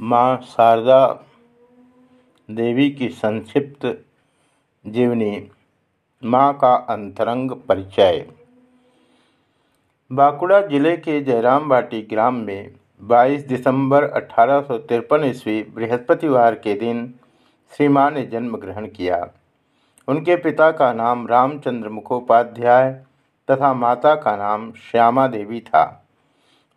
माँ 0.00 0.36
शारदा 0.46 1.06
देवी 2.48 2.88
की 2.90 3.08
संक्षिप्त 3.08 3.86
जीवनी, 4.84 5.50
माँ 6.22 6.52
का 6.52 6.74
अंतरंग 6.74 7.50
परिचय। 7.68 8.26
बांकुड़ा 10.10 10.60
ज़िले 10.60 10.96
के 10.96 11.20
जयराम 11.20 11.68
बाटी 11.68 12.02
ग्राम 12.02 12.34
में 12.34 12.70
22 13.02 13.46
दिसंबर 13.48 14.04
अठारह 14.04 14.60
सौ 14.60 14.78
तिरपन 14.78 15.24
ईस्वी 15.24 15.62
बृहस्पतिवार 15.74 16.54
के 16.54 16.74
दिन 16.74 17.14
श्री 17.72 17.88
माँ 17.88 18.10
ने 18.10 18.26
जन्म 18.26 18.56
ग्रहण 18.56 18.86
किया। 18.86 19.26
उनके 20.08 20.36
पिता 20.36 20.70
का 20.70 20.92
नाम 20.92 21.26
रामचंद्र 21.26 21.88
मुखोपाध्याय 21.88 22.92
तथा 23.48 23.74
माता 23.74 24.14
का 24.14 24.36
नाम 24.36 24.72
श्यामा 24.72 25.26
देवी 25.26 25.60
था। 25.60 26.05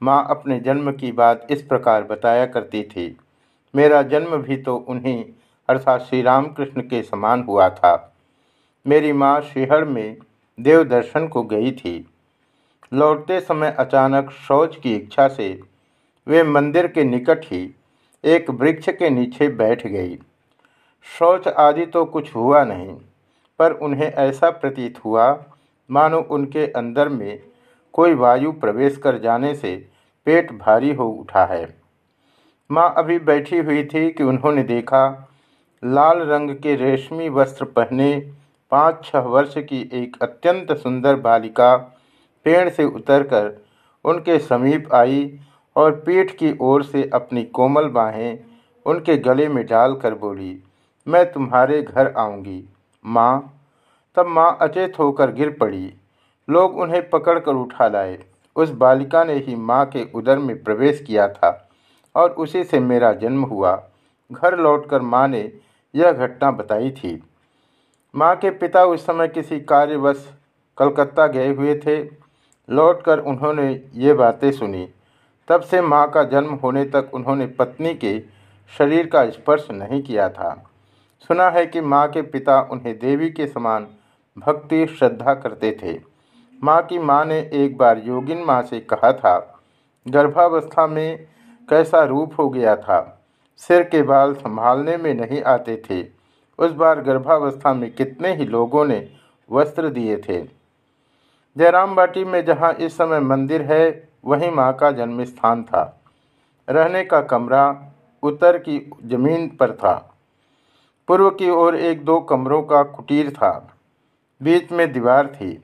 माँ 0.02 0.26
अपने 0.30 0.60
जन्म 0.60 0.92
की 0.92 1.12
बात 1.12 1.48
इस 1.52 1.62
प्रकार 1.62 2.04
बताया 2.04 2.46
करती 2.46 2.84
थी। 2.84 3.16
मेरा 3.74 4.02
जन्म 4.04 4.38
भी 4.38 4.58
तो 4.58 4.76
उन्हीं, 4.90 5.24
अर्थात 5.70 6.02
श्री 6.02 6.22
रामकृष्ण 6.22 6.82
के 6.82 7.02
समान 7.04 7.44
हुआ 7.44 7.70
था। 7.70 8.14
मेरी 8.86 9.12
माँ 9.14 9.40
श्रीहड़ 9.42 9.84
में 9.86 10.18
देव 10.58 10.84
दर्शन 10.84 11.28
को 11.28 11.44
गई 11.44 11.72
थी। 11.72 12.06
लौटते 12.92 13.40
समय 13.40 13.76
अचानक 13.80 14.32
शौच 14.48 14.76
की 14.76 14.96
इच्छा 14.96 15.28
से 15.28 15.60
वे 16.28 16.44
मंदिर 16.44 16.88
के 16.88 17.04
निकट 17.04 17.46
ही 17.46 17.70
एक 18.24 18.50
वृक्ष 18.52 18.90
के 18.90 19.10
नीचे 19.10 19.48
बैठ 19.50 19.86
गई। 19.88 20.18
शौच 21.08 21.48
आदि 21.48 21.86
तो 21.86 22.06
कुछ 22.06 22.34
हुआ 22.36 22.64
नहीं, 22.64 22.96
पर 23.60 23.72
उन्हें 23.74 24.08
ऐसा 24.08 24.50
प्रतीत 24.50 24.98
हुआ, 25.06 25.46
मानो 25.90 26.20
उनके 26.22 26.66
अंदर 26.68 27.10
में 27.10 27.40
कोई 27.94 28.14
वायु 28.14 28.52
प्रवेश 28.52 28.98
कर 28.98 29.18
जाने 29.18 29.54
से 29.56 29.89
पेट 30.30 30.52
भारी 30.52 30.94
हो 30.94 31.08
उठा 31.12 31.46
है। 31.46 31.64
माँ 32.70 32.94
अभी 32.98 33.18
बैठी 33.20 33.58
हुई 33.58 33.84
थी 33.84 34.10
कि 34.12 34.24
उन्होंने 34.24 34.64
देखा, 34.64 35.30
लाल 35.84 36.20
रंग 36.22 36.50
के 36.56 36.76
रेशमी 36.76 37.30
वस्त्र 37.30 37.66
पहने 37.66 38.10
पाँच 38.72 39.04
छह 39.06 39.20
वर्ष 39.28 39.54
की 39.60 39.80
एक 39.94 40.18
अत्यंत 40.22 40.72
सुंदर 40.78 41.16
बालिका 41.16 41.76
पेड़ 42.46 42.70
से 42.70 42.84
उतरकर 42.86 43.50
उनके 44.06 44.38
समीप 44.40 44.94
आई 44.94 45.40
और 45.76 45.96
पीठ 46.06 46.32
की 46.32 46.54
ओर 46.62 46.84
से 46.84 47.10
अपनी 47.14 47.44
कोमल 47.44 47.88
बाहें 47.90 48.40
उनके 48.86 49.18
गले 49.18 49.48
में 49.48 49.66
डालकर 49.66 50.14
बोली, 50.14 50.58
मैं 51.08 51.32
तुम्हारे 51.32 51.82
घर 51.82 52.14
आऊँगी। 52.18 52.64
माँ। 53.06 53.64
तब 54.18 54.28
माँ 54.28 54.58
अचेत 54.62 55.00
होकर 55.00 55.32
गिर 55.32 55.58
पड़ी। 55.60 55.94
लोग 56.48 56.78
उन्हें 56.78 57.10
पकड़कर 57.10 57.54
उठा 57.54 57.88
लाए। 57.88 58.18
उस 58.56 58.70
बालिका 58.72 59.24
ने 59.24 59.34
ही 59.34 59.56
माँ 59.56 59.86
के 59.86 60.06
उदर 60.16 60.40
में 60.40 60.64
प्रवेश 60.64 61.04
किया 61.08 61.28
था 61.28 61.70
और 62.16 62.32
उसी 62.32 62.64
से 62.64 62.80
मेरा 62.80 63.12
जन्म 63.14 63.44
हुआ। 63.44 63.84
घर 64.32 64.58
लौटकर 64.58 65.02
माँ 65.02 65.28
ने 65.28 65.52
यह 65.96 66.12
घटना 66.12 66.52
बताई 66.52 66.92
थी। 66.92 67.24
माँ 68.16 68.36
के 68.36 68.50
पिता 68.50 68.86
उस 68.86 69.06
समय 69.06 69.28
किसी 69.28 69.60
कार्यवश 69.60 70.28
कलकत्ता 70.78 71.28
गए 71.28 71.54
हुए 71.54 71.76
थे। 71.76 72.04
लौटकर 72.70 73.20
उन्होंने 73.20 73.84
ये 73.94 74.14
बातें 74.14 74.52
सुनी। 74.52 74.88
तब 75.48 75.62
से 75.62 75.82
माँ 75.82 76.10
का 76.10 76.24
जन्म 76.24 76.54
होने 76.54 76.84
तक 76.86 77.12
उन्होंने 77.14 77.46
पत्नी 77.48 77.94
के 77.94 78.20
शरीर 78.78 79.08
का 79.08 79.30
स्पर्श 79.30 79.68
नहीं 79.72 80.02
किया 80.04 80.30
था। 80.30 80.52
सुना 81.28 81.50
है 81.50 81.66
कि 81.66 81.82
माँ 81.82 82.08
के 82.08 82.22
पिता 82.22 82.62
उन्हें 82.62 82.98
देवी 83.00 83.30
के 83.30 83.48
समान 83.48 83.88
भक्ति, 84.38 84.86
श्रद्धा 84.88 85.34
करते 85.34 85.72
थे। 85.84 85.94
माँ 86.64 86.82
की 86.82 87.00
माँ 87.00 87.26
ने 87.26 87.50
एक 87.54 87.78
बार 87.78 88.02
योगिन 88.06 88.44
माँ 88.44 88.62
से 88.62 88.80
कहा 88.80 89.14
था, 89.14 89.60
गर्भावस्था 90.08 90.88
में 90.88 91.28
कैसा 91.70 92.04
रूप 92.04 92.34
हो 92.40 92.50
गया 92.50 92.76
था? 92.76 93.22
सिर 93.58 93.84
के 93.84 94.02
बाल 94.02 94.34
संभालने 94.34 94.98
में 94.98 95.14
नहीं 95.14 95.42
आते 95.44 95.82
थे। 95.90 96.06
उस 96.60 96.72
बार 96.72 97.02
गर्भावस्था 97.02 97.74
में 97.74 97.92
कितने 97.96 98.36
ही 98.36 98.46
लोगों 98.46 98.86
ने 98.86 99.10
वस्त्र 99.52 99.90
दिए 99.90 100.18
थे। 100.18 100.42
जयराम 101.58 101.96
बाटी 101.96 102.26
में 102.26 102.46
जहाँ 102.46 102.74
इस 102.74 102.98
समय 102.98 103.20
मंदिर 103.20 103.62
है, 103.62 104.10
वहीं 104.26 104.52
माँ 104.52 104.74
का 104.74 104.92
जन्म 104.92 105.24
स्थान 105.24 105.64
था। 105.64 106.02
रहने 106.70 107.04
का 107.04 107.22
कमरा 107.22 107.94
उत्तर 108.24 108.58
की 108.58 108.92
ज़मीन 109.06 109.48
पर 109.48 109.72
था। 109.72 110.16
पूर्व 111.08 111.30
की 111.30 111.50
ओर 111.50 111.76
एक 111.76 112.06
दो 112.06 112.20
कमरों 112.20 112.62
का 112.64 112.84
कुटीर 112.84 113.32
था। 113.32 113.74
बीच 114.44 114.72
में 114.72 114.92
दीवार 114.92 115.28
थी। 115.28 115.64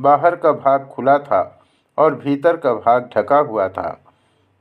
बाहर 0.00 0.36
का 0.36 0.52
भाग 0.52 0.86
खुला 0.86 1.18
था 1.18 1.62
और 1.98 2.14
भीतर 2.14 2.56
का 2.56 2.74
भाग 2.74 3.10
ढका 3.16 3.38
हुआ 3.38 3.68
था। 3.68 4.04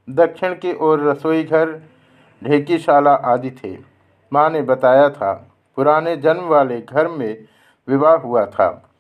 दक्षिण 0.10 0.54
की 0.54 0.74
ओर 0.74 1.00
रसोई 1.00 1.44
घर, 1.44 1.82
ढेकीशाला 2.44 3.14
आदि 3.14 3.52
थे। 3.52 3.78
माँ 4.34 4.50
ने 4.50 4.62
बताया 4.62 5.10
था, 5.10 5.48
पुराने 5.76 6.18
जन्म 6.18 6.44
वाले 6.44 6.82
घर 6.82 7.08
में 7.08 7.46
विवाह 7.88 8.16
हुआ 8.16 8.46
था। 8.46 8.92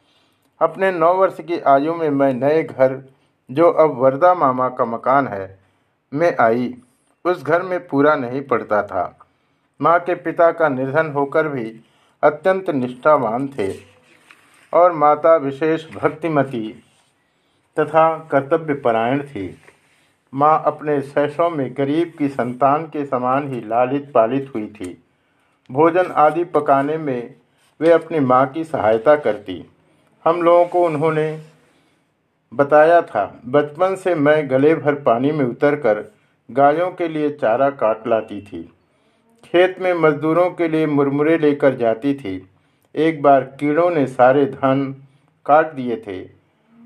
अपने 0.61 0.91
नौ 0.91 1.13
वर्ष 1.13 1.37
की 1.41 1.59
आयु 1.59 1.93
में 1.93 2.09
मैं 2.09 2.33
नए 2.33 2.63
घर, 2.63 3.01
जो 3.51 3.71
अब 3.71 3.97
वरदा 3.97 4.33
मामा 4.33 4.69
का 4.69 4.85
मकान 4.85 5.27
है, 5.27 5.59
में 6.13 6.37
आई। 6.39 6.77
उस 7.25 7.43
घर 7.43 7.61
में 7.61 7.87
पूरा 7.87 8.15
नहीं 8.15 8.41
पड़ता 8.41 8.83
था। 8.83 9.19
माँ 9.81 9.99
के 9.99 10.15
पिता 10.15 10.51
का 10.51 10.69
निधन 10.69 11.11
होकर 11.11 11.47
भी 11.47 11.81
अत्यंत 12.23 12.69
निष्ठावान 12.69 13.47
थे। 13.47 13.90
और 14.73 14.91
माता 14.91 15.35
विशेष 15.35 15.85
भक्तिमती 15.95 16.67
तथा 17.77 18.17
कर्तव्यपरायण 18.31 19.23
थी। 19.23 19.57
माँ 20.33 20.63
अपने 20.65 21.01
शैशव 21.01 21.49
में 21.49 21.73
गरीब 21.77 22.13
की 22.19 22.27
संतान 22.27 22.83
के 22.83 23.05
समान 23.05 23.47
ही 23.53 23.61
लालित 23.61 24.11
पालित 24.13 24.51
हुई 24.55 24.67
थी। 24.67 25.03
भोजन 25.71 26.11
आदि 26.17 26.43
पकाने 26.43 26.97
में 26.97 27.35
वे 27.79 27.91
अपनी 27.91 28.19
माँ 28.19 28.45
की 28.47 28.63
सहायता 28.63 29.15
करती। 29.15 29.63
हम 30.25 30.41
लोगों 30.41 30.65
को 30.65 30.85
उन्होंने 30.85 31.41
बताया 32.53 33.01
था, 33.01 33.41
बचपन 33.45 33.95
से 33.95 34.15
मैं 34.15 34.49
गले 34.49 34.75
भर 34.75 34.95
पानी 34.95 35.31
में 35.31 35.45
उतरकर 35.45 36.03
गायों 36.51 36.91
के 36.91 37.07
लिए 37.07 37.29
चारा 37.31 37.69
काट 37.69 38.07
लाती 38.07 38.41
थी। 38.41 38.63
खेत 39.43 39.79
में 39.79 39.93
मजदूरों 39.93 40.49
के 40.49 40.67
लिए 40.67 40.85
मुरमुरे 40.85 41.37
लेकर 41.37 41.75
जाती 41.75 42.13
थी। 42.13 42.50
एक 42.95 43.21
बार 43.21 43.43
कीड़ों 43.59 43.89
ने 43.89 44.07
सारे 44.07 44.45
धान 44.45 44.91
काट 45.45 45.73
दिए 45.73 45.95
थे। 46.07 46.21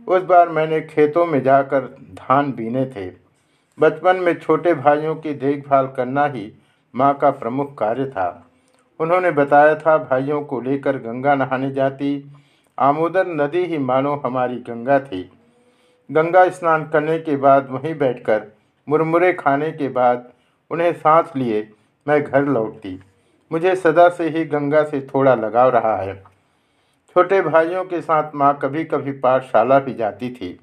उस 0.08 0.24
बार 0.24 0.50
मैंने 0.50 0.82
खेतों 0.82 1.26
में 1.26 1.42
जाकर 1.44 1.82
धान 2.14 2.52
बीने 2.52 2.86
थे। 2.86 3.10
बचपन 3.80 4.16
में 4.16 4.34
छोटे 4.40 4.74
भाइयों 4.74 5.16
की 5.16 5.34
देखभाल 5.34 5.88
करना 5.88 6.26
ही 6.26 6.52
माँ 6.96 7.14
का 7.18 7.30
प्रमुख 7.30 7.78
कार्य 7.78 8.06
था। 8.06 8.48
उन्होंने 9.00 9.32
बताया 9.32 9.76
था, 9.76 9.98
भाइयों 9.98 10.42
को 10.42 10.62
लेकर 10.62 10.98
गंगा 10.98 11.36
नहाने 11.36 11.72
जाती, 11.72 12.32
आमोदर 12.78 13.28
नदी 13.28 13.66
ही 13.66 13.78
मानो 13.78 14.16
हमारी 14.16 14.56
गंगा 14.56 15.00
थी। 15.00 15.30
गंगा 16.12 16.50
स्नान 16.50 16.88
करने 16.88 17.20
के 17.20 17.36
बाद 17.36 17.68
वहीं 17.70 17.96
बैठकर 17.96 18.42
मुरमुरे 18.90 19.34
खाने 19.34 19.72
के 19.72 19.88
बाद 19.90 20.32
उन्हें 20.72 20.94
सांस 20.94 21.32
लिए 21.36 21.70
मैं 22.08 22.24
घर 22.24 22.46
लौटती। 22.46 23.00
मुझे 23.52 23.76
सदा 23.76 24.10
से 24.10 24.30
ही 24.30 24.46
गंगा 24.46 24.84
से 24.84 25.08
थोड़ा 25.16 25.36
लगाव 25.36 25.70
रहा 25.70 25.98
है। 25.98 26.24
छोटे 27.10 27.42
भाइयों 27.42 27.86
के 27.86 28.02
साथ 28.02 28.32
माँ 28.36 28.60
कभी 28.62 28.84
कभी 28.84 29.12
पाठशाला 29.12 29.80
भी 29.80 29.94
जाती 29.94 30.30
थी। 30.30 30.60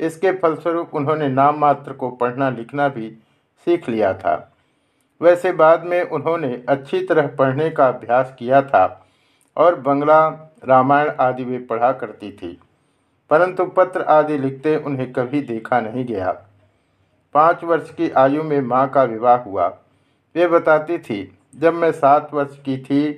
इसके 0.00 0.32
फलस्वरूप 0.32 0.90
उन्होंने 0.94 1.28
नाम 1.28 1.58
मात्र 1.58 1.92
को 1.92 2.10
पढ़ना 2.10 2.50
लिखना 2.50 2.88
भी 2.88 3.10
सीख 3.64 3.88
लिया 3.88 4.14
था। 4.14 4.52
वैसे 5.22 5.52
बाद 5.52 5.84
में 5.84 6.02
उन्होंने 6.02 6.64
अच्छी 6.68 7.00
तरह 7.06 7.26
पढ़ने 7.26 7.70
का 7.70 7.88
अभ्यास 7.88 8.36
किया 8.38 8.62
था 8.62 9.06
और 9.56 9.74
बंगला, 9.74 10.28
रामायण 10.64 11.10
आदि 11.20 11.44
वे 11.44 11.58
पढ़ा 11.58 11.92
करती 11.92 12.32
थी। 12.32 12.60
परंतु 13.30 13.64
पत्र 13.64 14.02
आदि 14.02 14.38
लिखते 14.38 14.76
उन्हें 14.76 15.12
कभी 15.12 15.40
देखा 15.40 15.80
नहीं 15.80 16.04
गया। 16.04 16.32
पाँच 17.34 17.64
वर्ष 17.64 17.94
की 17.94 18.10
आयु 18.10 18.42
में 18.42 18.60
माँ 18.60 18.90
का 18.90 19.02
विवाह 19.02 19.36
हुआ। 19.36 19.68
वे 20.36 20.46
बताती 20.46 20.98
थी 20.98 21.35
जब 21.56 21.74
मैं 21.74 21.90
सात 21.92 22.30
वर्ष 22.34 22.58
की 22.58 22.76
थी, 22.78 23.10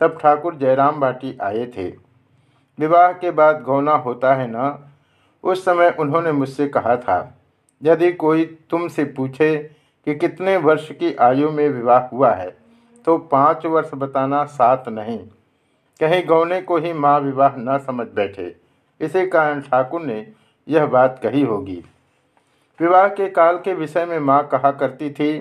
तब 0.00 0.18
ठाकुर 0.20 0.54
जयराम 0.54 1.00
बाटी 1.00 1.36
आए 1.42 1.66
थे। 1.76 1.88
विवाह 2.78 3.12
के 3.12 3.30
बाद 3.30 3.62
गौना 3.62 3.92
होता 3.98 4.34
है 4.34 4.46
ना? 4.50 4.66
उस 5.44 5.64
समय 5.64 5.90
उन्होंने 6.00 6.32
मुझसे 6.32 6.66
कहा 6.68 6.96
था, 6.96 7.18
यदि 7.82 8.12
कोई 8.14 8.44
तुमसे 8.70 9.04
पूछे 9.06 9.56
कि 10.06 10.14
कितने 10.14 10.56
वर्ष 10.58 10.90
की 10.92 11.14
आयु 11.16 11.50
में 11.50 11.68
विवाह 11.68 12.06
हुआ 12.06 12.32
है 12.32 12.50
तो 13.04 13.16
पाँच 13.28 13.64
वर्ष 13.66 13.90
बताना 13.94 14.44
सात 14.46 14.88
नहीं। 14.88 15.18
कहीं 16.00 16.24
गौने 16.26 16.60
को 16.62 16.76
ही 16.76 16.92
माँ 16.94 17.18
विवाह 17.20 17.56
न 17.58 17.78
समझ 17.78 18.06
बैठे। 18.14 18.54
इसी 19.00 19.26
कारण 19.26 19.60
ठाकुर 19.60 20.02
ने 20.02 20.26
यह 20.68 20.86
बात 20.86 21.18
कही 21.22 21.42
होगी। 21.42 21.82
विवाह 22.80 23.08
के 23.08 23.28
काल 23.30 23.58
के 23.58 23.74
विषय 23.74 24.04
में 24.04 24.18
माँ 24.20 24.42
कहा 24.48 24.70
करती 24.72 25.10
थी 25.10 25.38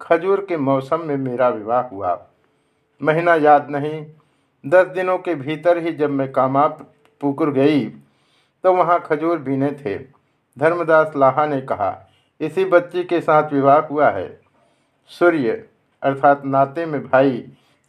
खजूर 0.00 0.44
के 0.48 0.56
मौसम 0.56 1.04
में 1.04 1.16
मेरा 1.16 1.48
विवाह 1.48 1.82
हुआ। 1.82 2.18
महीना 3.00 3.34
याद 3.34 3.70
नहीं, 3.70 4.04
दस 4.64 4.86
दिनों 4.86 5.16
के 5.18 5.34
भीतर 5.34 5.78
ही 5.78 5.92
जब 5.92 6.10
मैं 6.10 6.30
कामा 6.32 6.66
पुकुर 7.20 7.52
गई 7.52 7.84
तो 8.64 8.72
वहाँ 8.74 8.98
खजूर 9.00 9.38
बीने 9.38 9.70
थे। 9.74 9.96
धर्मदास 10.56 11.12
लाहा 11.16 11.46
ने 11.46 11.60
कहा, 11.60 12.06
इसी 12.40 12.64
बच्ची 12.64 13.04
के 13.04 13.20
साथ 13.20 13.52
विवाह 13.52 13.78
हुआ 13.80 14.10
है। 14.10 14.28
सूर्य, 15.10 15.64
अर्थात 16.02 16.44
नाते 16.44 16.86
में 16.86 17.02
भाई 17.02 17.30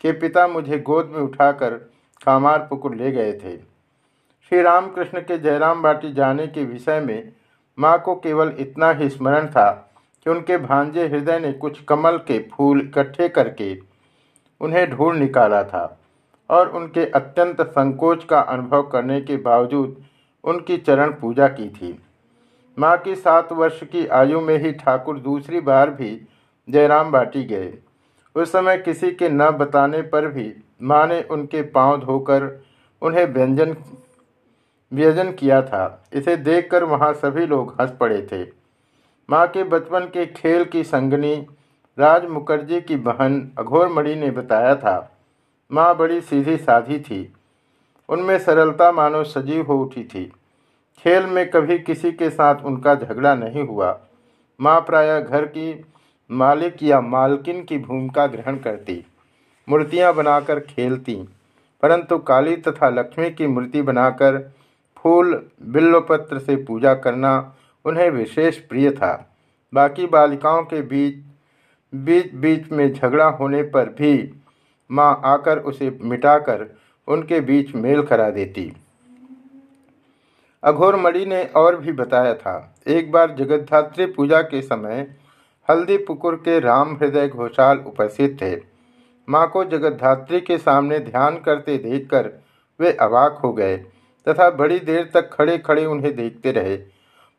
के 0.01 0.11
पिता 0.11 0.47
मुझे 0.47 0.79
गोद 0.79 1.09
में 1.09 1.19
उठाकर 1.19 1.73
कामार 2.21 2.59
पुकुर 2.59 2.95
ले 2.95 3.11
गए 3.11 3.33
थे। 3.33 3.57
श्री 3.57 4.61
रामकृष्ण 4.61 5.19
के 5.19 5.37
जयराम 5.37 5.81
बाटी 5.81 6.11
जाने 6.13 6.47
के 6.47 6.63
विषय 6.63 6.99
में 6.99 7.31
माँ 7.77 7.97
को 7.99 8.15
केवल 8.15 8.53
इतना 8.59 8.91
ही 8.91 9.09
स्मरण 9.09 9.47
था 9.47 9.90
कि 10.25 10.29
उनके 10.29 10.57
भांजे 10.57 11.07
हृदय 11.07 11.39
ने 11.39 11.51
कुछ 11.53 11.81
कमल 11.83 12.17
के 12.17 12.39
फूल 12.51 12.81
इकट्ठे 12.81 13.29
करके 13.29 13.75
उन्हें 14.61 14.89
ढूंढ 14.91 15.17
निकाला 15.17 15.63
था 15.63 15.99
और 16.49 16.69
उनके 16.69 17.05
अत्यंत 17.05 17.61
संकोच 17.61 18.23
का 18.23 18.39
अनुभव 18.39 18.81
करने 18.83 19.21
के 19.21 19.37
बावजूद 19.37 19.95
उनकी 20.43 20.77
चरण 20.77 21.11
पूजा 21.11 21.47
की 21.47 21.69
थी। 21.69 21.97
माँ 22.77 22.97
की 22.97 23.15
सात 23.15 23.51
वर्ष 23.51 23.79
की 23.83 24.05
आयु 24.07 24.41
में 24.41 24.57
ही 24.57 24.71
ठाकुर 24.71 25.19
दूसरी 25.19 25.59
बार 25.61 25.89
भी 25.89 26.09
जयराम 26.67 27.11
बाटी 27.11 27.43
गए। 27.43 27.73
उस 28.35 28.51
समय 28.51 28.77
किसी 28.77 29.11
के 29.11 29.29
न 29.29 29.49
बताने 29.51 30.01
पर 30.01 30.27
भी 30.27 30.53
माँ 30.81 31.05
ने 31.07 31.21
उनके 31.31 31.61
पाँव 31.61 31.99
धोकर 31.99 32.63
उन्हें 33.01 33.25
व्यंजन, 33.25 33.75
व्यजन 34.91 35.31
किया 35.31 35.61
था। 35.61 36.03
इसे 36.13 36.35
देखकर 36.37 36.83
वहाँ 36.83 37.13
सभी 37.13 37.45
लोग 37.45 37.75
हंस 37.81 37.91
पड़े 37.99 38.21
थे। 38.31 38.60
माँ 39.31 39.45
के 39.47 39.63
बचपन 39.63 40.05
के 40.05 40.25
खेल 40.27 40.63
की 40.65 40.83
संगनी 40.83 41.35
राज 41.97 42.25
मुखर्जी 42.25 42.79
की 42.81 42.95
बहन 42.97 43.35
अघोरमणि 43.59 44.15
ने 44.15 44.31
बताया 44.31 44.75
था। 44.75 44.95
माँ 45.71 45.95
बड़ी 45.97 46.19
सीधी 46.21 46.55
साधी 46.57 46.99
थी। 46.99 47.21
उनमें 48.09 48.37
सरलता 48.39 48.91
मानो 48.91 49.23
सजीव 49.23 49.65
हो 49.65 49.77
उठी 49.81 50.03
थी। 50.03 50.25
खेल 51.05 51.25
में 51.25 51.49
कभी 51.49 51.77
किसी 51.79 52.11
के 52.11 52.29
साथ 52.29 52.65
उनका 52.65 52.95
झगड़ा 52.95 53.33
नहीं 53.35 53.67
हुआ। 53.67 53.97
माँ 54.59 54.79
प्रायः 54.81 55.19
घर 55.19 55.45
की 55.47 55.85
मालिक 56.29 56.83
या 56.83 56.99
मालकिन 57.01 57.63
की 57.63 57.77
भूमिका 57.77 58.27
ग्रहण 58.27 58.57
करती। 58.57 59.03
मूर्तियाँ 59.67 60.13
बनाकर 60.13 60.59
खेलती, 60.59 61.15
परंतु 61.83 62.17
काली 62.17 62.55
तथा 62.57 62.89
लक्ष्मी 62.89 63.31
की 63.31 63.47
मूर्ति 63.47 63.81
बनाकर 63.83 64.39
फूल 64.97 65.33
बिल्वपत्र 65.63 66.39
से 66.39 66.55
पूजा 66.65 66.93
करना 66.95 67.33
उन्हें 67.85 68.09
विशेष 68.09 68.57
प्रिय 68.59 68.91
था। 68.91 69.13
बाकी 69.73 70.05
बालिकाओं 70.07 70.63
के 70.63 70.81
बीच 70.81 71.23
बीच 71.93 72.33
बीच 72.33 72.71
में 72.71 72.91
झगड़ा 72.93 73.25
होने 73.29 73.61
पर 73.63 73.89
भी 73.89 74.13
माँ 74.89 75.21
आकर 75.25 75.59
उसे 75.59 75.89
मिटाकर 76.01 76.65
उनके 77.07 77.39
बीच 77.41 77.73
मेल 77.75 78.01
करा 78.01 78.29
देती। 78.29 78.71
अघोरमणि 80.63 81.25
ने 81.25 81.43
और 81.55 81.75
भी 81.75 81.91
बताया 81.91 82.33
था। 82.33 82.75
एक 82.87 83.11
बार 83.11 83.35
जगद्धात्री 83.35 84.05
पूजा 84.05 84.41
के 84.41 84.61
समय 84.61 85.07
हल्दी 85.69 85.97
पुकुर 85.97 86.35
के 86.35 86.59
राम 86.59 86.95
हृदय 86.95 87.27
घोषाल 87.27 87.77
उपस्थित 87.77 88.37
थे। 88.41 88.55
माँ 89.27 89.47
को 89.49 89.63
जगद्धात्री 89.65 90.41
के 90.41 90.57
सामने 90.57 90.99
ध्यान 90.99 91.37
करते 91.39 91.77
देखकर 91.77 92.31
वे 92.79 92.91
अवाक 92.93 93.39
हो 93.43 93.53
गए 93.53 93.77
तथा 94.27 94.49
बड़ी 94.51 94.79
देर 94.79 95.09
तक 95.13 95.29
खड़े 95.33 95.57
खड़े 95.57 95.85
उन्हें 95.85 96.15
देखते 96.15 96.51
रहे। 96.51 96.77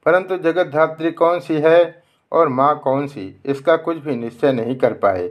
परंतु 0.06 0.36
जगत 0.38 0.66
धात्री 0.66 1.10
कौन 1.12 1.40
सी 1.40 1.54
है 1.60 2.02
और 2.32 2.48
माँ 2.48 2.78
कौन 2.78 3.06
सी? 3.06 3.40
इसका 3.46 3.76
कुछ 3.78 3.96
भी 3.96 4.16
निश्चय 4.16 4.52
नहीं 4.52 4.76
कर 4.76 4.92
पाए। 4.94 5.28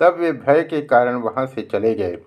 तब 0.00 0.16
वे 0.20 0.32
भय 0.34 0.62
के 0.62 0.80
कारण 0.82 1.14
वहाँ 1.16 1.46
से 1.46 1.62
चले 1.62 1.94
गए। 1.94 2.18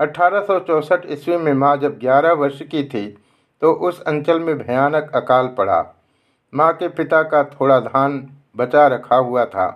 अठारह 0.00 1.10
ईस्वी 1.12 1.36
में 1.36 1.52
माँ 1.54 1.76
जब 1.76 1.98
11 1.98 2.32
वर्ष 2.34 2.62
की 2.62 2.82
थी 2.84 3.06
तो 3.62 3.72
उस 3.72 4.00
अंचल 4.02 4.40
में 4.40 4.56
भयानक 4.58 5.10
अकाल 5.14 5.46
पड़ा। 5.48 5.84
माँ 6.52 6.72
के 6.72 6.88
पिता 6.88 7.22
का 7.22 7.42
थोड़ा 7.44 7.78
धान 7.80 8.18
बचा 8.56 8.86
रखा 8.86 9.16
हुआ 9.16 9.44
था। 9.46 9.66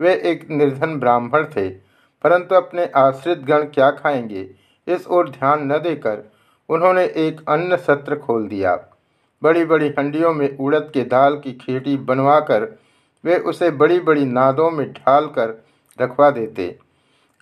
वे 0.00 0.14
एक 0.24 0.48
निर्धन 0.50 0.98
ब्राह्मण 1.00 1.44
थे, 1.46 1.68
परंतु 2.24 2.54
अपने 2.54 2.84
आश्रित 2.96 3.38
गण 3.40 3.64
क्या 3.64 3.90
खाएँगे? 3.90 4.48
इस 4.86 5.06
ओर 5.06 5.28
ध्यान 5.30 5.62
न 5.62 5.78
देकर 5.78 6.22
उन्होंने 6.68 7.04
एक 7.18 7.40
अन्न 7.48 7.76
सत्र 7.78 8.16
खोल 8.16 8.46
दिया। 8.48 8.74
बड़ी 9.42 9.64
बड़ी 9.64 9.88
हंडियों 9.98 10.32
में 10.34 10.56
उड़द 10.56 10.90
के 10.94 11.04
दाल 11.04 11.36
की 11.36 11.52
खेती 11.52 11.96
बनवाकर 11.96 12.68
वे 13.24 13.36
उसे 13.38 13.70
बड़ी 13.70 13.98
बड़ी 14.00 14.24
नादों 14.24 14.70
में 14.70 14.86
ढाल 14.92 15.26
कर 15.28 15.54
रखवा 15.98 16.30
देते। 16.30 16.66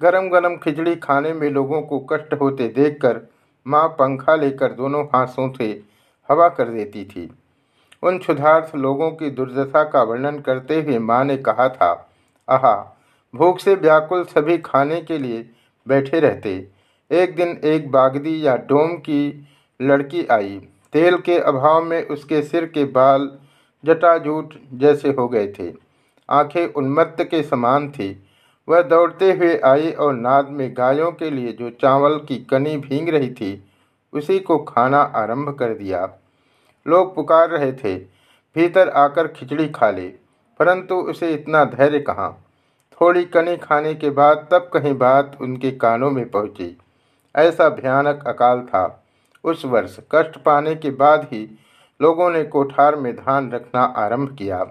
गरम 0.00 0.28
गरम 0.28 0.56
खिचड़ी 0.56 0.94
खाने 0.96 1.32
में 1.32 1.48
लोगों 1.50 1.80
को 1.82 1.98
कष्ट 2.12 2.34
होते 2.34 2.68
देखकर 2.68 3.20
माँ 3.66 3.88
पंखा 3.88 4.34
लेकर 4.36 4.72
दोनों 4.72 5.04
हाथों 5.04 5.52
से 5.52 5.70
हवा 6.28 6.48
कर 6.48 6.68
देती 6.68 7.04
थी। 7.04 7.30
उन 8.02 8.18
क्षुधार्थ 8.18 8.74
लोगों 8.76 9.10
की 9.10 9.30
दुर्दशा 9.30 9.82
का 9.84 10.02
वर्णन 10.02 10.38
करते 10.38 10.80
हुए 10.82 10.98
माँ 10.98 11.24
ने 11.24 11.36
कहा 11.36 11.68
था, 11.68 11.90
आहा, 12.48 12.74
भूख 13.34 13.58
से 13.60 13.74
व्याकुल 13.74 14.24
सभी 14.24 14.58
खाने 14.58 15.00
के 15.00 15.18
लिए 15.18 15.48
बैठे 15.86 16.20
रहते। 16.20 16.56
एक 17.10 17.34
दिन 17.36 17.60
एक 17.64 17.90
बागदी 17.90 18.46
या 18.46 18.56
डोम 18.68 18.92
की 18.98 19.48
लड़की 19.80 20.26
आई। 20.26 20.60
तेल 20.92 21.16
के 21.18 21.38
अभाव 21.38 21.82
में 21.84 22.06
उसके 22.08 22.42
सिर 22.42 22.66
के 22.66 22.84
बाल 22.84 23.30
जटाजूट 23.84 24.54
जैसे 24.72 25.08
हो 25.08 25.28
गए 25.28 25.46
थे। 25.48 25.72
आँखें 26.30 26.66
उन्मत्त 26.72 27.24
के 27.24 27.42
समान 27.42 27.90
थी। 27.90 28.24
वह 28.68 28.82
दौड़ते 28.82 29.32
हुए 29.32 29.58
आई 29.64 29.90
और 29.90 30.14
नाद 30.14 30.48
में 30.48 30.74
गायों 30.76 31.12
के 31.12 31.30
लिए 31.30 31.52
जो 31.52 31.70
चावल 31.70 32.18
की 32.18 32.38
कनी 32.44 32.76
भींग 32.76 33.08
रही 33.08 33.30
थी, 33.30 33.64
उसी 34.12 34.38
को 34.38 34.58
खाना 34.58 35.00
आरंभ 35.00 35.56
कर 35.58 35.74
दिया। 35.74 36.08
लोग 36.86 37.14
पुकार 37.14 37.50
रहे 37.50 37.72
थे। 37.72 37.98
भीतर 38.56 38.88
आकर 38.88 39.26
खिचड़ी 39.28 39.68
खा 39.68 39.90
ले, 39.90 40.08
परंतु 40.58 40.94
उसे 40.94 41.32
इतना 41.32 41.64
धैर्य 41.64 42.00
कहाँ? 42.00 42.44
थोड़ी 43.00 43.24
कनी 43.24 43.56
खाने 43.56 43.94
के 43.94 44.10
बाद 44.10 44.48
तब 44.50 44.70
कहीं 44.72 44.94
बात 44.94 45.36
उनके 45.40 45.70
कानों 45.70 46.10
में 46.10 46.30
पहुँची। 46.30 46.78
ऐसा 47.36 47.68
भयानक 47.68 48.24
अकाल 48.26 48.60
था। 48.60 49.04
उस 49.48 49.64
वर्ष 49.64 49.96
कष्ट 50.12 50.36
पाने 50.42 50.74
के 50.74 50.90
बाद 50.90 51.28
ही 51.32 51.40
लोगों 52.00 52.30
ने 52.30 52.42
कोठार 52.44 52.96
में 52.96 53.14
धान 53.16 53.50
रखना 53.52 53.82
आरंभ 53.98 54.34
किया। 54.36 54.64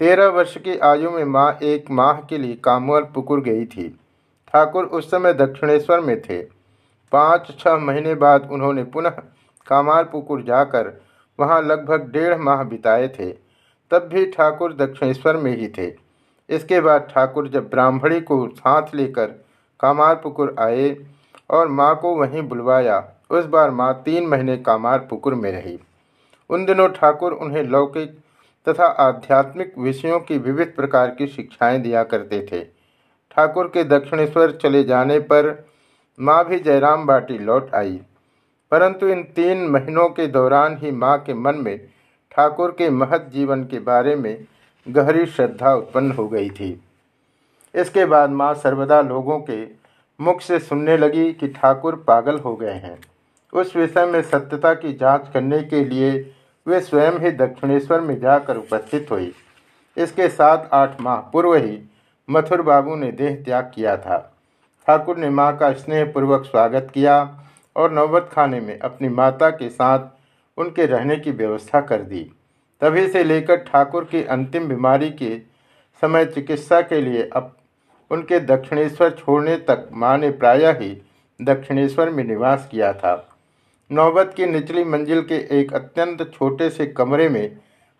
तेरह 0.00 0.28
वर्ष 0.28 0.56
की 0.58 0.76
आयु 0.78 1.10
में 1.10 1.24
माँ 1.24 1.50
एक 1.62 1.90
माह 1.90 2.20
के 2.20 2.38
लिए 2.38 2.54
कामवल 2.54 3.02
पुकुर 3.14 3.40
गई 3.40 3.64
थी। 3.66 3.88
ठाकुर 4.48 4.84
उस 4.84 5.10
समय 5.10 5.34
दक्षिणेश्वर 5.34 6.00
में 6.00 6.20
थे। 6.20 6.38
पाँच 7.12 7.50
छह 7.58 7.76
महीने 7.76 8.14
बाद 8.14 8.48
उन्होंने 8.52 8.84
पुनः 8.84 9.22
कामार 9.66 10.04
पुकुर 10.04 10.42
जाकर 10.42 10.92
वहाँ 11.38 11.60
लगभग 11.62 12.10
डेढ़ 12.12 12.36
माह 12.38 12.62
बिताए 12.64 13.08
थे। 13.08 13.30
तब 13.90 14.08
भी 14.12 14.24
ठाकुर 14.26 14.72
दक्षिणेश्वर 14.76 15.36
में 15.36 15.56
ही 15.56 15.68
थे। 15.68 15.92
इसके 16.48 16.80
बाद 16.80 17.08
ठाकुर 17.10 17.48
जब 17.48 17.68
ब्राह्मणी 17.70 18.20
को 18.20 18.46
साथ 18.48 18.94
लेकर 18.94 19.26
कामार 19.80 20.14
पुकुर 20.14 20.54
आए 20.60 20.96
और 21.50 21.68
माँ 21.68 21.94
को 21.96 22.14
वहीं 22.16 22.42
बुलवाया 22.42 22.98
उस 23.30 23.44
बार 23.44 23.70
माँ 23.70 23.92
तीन 24.04 24.26
महीने 24.26 24.56
कामार 24.56 24.98
पुकुर 24.98 25.34
में 25.34 25.50
रही। 25.52 25.78
उन 26.50 26.64
दिनों 26.64 26.88
ठाकुर 26.88 27.32
उन्हें 27.32 27.62
लौकिक 27.62 28.18
तथा 28.66 28.86
आध्यात्मिक 28.86 29.72
विषयों 29.78 30.20
की 30.20 30.38
विविध 30.38 30.72
प्रकार 30.76 31.10
की 31.10 31.26
शिक्षाएँ 31.26 31.78
दिया 31.78 32.02
करते 32.02 32.40
थे। 32.52 32.60
ठाकुर 33.36 33.66
के 33.66 33.84
दक्षिणेश्वर 33.84 34.50
चले 34.52 34.82
जाने 34.84 35.18
पर 35.20 35.66
माँ 36.18 36.44
भी 36.44 36.58
जयराम 36.58 37.06
बाटी 37.06 37.38
लौट 37.38 37.74
आई। 37.74 38.00
परंतु 38.72 39.08
इन 39.08 39.22
तीन 39.36 39.66
महीनों 39.68 40.08
के 40.08 40.26
दौरान 40.26 40.76
ही 40.76 40.90
माँ 40.90 41.18
के 41.18 41.34
मन 41.34 41.54
में 41.54 41.78
ठाकुर 42.32 42.70
के 42.70 42.90
महत 42.90 43.30
जीवन 43.32 43.64
के 43.64 43.78
बारे 43.78 44.14
में 44.16 44.36
गहरी 44.86 45.26
श्रद्धा 45.26 45.74
उत्पन्न 45.74 46.12
हो 46.12 46.28
गई 46.28 46.50
थी। 46.50 46.70
इसके 47.74 48.04
बाद 48.04 48.30
माँ 48.30 48.54
सर्वदा 48.54 49.00
लोगों 49.00 49.38
के 49.40 49.64
मुख 50.20 50.40
से 50.40 50.58
सुनने 50.58 50.96
लगी 50.96 51.32
कि 51.32 51.48
ठाकुर 51.48 52.04
पागल 52.08 52.38
हो 52.38 52.56
गए 52.56 52.72
हैं। 52.72 52.98
उस 53.56 53.74
विषय 53.76 54.06
में 54.06 54.20
सत्यता 54.22 54.72
की 54.74 54.92
जाँच 54.92 55.28
करने 55.34 55.62
के 55.62 55.84
लिए 55.84 56.12
वे 56.66 56.80
स्वयं 56.80 57.18
ही 57.20 57.30
दक्षिणेश्वर 57.30 58.00
में 58.00 58.18
जाकर 58.20 58.56
उपस्थित 58.56 59.10
हुई। 59.10 59.32
इसके 59.96 60.28
सात 60.28 60.68
आठ 60.72 61.00
माह 61.00 61.16
पूर्व 61.30 61.54
ही 61.54 61.78
मथुर 62.28 62.62
बाबू 62.62 62.96
ने 62.96 63.10
देह 63.12 63.36
त्याग 63.44 63.70
किया 63.74 63.96
था। 63.96 64.18
ठाकुर 64.86 65.16
ने 65.16 65.30
माँ 65.30 65.56
का 65.56 65.72
स्नेहपूर्वक 65.72 66.44
स्वागत 66.44 66.90
किया 66.94 67.16
और 67.76 67.92
नौबत 67.92 68.28
खाने 68.32 68.60
में 68.60 68.78
अपनी 68.78 69.08
माता 69.08 69.50
के 69.50 69.68
साथ 69.68 70.08
उनके 70.58 70.86
रहने 70.86 71.16
की 71.16 71.30
व्यवस्था 71.30 71.80
कर 71.80 72.02
दी। 72.02 72.20
तभी 72.82 73.06
से 73.08 73.22
लेकर 73.24 73.56
ठाकुर 73.56 74.04
की 74.04 74.22
अंतिम 74.24 74.68
बीमारी 74.68 75.10
के 75.10 75.38
समय 76.02 76.24
चिकित्सा 76.24 76.80
के 76.80 77.00
लिए 77.00 77.28
अब 77.32 77.54
उनके 78.10 78.40
दक्षिणेश्वर 78.40 79.10
छोड़ने 79.10 79.56
तक 79.68 79.88
माँ 79.92 80.16
ने 80.18 80.30
प्रायः 80.32 80.78
ही 80.78 80.90
दक्षिणेश्वर 81.40 82.10
में 82.10 82.22
निवास 82.24 82.68
किया 82.70 82.92
था। 82.92 83.16
नौबत 83.90 84.32
की 84.36 84.46
निचली 84.46 84.84
मंजिल 84.84 85.20
के 85.22 85.36
एक 85.60 85.72
अत्यंत 85.74 86.22
छोटे 86.34 86.68
से 86.70 86.86
कमरे 86.86 87.28
में 87.28 87.56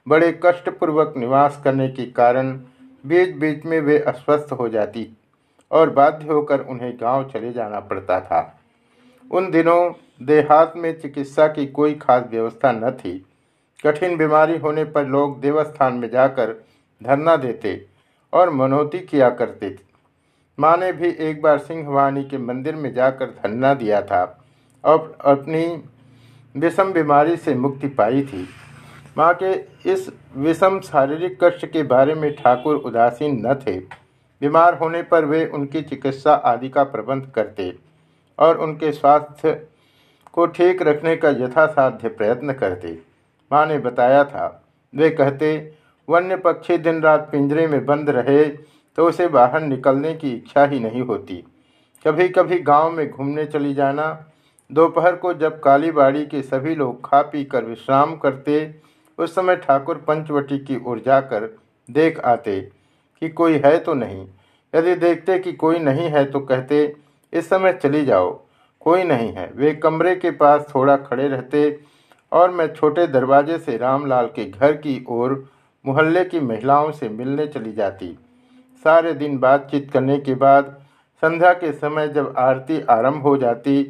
बड़े 0.07 0.31
कष्टपूर्वक 0.45 1.15
निवास 1.17 1.61
करने 1.65 1.89
के 1.89 2.07
कारण 2.07 2.51
बीच 3.05 3.35
बीच 3.37 3.65
में 3.65 3.81
वे 3.81 3.99
अस्वस्थ 3.99 4.53
हो 4.53 4.69
जाती 4.69 5.09
और 5.71 5.91
बाध्य 5.91 6.27
होकर 6.27 6.61
उन्हें 6.61 6.93
गाँव 7.01 7.29
चले 7.31 7.53
जाना 7.53 7.81
पड़ता 7.81 8.21
था। 8.21 8.41
उन 9.31 9.51
दिनों 9.51 9.93
देहात 10.27 10.73
में 10.77 10.93
चिकित्सा 11.01 11.47
की 11.49 11.67
कोई 11.67 11.95
खास 11.95 12.25
व्यवस्था 12.31 12.73
न 12.73 12.91
थी। 12.91 13.19
कठिन 13.87 14.17
बीमारी 14.17 14.59
होने 14.59 14.85
पर 14.85 15.07
लोग 15.07 15.41
देवस्थान 15.41 15.95
में 15.95 16.09
जाकर 16.11 16.53
धरना 17.01 17.37
देते 17.37 17.85
और 18.33 18.51
मनोती 18.51 18.99
किया 18.99 19.31
करते 19.31 19.71
थे। 19.71 19.79
माँ 20.59 20.77
ने 20.77 20.93
भी 20.93 21.09
एक 21.21 21.43
बार 21.43 21.59
सिंहवाणी 21.59 22.25
के 22.25 22.39
मंदिर 22.39 22.77
में 22.77 22.93
जाकर 22.95 23.27
धरना 23.27 23.75
दिया 23.75 24.03
था। 24.03 24.25
और 24.87 25.17
अपनी 25.25 25.67
विषम 26.55 26.93
बीमारी 26.93 27.37
से 27.37 27.55
मुक्ति 27.55 27.89
पाई 27.91 28.23
थी। 28.23 28.47
माँ 29.19 29.33
के 29.43 29.53
इस 29.93 30.09
विषम 30.37 30.79
शारीरिक 30.81 31.39
कष्ट 31.43 31.67
के 31.67 31.83
बारे 31.85 32.15
में 32.15 32.35
ठाकुर 32.35 32.77
उदासीन 32.77 33.41
न 33.47 33.55
थे। 33.57 33.79
बीमार 34.43 34.75
होने 34.75 35.03
पर 35.03 35.25
वे 35.25 35.45
उनकी 35.47 35.83
चिकित्सा 35.83 36.35
आदि 36.47 36.69
का 36.69 36.83
प्रबंध 36.85 37.31
करते 37.35 37.73
और 38.39 38.59
उनके 38.59 38.93
स्वास्थ्य 38.93 39.53
को 40.35 40.47
ठीक 40.49 40.83
रखने 40.83 41.17
का 41.17 41.29
यथासाध्य 41.31 42.09
प्रयत्न 42.09 42.53
करते। 42.53 42.99
माँ 43.51 43.67
ने 43.67 43.79
बताया 43.79 44.23
था, 44.25 44.63
वे 44.95 45.11
कहते, 45.11 45.73
वन्य 46.09 46.37
पक्षी 46.37 46.77
दिन 46.79 47.01
रात 47.03 47.29
पिंजरे 47.33 47.67
में 47.67 47.85
बंद 47.87 48.11
रहे 48.11 48.45
तो 48.45 49.07
उसे 49.09 49.27
बाहर 49.29 49.63
निकलने 49.63 50.13
की 50.15 50.31
इच्छा 50.31 50.65
ही 50.65 50.81
नहीं 50.81 51.03
होती। 51.03 51.43
कभी 52.05 52.29
कभी 52.29 52.59
गाँव 52.61 52.91
में 52.91 53.09
घूमने 53.11 53.45
चली 53.47 53.75
जाना 53.75 54.07
दोपहर 54.71 55.17
को 55.17 55.33
जब 55.35 55.61
कालीबाड़ी 55.61 56.25
के 56.27 56.43
सभी 56.43 56.75
लोग 56.75 57.05
खा 57.05 57.21
पी 57.23 57.45
कर 57.45 57.65
विश्राम 57.65 58.17
करते, 58.17 58.75
उस 59.19 59.35
समय 59.35 59.57
ठाकुर 59.57 59.97
पंचवटी 60.09 60.59
की 60.59 60.77
ओर 60.87 60.99
जाकर 60.99 61.49
देख 61.89 62.21
आते 62.21 62.61
कि 63.23 63.29
कोई 63.31 63.61
है 63.65 63.79
तो 63.79 63.95
नहीं। 63.95 64.27
यदि 64.75 64.95
देखते 64.95 65.39
कि 65.39 65.53
कोई 65.55 65.79
नहीं 65.79 66.09
है 66.11 66.25
तो 66.25 66.41
कहते, 66.41 66.95
इस 67.33 67.49
समय 67.49 67.73
चली 67.73 68.05
जाओ, 68.05 68.31
कोई 68.81 69.05
नहीं 69.05 69.33
है। 69.33 69.51
वे 69.57 69.73
कमरे 69.75 70.15
के 70.17 70.31
पास 70.33 70.67
थोड़ा 70.75 70.97
खड़े 70.97 71.29
रहते 71.29 71.79
और 72.33 72.51
मैं 72.51 72.73
छोटे 72.75 73.07
दरवाजे 73.07 73.59
से 73.59 73.77
रामलाल 73.77 74.27
के 74.27 74.45
घर 74.45 74.73
की 74.73 75.05
ओर 75.09 75.45
मोहल्ले 75.85 76.25
की 76.25 76.41
महिलाओं 76.41 76.91
से 76.93 77.09
मिलने 77.09 77.47
चली 77.47 77.73
जाती। 77.73 78.17
सारे 78.85 79.13
दिन 79.15 79.39
बातचीत 79.39 79.91
करने 79.91 80.19
के 80.19 80.35
बाद 80.35 80.77
संध्या 81.23 81.53
के 81.53 81.73
समय 81.73 82.09
जब 82.09 82.35
आरती 82.39 82.81
आरंभ 82.91 83.23
हो 83.23 83.37
जाती 83.37 83.83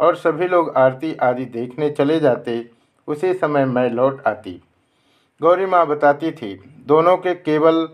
और 0.00 0.16
सभी 0.16 0.46
लोग 0.46 0.72
आरती 0.76 1.14
आदि 1.22 1.44
देखने 1.46 1.90
चले 1.90 2.18
जाते, 2.20 2.64
उसी 3.08 3.32
समय 3.34 3.64
मैं 3.66 3.88
लौट 3.90 4.26
आती। 4.26 4.60
गौरी 5.40 5.66
माँ 5.66 5.86
बताती 5.86 6.30
थी, 6.32 6.54
दोनों 6.86 7.16
के 7.16 7.34
केवल 7.34 7.84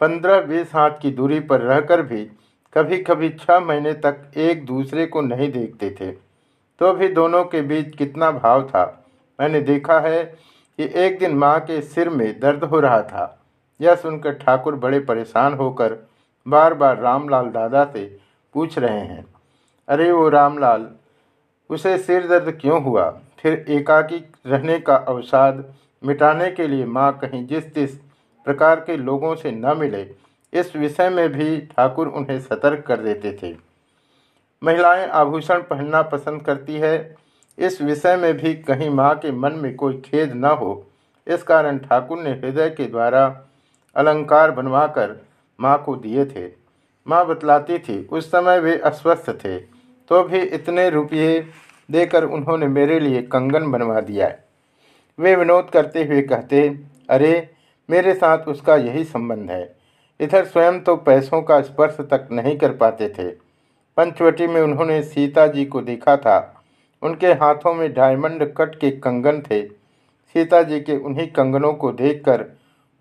पंद्रह 0.00 0.40
बीस 0.42 0.74
हाथ 0.74 0.98
की 1.02 1.10
दूरी 1.12 1.40
पर 1.42 1.60
रहकर 1.62 2.02
भी 2.02 2.24
कभी 2.72 2.96
कभी 2.98 3.28
छः 3.30 3.60
महीने 3.60 3.92
तक 3.96 4.32
एक 4.38 4.64
दूसरे 4.66 5.06
को 5.06 5.20
नहीं 5.22 5.50
देखते 5.52 5.90
थे। 5.90 6.10
तो 6.80 6.92
भी 6.92 7.08
दोनों 7.10 7.44
के 7.44 7.60
बीच 7.62 7.96
कितना 7.96 8.30
भाव 8.32 8.62
था। 8.64 8.84
मैंने 9.38 9.60
देखा 9.62 9.98
है 10.00 10.22
कि 10.24 10.90
एक 10.96 11.18
दिन 11.18 11.34
माँ 11.36 11.58
के 11.60 11.80
सिर 11.82 12.08
में 12.10 12.38
दर्द 12.40 12.64
हो 12.64 12.80
रहा 12.80 13.00
था। 13.02 13.32
यह 13.80 13.94
सुनकर 13.94 14.32
ठाकुर 14.34 14.74
बड़े 14.76 14.98
परेशान 15.00 15.54
होकर 15.54 15.96
बार 16.46 16.74
बार 16.74 16.98
रामलाल 16.98 17.48
दादा 17.50 17.84
से 17.86 18.04
पूछ 18.54 18.78
रहे 18.78 19.00
हैं, 19.00 19.24
अरे 19.88 20.10
वो 20.12 20.28
रामलाल 20.28 20.88
उसे 21.70 21.98
सिर 21.98 22.26
दर्द 22.26 22.58
क्यों 22.60 22.82
हुआ? 22.82 23.20
फिर 23.38 23.64
एकाकी 23.68 24.16
रहने 24.46 24.78
का 24.78 24.96
अवसाद 24.96 25.64
मिटाने 26.04 26.50
के 26.50 26.68
लिए 26.68 26.84
माँ 26.86 27.18
कहीं 27.18 27.46
जिस 27.46 27.74
जिस 27.74 27.94
प्रकार 28.46 28.80
के 28.80 28.96
लोगों 28.96 29.34
से 29.34 29.50
न 29.50 29.76
मिले, 29.76 30.10
इस 30.52 30.76
विषय 30.76 31.08
में 31.08 31.32
भी 31.32 31.60
ठाकुर 31.60 32.08
उन्हें 32.08 32.40
सतर्क 32.40 32.84
कर 32.86 32.96
देते 32.96 33.38
थे। 33.42 33.56
महिलाएँ 34.62 35.08
आभूषण 35.08 35.62
पहनना 35.62 36.02
पसंद 36.02 36.42
करती 36.42 36.74
है। 36.74 37.16
इस 37.58 37.82
विषय 37.82 38.16
में 38.16 38.36
भी 38.36 38.54
कहीं 38.54 38.90
माँ 38.90 39.14
के 39.14 39.32
मन 39.32 39.52
में 39.52 39.74
कोई 39.76 40.00
खेद 40.00 40.32
न 40.32 40.44
हो। 40.44 40.86
इस 41.26 41.42
कारण 41.42 41.78
ठाकुर 41.78 42.18
ने 42.18 42.30
हृदय 42.30 42.70
के 42.70 42.84
द्वारा 42.84 43.42
अलंकार 43.96 44.50
बनवाकर 44.50 45.16
माँ 45.60 45.82
को 45.82 45.96
दिए 45.96 46.24
थे। 46.24 46.50
माँ 47.08 47.26
बतलाती 47.26 47.78
थी, 47.78 48.08
उस 48.12 48.28
समय 48.28 48.60
वे 48.60 48.78
अस्वस्थ 48.78 49.30
थे। 49.30 49.75
तो 50.08 50.22
भी 50.22 50.38
इतने 50.38 50.90
रुपये 50.90 51.46
देकर 51.90 52.24
उन्होंने 52.24 52.66
मेरे 52.66 53.00
लिए 53.00 53.22
कंगन 53.22 53.70
बनवा 53.70 54.00
दिया। 54.00 54.34
वे 55.18 55.36
विनोद 55.36 55.70
करते 55.72 56.04
हुए 56.04 56.22
कहते, 56.22 56.80
अरे, 57.10 57.50
मेरे 57.90 58.14
साथ 58.14 58.38
उसका 58.38 58.76
यही 58.76 59.04
संबंध 59.04 59.50
है। 59.50 59.76
इधर 60.20 60.44
स्वयं 60.44 60.80
तो 60.80 60.96
पैसों 60.96 61.42
का 61.42 61.60
स्पर्श 61.60 61.96
तक 62.00 62.28
नहीं 62.32 62.58
कर 62.58 62.72
पाते 62.72 63.08
थे। 63.08 63.28
पंचवटी 63.96 64.46
में 64.46 64.60
उन्होंने 64.60 65.02
सीता 65.02 65.46
जी 65.46 65.64
को 65.64 65.80
देखा 65.80 66.16
था। 66.16 66.64
उनके 67.02 67.26
हाथों 67.26 67.74
में 67.74 67.92
डायमंड 67.92 68.54
कट 68.56 68.78
के 68.78 68.90
कंगन 68.90 69.40
थे। 69.40 69.66
सीता 70.32 70.62
जी 70.62 70.80
के 70.80 70.96
उन्हीं 70.96 71.28
कंगनों 71.28 71.72
को 71.72 71.92
देखकर 71.92 72.46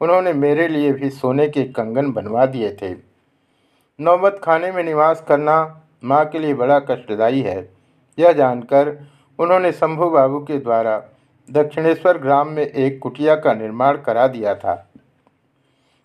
उन्होंने 0.02 0.34
मेरे 0.34 0.68
लिए 0.68 0.94
भी 0.94 1.10
सोने 1.10 1.50
के 1.50 1.64
कंगन 1.64 2.12
बनवा 2.12 2.46
दिए 2.46 2.78
थे। 2.82 2.96
नौबत 4.02 4.42
खाने 4.44 4.72
में 4.72 4.84
निवास 4.84 5.26
करना 5.28 5.82
माँ 6.06 6.24
के 6.26 6.40
लिए 6.40 6.54
बड़ा 6.54 6.80
कष्टदायी 6.80 7.42
है। 7.42 7.58
यह 8.18 8.32
जानकर 8.34 8.98
उन्होंने 9.40 9.72
शंभू 9.72 10.10
बाबू 10.10 10.40
के 10.40 10.58
द्वारा 10.60 10.98
दक्षिणेश्वर 11.50 12.18
ग्राम 12.18 12.48
में 12.48 12.64
एक 12.64 13.00
कुटिया 13.00 13.36
का 13.36 13.54
निर्माण 13.54 13.98
करा 13.98 14.28
दिया 14.28 14.54
था। 14.56 14.76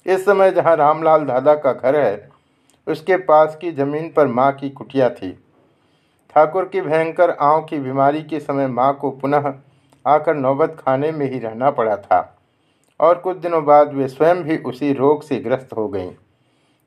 इस 0.06 0.24
समय 0.24 0.50
जहाँ 0.50 0.74
रामलाल 0.76 1.24
दादा 1.24 1.54
का 1.54 1.72
घर 1.72 1.96
है, 1.96 2.28
उसके 2.86 3.16
पास 3.16 3.56
की 3.60 3.70
ज़मीन 3.72 4.08
पर 4.08 4.26
माँ 4.26 4.52
की 4.52 4.70
कुटिया 4.70 5.08
थी। 5.10 5.32
ठाकुर 6.34 6.64
की 6.64 6.80
भयंकर 6.80 7.30
आँव 7.30 7.60
की 7.60 7.78
बीमारी 7.78 8.22
के 8.22 8.40
समय 8.40 8.66
माँ 8.66 8.92
को 8.94 9.10
पुनः 9.10 9.52
आकर 10.04 10.34
नौबत 10.34 10.76
खाने 10.78 11.10
में 11.12 11.30
ही 11.30 11.38
रहना 11.38 11.70
पड़ा 11.70 11.96
था 11.96 12.20
और 13.00 13.18
कुछ 13.18 13.36
दिनों 13.36 13.64
बाद 13.64 13.92
वे 13.94 14.08
स्वयं 14.08 14.42
भी 14.42 14.56
उसी 14.56 14.92
रोग 14.92 15.22
से 15.22 15.38
ग्रस्त 15.38 15.72
हो 15.76 15.88
गईं। 15.88 16.10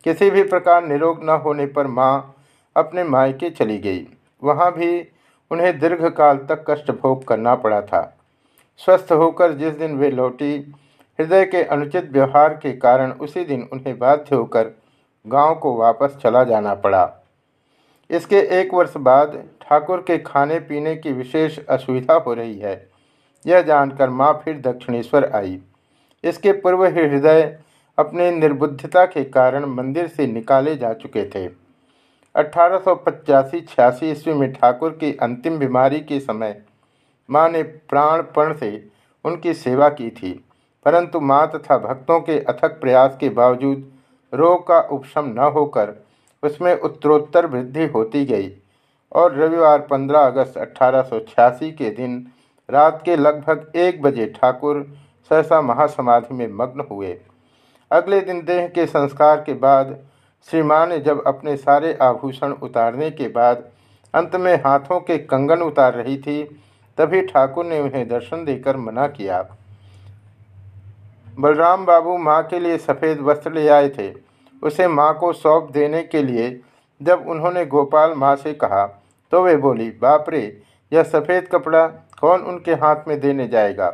किसी 0.06 0.30
भी 0.32 0.44
प्रकार 0.44 0.86
निरोग 0.88 1.24
न 1.24 1.40
होने 1.46 1.66
पर 1.66 1.88
माँ 1.88 2.36
अपने 2.76 3.04
मायके 3.04 3.50
चली 3.50 3.78
गई। 3.78 4.08
वहाँ 4.44 4.72
भी 4.72 5.08
उन्हें 5.52 5.80
दीर्घकाल 5.80 6.38
तक 6.38 6.66
कष्ट 6.70 6.92
भोग 6.92 7.28
करना 7.28 7.56
पड़ा 7.56 7.82
था। 7.82 8.02
स्वस्थ 8.78 9.12
होकर 9.12 9.52
जिस 9.52 9.74
दिन 9.74 9.96
वे 9.98 10.10
लौटी, 10.12 10.56
हृदय 11.20 11.46
के 11.46 11.64
अनुचित 11.64 12.12
व्यवहार 12.12 12.54
के 12.54 12.72
कारण 12.74 13.12
उसी 13.12 13.44
दिन 13.46 13.68
उन्हें 13.74 13.98
बाध्य 14.00 14.36
होकर 14.36 14.72
गाँव 15.26 15.56
को 15.56 15.76
वापस 15.78 16.18
चला 16.24 16.44
जाना 16.44 16.74
पड़ा। 16.76 17.04
इसके 18.10 18.40
एक 18.60 18.74
वर्ष 18.74 18.94
बाद 18.98 19.44
ठाकुर 19.62 20.04
के 20.08 20.18
खाने 20.18 20.60
पीने 20.60 20.96
की 20.96 21.12
विशेष 21.12 21.60
असुविधा 21.66 22.14
हो 22.14 22.34
रही 22.34 22.58
है। 22.60 22.76
यह 23.46 23.62
जानकर 23.62 24.10
माँ 24.10 24.34
फिर 24.46 24.60
दक्षिणेश्वर 24.62 25.32
आई। 25.36 25.60
इसके 26.24 26.52
पूर्व 26.52 26.86
ही 26.86 27.02
हृदय 27.02 27.42
अपने 27.98 28.32
निर्बुद्धता 28.32 29.06
के 29.06 29.24
कारण 29.24 29.66
मंदिर 29.66 30.08
से 30.08 30.28
निकाले 30.28 30.76
जा 30.76 30.94
चुके 30.94 31.24
थे। 31.26 31.48
अठारह 32.36 32.78
सौ 32.80 32.96
पचासी 32.98 33.60
छियासी 33.62 34.10
ईस्वी 34.12 34.34
में 34.34 34.52
ठाकुर 34.54 34.92
की 35.00 35.12
अंतिम 35.22 35.58
बीमारी 35.60 36.00
के 36.02 36.20
समय 36.20 36.62
माँ 37.30 37.48
ने 37.50 37.62
प्राणपण 37.64 38.54
से 38.54 38.72
उनकी 39.26 39.54
सेवा 39.54 39.90
की 39.90 40.10
थी, 40.12 40.32
परंतु 40.86 41.20
माँ 41.22 41.46
तथा 41.48 41.78
भक्तों 41.80 42.20
के 42.20 42.40
अथक 42.42 42.80
प्रयास 42.82 43.18
के 43.20 43.30
बावजूद 43.32 43.92
रोग 44.34 44.68
का 44.68 44.80
उपशम 44.92 45.26
न 45.30 45.52
होकर 45.56 45.94
उसमें 46.44 46.74
उत्तरोत्तर 46.76 47.46
वृद्धि 47.48 47.86
होती 47.88 48.24
गई 48.26 48.52
और 49.12 49.36
रविवार 49.36 49.88
15 49.92 50.26
अगस्त 50.28 50.58
अठारह 50.58 51.02
सौ 51.02 51.20
छियासी 51.20 51.72
के 51.72 51.90
दिन 51.92 52.26
रात 52.70 53.02
के 53.06 53.16
लगभग 53.16 53.72
एक 53.78 54.02
बजे 54.02 54.26
ठाकुर 54.36 54.82
सहसा 55.32 55.62
महासमाधि 55.62 56.34
में 56.34 56.48
मग्न 56.54 56.86
हुए। 56.92 57.18
अगले 57.92 58.20
दिन 58.22 58.44
देह 58.46 58.68
के 58.68 58.86
संस्कार 58.88 59.42
के 59.42 59.54
बाद 59.60 59.98
श्री 60.48 60.62
माँ 60.62 60.86
ने 60.88 61.00
जब 61.00 61.24
अपने 61.28 61.56
सारे 61.58 61.94
आभूषण 62.02 62.52
उतारने 62.64 63.10
के 63.12 63.28
बाद 63.30 63.64
अंत 64.14 64.36
में 64.36 64.56
हाथों 64.56 65.00
के 65.00 65.18
कंगन 65.20 65.62
उतार 65.62 65.94
रही 65.94 66.18
थी, 66.18 66.44
तभी 66.98 67.22
ठाकुर 67.22 67.66
ने 67.66 67.80
उन्हें 67.80 68.08
दर्शन 68.08 68.44
देकर 68.46 68.78
मना 68.78 69.08
किया। 69.10 69.42
बलराम 71.38 71.86
बाबू 71.86 72.18
माँ 72.20 72.42
के 72.44 72.60
लिए 72.60 72.78
सफ़ेद 72.80 73.22
वस्त्र 73.22 73.54
ले 73.54 73.68
आए 73.70 73.90
थे। 73.90 74.12
उसे 74.64 74.88
माँ 74.90 75.14
को 75.20 75.32
सौंप 75.34 75.72
देने 75.74 76.04
के 76.04 76.24
लिए 76.24 76.60
जब 77.02 77.26
उन्होंने 77.28 77.66
गोपाल 77.66 78.14
माँ 78.16 78.36
से 78.36 78.54
कहा 78.56 78.86
तो 79.32 79.44
वे 79.44 79.56
बोली, 79.58 79.90
बाप 79.92 80.30
रे, 80.30 80.62
यह 80.92 81.04
सफ़ेद 81.04 81.48
कपड़ा 81.48 81.88
कौन 82.22 82.42
उनके 82.44 82.74
हाथ 82.76 83.08
में 83.08 83.20
देने 83.20 83.48
जाएगा? 83.48 83.94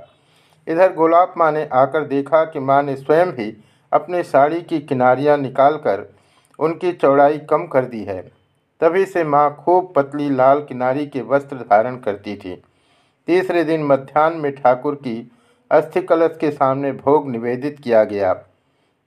इधर 0.67 0.93
गोलाब 0.93 1.33
माँ 1.37 1.51
ने 1.51 1.67
आकर 1.73 2.07
देखा 2.07 2.43
कि 2.45 2.59
माँ 2.61 2.81
ने 2.83 2.95
स्वयं 2.95 3.31
ही 3.33 3.55
अपनी 3.91 4.23
साड़ी 4.25 4.61
की 4.61 4.79
किनारियाँ 4.81 5.37
निकालकर 5.37 6.09
उनकी 6.59 6.91
चौड़ाई 6.91 7.37
कम 7.39 7.65
कर 7.67 7.85
दी 7.85 8.03
है। 8.03 8.21
तभी 8.81 9.05
से 9.05 9.23
माँ 9.23 9.49
खूब 9.55 9.91
पतली 9.95 10.29
लाल 10.29 10.61
किनारी 10.61 11.05
के 11.05 11.21
वस्त्र 11.21 11.57
धारण 11.57 11.97
करती 11.97 12.35
थी। 12.35 12.55
तीसरे 13.27 13.63
दिन 13.63 13.83
मध्यान्ह 13.83 14.37
में 14.37 14.51
ठाकुर 14.55 14.95
की 14.95 15.31
अस्थि 15.71 16.01
कलश 16.01 16.37
के 16.41 16.51
सामने 16.51 16.91
भोग 16.91 17.29
निवेदित 17.29 17.79
किया 17.79 18.03
गया। 18.03 18.33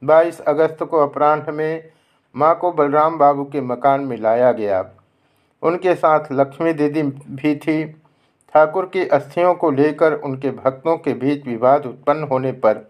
22 0.02 0.40
अगस्त 0.40 0.82
को 0.82 0.98
अपराह्न 0.98 1.54
में 1.54 1.90
माँ 2.34 2.54
को 2.58 2.72
बलराम 2.72 3.18
बाबू 3.18 3.44
के 3.44 3.60
मकान 3.60 4.00
में 4.00 4.16
लाया 4.16 4.52
गया। 4.52 4.84
उनके 5.62 5.94
साथ 5.94 6.32
लक्ष्मी 6.32 6.72
दीदी 6.72 7.02
भी 7.02 7.54
थी। 7.56 7.84
ठाकुर 8.54 8.86
की 8.86 9.06
अस्थियों 9.08 9.54
को 9.54 9.70
लेकर 9.70 10.12
उनके 10.14 10.50
भक्तों 10.50 10.96
के 10.96 11.12
बीच 11.14 11.46
विवाद 11.46 11.86
उत्पन्न 11.86 12.24
होने 12.24 12.52
पर 12.52 12.86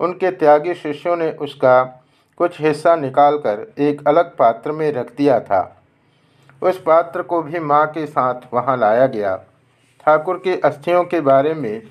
उनके 0.00 0.30
त्यागी 0.30 0.74
शिष्यों 0.74 1.16
ने 1.16 1.30
उसका 1.32 2.04
कुछ 2.38 2.60
हिस्सा 2.60 2.94
निकालकर 2.96 3.66
एक 3.78 4.06
अलग 4.08 4.34
पात्र 4.36 4.72
में 4.72 4.90
रख 4.92 5.14
दिया 5.16 5.38
था। 5.40 5.60
उस 6.62 6.80
पात्र 6.82 7.22
को 7.22 7.40
भी 7.42 7.58
माँ 7.60 7.86
के 7.86 8.06
साथ 8.06 8.52
वहाँ 8.54 8.76
लाया 8.76 9.06
गया। 9.06 9.36
ठाकुर 10.06 10.38
की 10.44 10.58
अस्थियों 10.60 11.02
के 11.04 11.20
बारे 11.20 11.54
में 11.54 11.82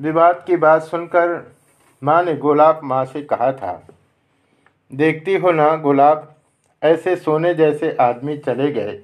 विवाद 0.00 0.42
की 0.46 0.56
बात 0.56 0.82
सुनकर 0.82 1.36
माँ 2.02 2.22
ने 2.22 2.34
गोलाब 2.36 2.80
माँ 2.84 3.04
से 3.04 3.22
कहा 3.24 3.50
था, 3.52 3.82
देखती 4.90 5.36
हो 5.36 5.50
ना 5.52 5.74
गोलाब, 5.76 6.34
ऐसे 6.82 7.16
सोने 7.16 7.54
जैसे 7.54 7.96
आदमी 8.00 8.36
चले 8.38 8.70
गए 8.72 8.98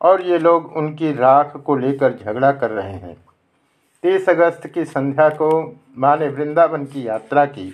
और 0.00 0.22
ये 0.22 0.38
लोग 0.38 0.76
उनकी 0.76 1.12
राख 1.12 1.56
को 1.56 1.76
लेकर 1.76 2.14
झगड़ा 2.14 2.52
कर 2.52 2.70
रहे 2.70 2.92
हैं। 2.92 3.16
तीस 4.04 4.28
अगस्त 4.28 4.66
की 4.66 4.84
संध्या 4.84 5.28
को 5.30 5.50
माँ 5.98 6.16
ने 6.16 6.28
वृंदावन 6.28 6.84
की 6.84 7.06
यात्रा 7.08 7.44
की। 7.46 7.72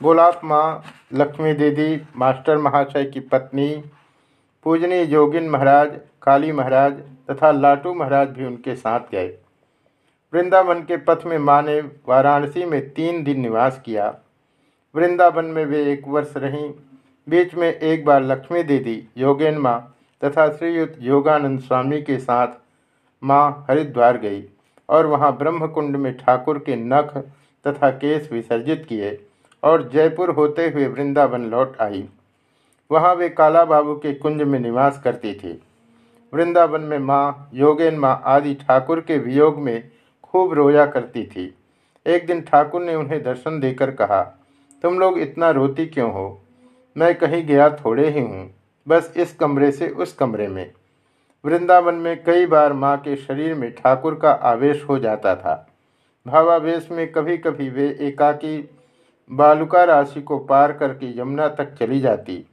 गोलाब 0.00 0.40
माँ, 0.44 0.82
लक्ष्मी 1.12 1.52
दीदी, 1.54 2.00
मास्टर 2.16 2.56
महाशय 2.58 3.04
की 3.04 3.20
पत्नी, 3.20 3.68
पूजनी 4.66 5.00
योगिन 5.02 5.48
महाराज, 5.48 5.90
काली 6.22 6.52
महाराज 6.52 6.92
तथा 7.30 7.50
लाटू 7.52 7.92
महाराज 7.94 8.28
भी 8.28 8.44
उनके 8.44 8.74
साथ 8.74 9.00
गए। 9.12 9.26
वृंदावन 10.32 10.80
के 10.80 10.96
पथ 10.96 11.26
में 11.26 11.36
माँ 11.38 11.62
ने 11.62 11.80
वाराणसी 12.08 12.64
में 12.64 12.80
तीन 12.90 13.22
दिन 13.24 13.40
निवास 13.40 13.80
किया। 13.84 14.14
वृंदावन 14.94 15.44
में 15.44 15.64
वे 15.64 15.84
एक 15.92 16.08
वर्ष 16.08 16.32
रहीं। 16.36 16.70
बीच 17.26 17.54
में 17.54 17.72
एक 17.72 18.04
बार 18.04 18.22
लक्ष्मी 18.22 18.62
दीदी, 18.62 19.02
योगेन 19.16 19.58
माँ 19.58 19.78
तथा 20.22 20.48
श्रीयुक्त 20.48 20.98
योगानंद 21.00 21.60
स्वामी 21.60 22.02
के 22.02 22.18
साथ 22.18 22.48
माँ 23.22 23.66
हरिद्वार 23.70 24.18
गई 24.18 24.44
और 24.88 25.06
वहाँ 25.06 25.36
ब्रह्मकुंड 25.36 25.96
में 25.96 26.16
ठाकुर 26.16 26.58
के 26.58 26.76
नख 26.76 27.16
तथा 27.64 27.90
केस 27.90 28.28
विसर्जित 28.32 28.84
किए। 28.88 29.23
और 29.64 29.88
जयपुर 29.92 30.30
होते 30.30 30.68
हुए 30.68 30.86
वृंदावन 30.86 31.44
लौट 31.50 31.80
आई। 31.80 32.04
वहाँ 32.90 33.14
वे 33.14 33.28
काला 33.28 33.64
बाबू 33.64 33.94
के 33.94 34.12
कुंज 34.14 34.42
में 34.42 34.58
निवास 34.60 35.00
करती 35.04 35.32
थी। 35.34 35.60
वृंदावन 36.32 36.80
में 36.80 36.98
माँ 36.98 37.50
योगेन 37.54 37.98
माँ 37.98 38.20
आदि 38.26 38.54
ठाकुर 38.54 39.00
के 39.00 39.18
वियोग 39.18 39.58
में 39.58 39.90
खूब 40.24 40.52
रोया 40.52 40.86
करती 40.86 41.24
थी। 41.26 41.52
एक 42.06 42.26
दिन 42.26 42.40
ठाकुर 42.42 42.82
ने 42.82 42.94
उन्हें 42.94 43.22
दर्शन 43.22 43.60
देकर 43.60 43.90
कहा, 43.90 44.22
तुम 44.84 44.98
लोग 44.98 45.18
इतना 45.18 45.50
रोती 45.50 45.86
क्यों 45.86 46.12
हो? 46.12 46.40
मैं 46.96 47.14
कहीं 47.14 47.44
गया 47.46 47.68
थोड़े 47.76 48.08
ही 48.08 48.20
हूँ, 48.20 48.50
बस 48.86 49.12
इस 49.16 49.34
कमरे 49.34 49.70
से 49.72 49.88
उस 49.88 50.12
कमरे 50.12 50.48
में। 50.48 50.70
वृंदावन 51.44 51.94
में 51.94 52.22
कई 52.24 52.46
बार 52.46 52.72
माँ 52.72 52.96
के 52.98 53.16
शरीर 53.16 53.54
में 53.54 53.70
ठाकुर 53.74 54.14
का 54.14 54.30
आवेश 54.44 54.84
हो 54.88 54.98
जाता 54.98 55.34
था। 55.36 55.54
भावावेश 56.26 56.88
में 56.90 57.10
कभी 57.12 57.36
कभी 57.38 57.68
वे 57.70 57.88
एकाकी 58.00 58.58
बालुका 59.30 59.84
राशि 59.84 60.20
को 60.22 60.38
पार 60.38 60.72
करके 60.72 61.18
यमुना 61.20 61.48
तक 61.48 61.74
चली 61.74 62.00
जाती। 62.00 62.44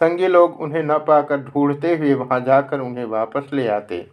संगी 0.00 0.28
लोग 0.28 0.60
उन्हें 0.60 0.82
न 0.82 0.98
पाकर 0.98 1.40
ढूंढते 1.40 1.96
हुए 1.96 2.14
वहाँ 2.14 2.40
जाकर 2.40 2.80
उन्हें 2.80 3.04
वापस 3.04 3.50
ले 3.52 3.68
आते। 3.68 4.06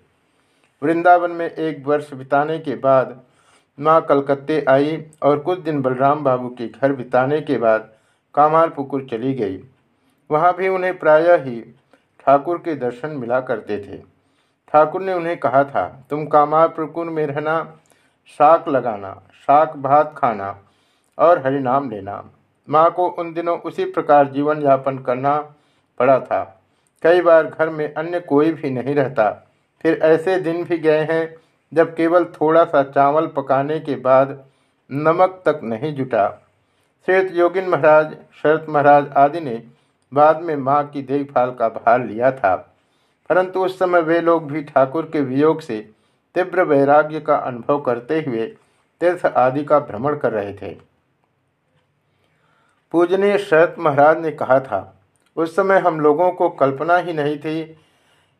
वृंदावन 0.82 1.32
में 1.32 1.50
एक 1.50 1.86
वर्ष 1.88 2.14
बिताने 2.14 2.58
के 2.60 2.76
बाद 2.76 3.20
माँ 3.78 4.02
कलकत्ते 4.02 4.64
आई 4.70 4.98
और 5.24 5.40
कुछ 5.40 5.60
दिन 5.60 5.82
बलराम 5.82 6.24
बाबू 6.24 6.50
के 6.50 6.68
घर 6.68 6.94
बिताने 6.94 7.42
के 7.42 7.58
बाद 7.58 7.90
कामार 8.36 8.70
पुकुर 8.70 9.08
चली 9.12 9.34
गई। 9.34 9.58
वहाँ 10.30 10.54
भी 10.56 10.68
उन्हें 10.68 10.98
प्रायः 11.00 11.44
ही 11.44 11.62
ठाकुर 12.20 12.58
के 12.58 12.76
दर्शन 12.76 13.10
मिला 13.10 13.40
करते 13.40 13.78
थे। 13.78 13.98
ठाकुर 14.74 15.02
ने 15.02 15.14
उन्हें 15.14 15.38
कहा 15.38 15.64
था, 15.64 16.06
तुम 16.10 16.26
कामार 16.26 16.68
पुकुर 16.68 17.10
में 17.10 17.26
रहना, 17.28 17.64
शाक 18.40 18.70
लगाना, 18.70 19.12
शाक 19.48 19.76
भात 19.78 20.14
खाना 20.18 20.52
और 21.18 21.46
हरिनाम 21.46 21.90
लेना। 21.90 22.32
माँ 22.70 22.92
को 22.92 23.08
उन 23.08 23.34
दिनों 23.34 23.60
उसी 23.60 23.86
प्रकार 23.86 24.28
जीवन 24.28 24.62
यापन 24.62 24.98
करना 24.98 25.38
पड़ा 26.00 26.20
था। 26.20 26.62
कई 27.04 27.22
बार 27.22 27.48
घर 27.48 27.70
में 27.70 27.94
अन्य 27.94 28.20
कोई 28.20 28.52
भी 28.52 28.70
नहीं 28.70 28.96
रहता। 28.96 29.32
फिर 29.82 30.00
ऐसे 30.04 30.40
दिन 30.40 30.64
भी 30.64 30.78
गए 30.78 31.08
हैं, 31.12 31.36
जब 31.74 31.96
केवल 31.96 32.26
थोड़ा 32.26 32.66
सा 32.66 32.84
चावल 32.84 33.28
पकाने 33.28 33.80
के 33.80 33.96
बाद 33.96 34.46
नमक 34.92 35.44
तक 35.46 35.60
नहीं 35.64 35.96
जुटा। 35.96 36.42
श्रेत 37.06 37.32
योगिन 37.34 37.68
महाराज, 37.68 38.18
शरत 38.44 38.66
महाराज 38.70 39.08
आदि 39.18 39.40
ने 39.40 39.64
बाद 40.14 40.42
में 40.42 40.56
माँ 40.56 40.88
की 40.88 41.02
देखभाल 41.02 41.52
का 41.52 41.70
भार 41.70 42.06
लिया 42.06 42.32
था। 42.32 42.56
परंतु 43.30 43.66
उस 43.66 43.80
समय 43.80 44.02
वे 44.02 44.22
लोग 44.22 44.52
भी 44.52 44.64
ठाकुर 44.64 45.10
के 45.14 45.22
वियोग 45.22 45.62
से 45.62 45.90
तीव्र 46.36 46.64
वैराग्य 46.64 47.20
का 47.20 47.36
अनुभव 47.36 47.82
करते 47.82 48.22
हुए 48.22 48.48
तीर्थ 49.02 49.26
आदि 49.26 49.64
का 49.64 49.80
भ्रमण 49.80 50.18
कर 50.18 50.32
रहे 50.32 50.54
थे। 50.54 50.95
पूजनीय 52.96 53.38
शरत 53.38 53.76
महाराज 53.80 54.20
ने 54.20 54.30
कहा 54.32 54.60
था, 54.60 54.78
उस 55.38 55.56
समय 55.56 55.80
हम 55.80 56.00
लोगों 56.00 56.30
को 56.32 56.48
कल्पना 56.50 56.96
ही 56.98 57.14
नहीं 57.14 57.38
थी 57.38 57.64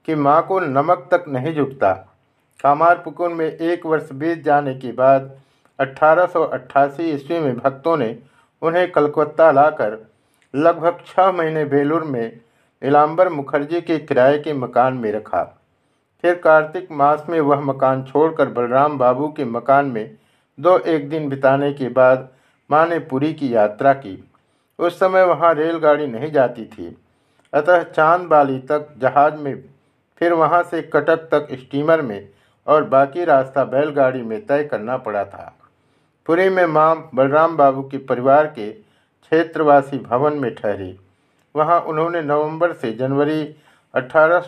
कि 0.08 0.16
माँ 0.18 0.42
को 0.48 0.60
नमक 0.60 1.08
तक 1.12 1.24
नहीं 1.28 1.54
झुकता। 1.56 1.92
कामार 2.60 2.98
पुकुन 2.98 3.34
में 3.34 3.46
एक 3.46 3.86
वर्ष 3.86 4.12
बीत 4.14 4.44
जाने 4.44 4.74
के 4.76 4.92
बाद 4.92 5.30
अट्ठारह 5.80 7.02
ईस्वी 7.04 7.40
में 7.40 7.58
भक्तों 7.58 7.96
ने 7.98 8.08
उन्हें 8.62 8.92
कलकत्ता 8.92 9.50
लाकर 9.52 9.98
लगभग 10.54 11.02
छः 11.08 11.32
महीने 11.32 11.64
बेलूर 11.66 12.04
में 12.04 12.26
नीलाम्बर 12.26 13.30
मुखर्जी 13.30 13.82
के 13.82 13.98
किराए 14.00 14.38
के 14.38 14.54
मकान 14.56 14.94
में 14.94 15.12
रखा। 15.12 15.44
फिर 16.24 16.36
कार्तिक 16.36 16.88
मास 16.94 17.26
में 17.30 17.40
वह 17.42 17.60
मकान 17.64 18.04
छोड़कर 18.04 18.50
बलराम 18.52 18.98
बाबू 18.98 19.28
के 19.28 19.46
मकान 19.48 19.86
में 19.88 20.16
दो 20.58 20.78
एक 20.88 21.10
दिन 21.10 21.28
बिताने 21.30 21.72
के 21.74 21.90
बाद 21.92 22.28
माँ 22.70 22.86
ने 22.88 23.00
पुरी 23.02 23.34
की 23.34 23.54
यात्रा 23.56 23.94
की। 23.96 24.16
उस 24.80 25.00
समय 25.00 25.24
वहाँ 25.24 25.54
रेलगाड़ी 25.54 26.08
नहीं 26.08 26.32
जाती 26.32 26.66
थी। 26.66 26.98
अतः 27.54 27.84
चाँद 27.84 28.22
बाली 28.22 28.60
तक 28.60 28.88
जहाज़ 28.98 29.36
में, 29.36 29.64
फिर 30.20 30.34
वहाँ 30.34 30.64
से 30.64 30.82
कटक 30.82 31.18
तक 31.18 31.48
स्टीमर 31.52 32.02
में 32.02 32.30
और 32.68 32.84
बाकी 32.84 33.26
रास्ता 33.26 33.64
बैलगाड़ी 33.64 34.22
में 34.22 34.46
तय 34.46 34.64
करना 34.64 34.98
पड़ा 34.98 35.26
था। 35.26 35.58
पुरी 36.26 36.50
में 36.50 36.66
माँ 36.66 37.10
बलराम 37.16 37.58
बाबू 37.58 37.82
के 37.82 37.98
परिवार 37.98 38.46
के 38.48 38.72
क्षेत्रवासी 38.72 39.98
भवन 39.98 40.34
में 40.34 40.56
ठहरी। 40.56 41.00
वहाँ 41.56 41.80
उन्होंने 41.82 42.22
नवंबर 42.22 42.74
से 42.74 42.92
जनवरी 42.92 43.56
अठारह 43.94 44.40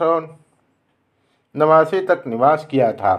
तक 2.08 2.24
निवास 2.28 2.68
किया 2.72 2.92
था। 2.92 3.16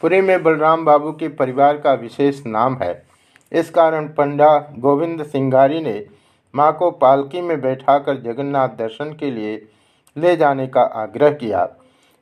पुरी 0.00 0.20
में 0.20 0.42
बलराम 0.42 0.84
बाबू 0.84 1.12
के 1.12 1.28
परिवार 1.28 1.78
का 1.78 1.92
विशेष 1.92 2.46
नाम 2.46 2.76
है। 2.76 3.06
इस 3.52 3.70
कारण 3.70 4.08
पंडा 4.08 4.72
गोविंद 4.78 5.24
सिंगारी 5.24 5.80
ने 5.80 6.06
माँ 6.54 6.72
को 6.72 6.90
पालकी 6.92 7.40
में 7.40 7.60
बैठाकर 7.60 8.20
जगन्नाथ 8.22 8.76
दर्शन 8.78 9.12
के 9.12 9.30
लिए 9.30 9.56
ले 10.16 10.36
जाने 10.36 10.66
का 10.66 10.82
आग्रह 10.96 11.30
किया। 11.32 11.68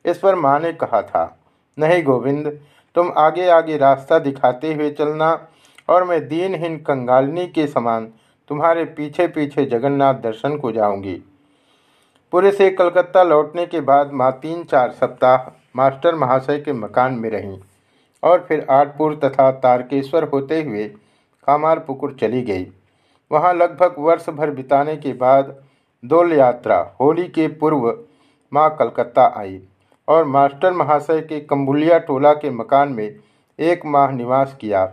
इस 0.05 0.17
पर 0.17 0.35
माँ 0.35 0.59
ने 0.59 0.71
कहा 0.73 1.01
था, 1.01 1.37
नहीं 1.77 2.03
गोविंद, 2.03 2.47
तुम 2.95 3.11
आगे 3.17 3.47
आगे 3.49 3.77
रास्ता 3.77 4.19
दिखाते 4.19 4.73
हुए 4.73 4.89
चलना 4.91 5.31
और 5.89 6.03
मैं 6.03 6.27
दीनहीन 6.27 6.77
कंगालिनी 6.79 7.47
के 7.47 7.67
समान 7.67 8.11
तुम्हारे 8.49 8.83
पीछे 8.87 9.27
पीछे 9.27 9.65
जगन्नाथ 9.65 10.13
दर्शन 10.21 10.57
को 10.57 10.71
जाऊँगी। 10.71 11.21
पूरे 12.33 12.51
से 12.51 12.69
कलकत्ता 12.71 13.23
लौटने 13.23 13.65
के 13.65 13.81
बाद 13.81 14.11
माँ 14.13 14.31
तीन 14.41 14.63
चार 14.63 14.91
सप्ताह 14.91 15.49
मास्टर 15.75 16.15
महाशय 16.15 16.59
के 16.59 16.73
मकान 16.73 17.13
में 17.13 17.29
रहीं 17.29 17.57
और 18.23 18.45
फिर 18.47 18.65
आठपुर 18.71 19.15
तथा 19.23 19.51
तारकेश्वर 19.53 20.23
होते 20.23 20.61
हुए 20.63 20.83
कामार 21.47 21.79
पुकुर 21.79 22.15
चली 22.19 22.41
गई। 22.41 22.65
वहाँ 23.31 23.53
लगभग 23.53 23.95
वर्ष 23.99 24.29
भर 24.29 24.51
बिताने 24.51 24.95
के 24.97 25.13
बाद 25.13 25.55
दोल 26.03 26.33
यात्रा 26.33 26.77
होली 27.01 27.27
के 27.27 27.47
पूर्व 27.47 27.87
माँ 28.51 28.69
कलकत्ता 28.79 29.25
आई 29.37 29.59
और 30.07 30.25
मास्टर 30.25 30.73
महाशय 30.73 31.21
के 31.21 31.39
कम्बुलिया 31.39 31.97
टोला 31.99 32.33
के 32.33 32.49
मकान 32.49 32.89
में 32.89 33.15
एक 33.59 33.85
माह 33.85 34.11
निवास 34.11 34.55
किया। 34.61 34.85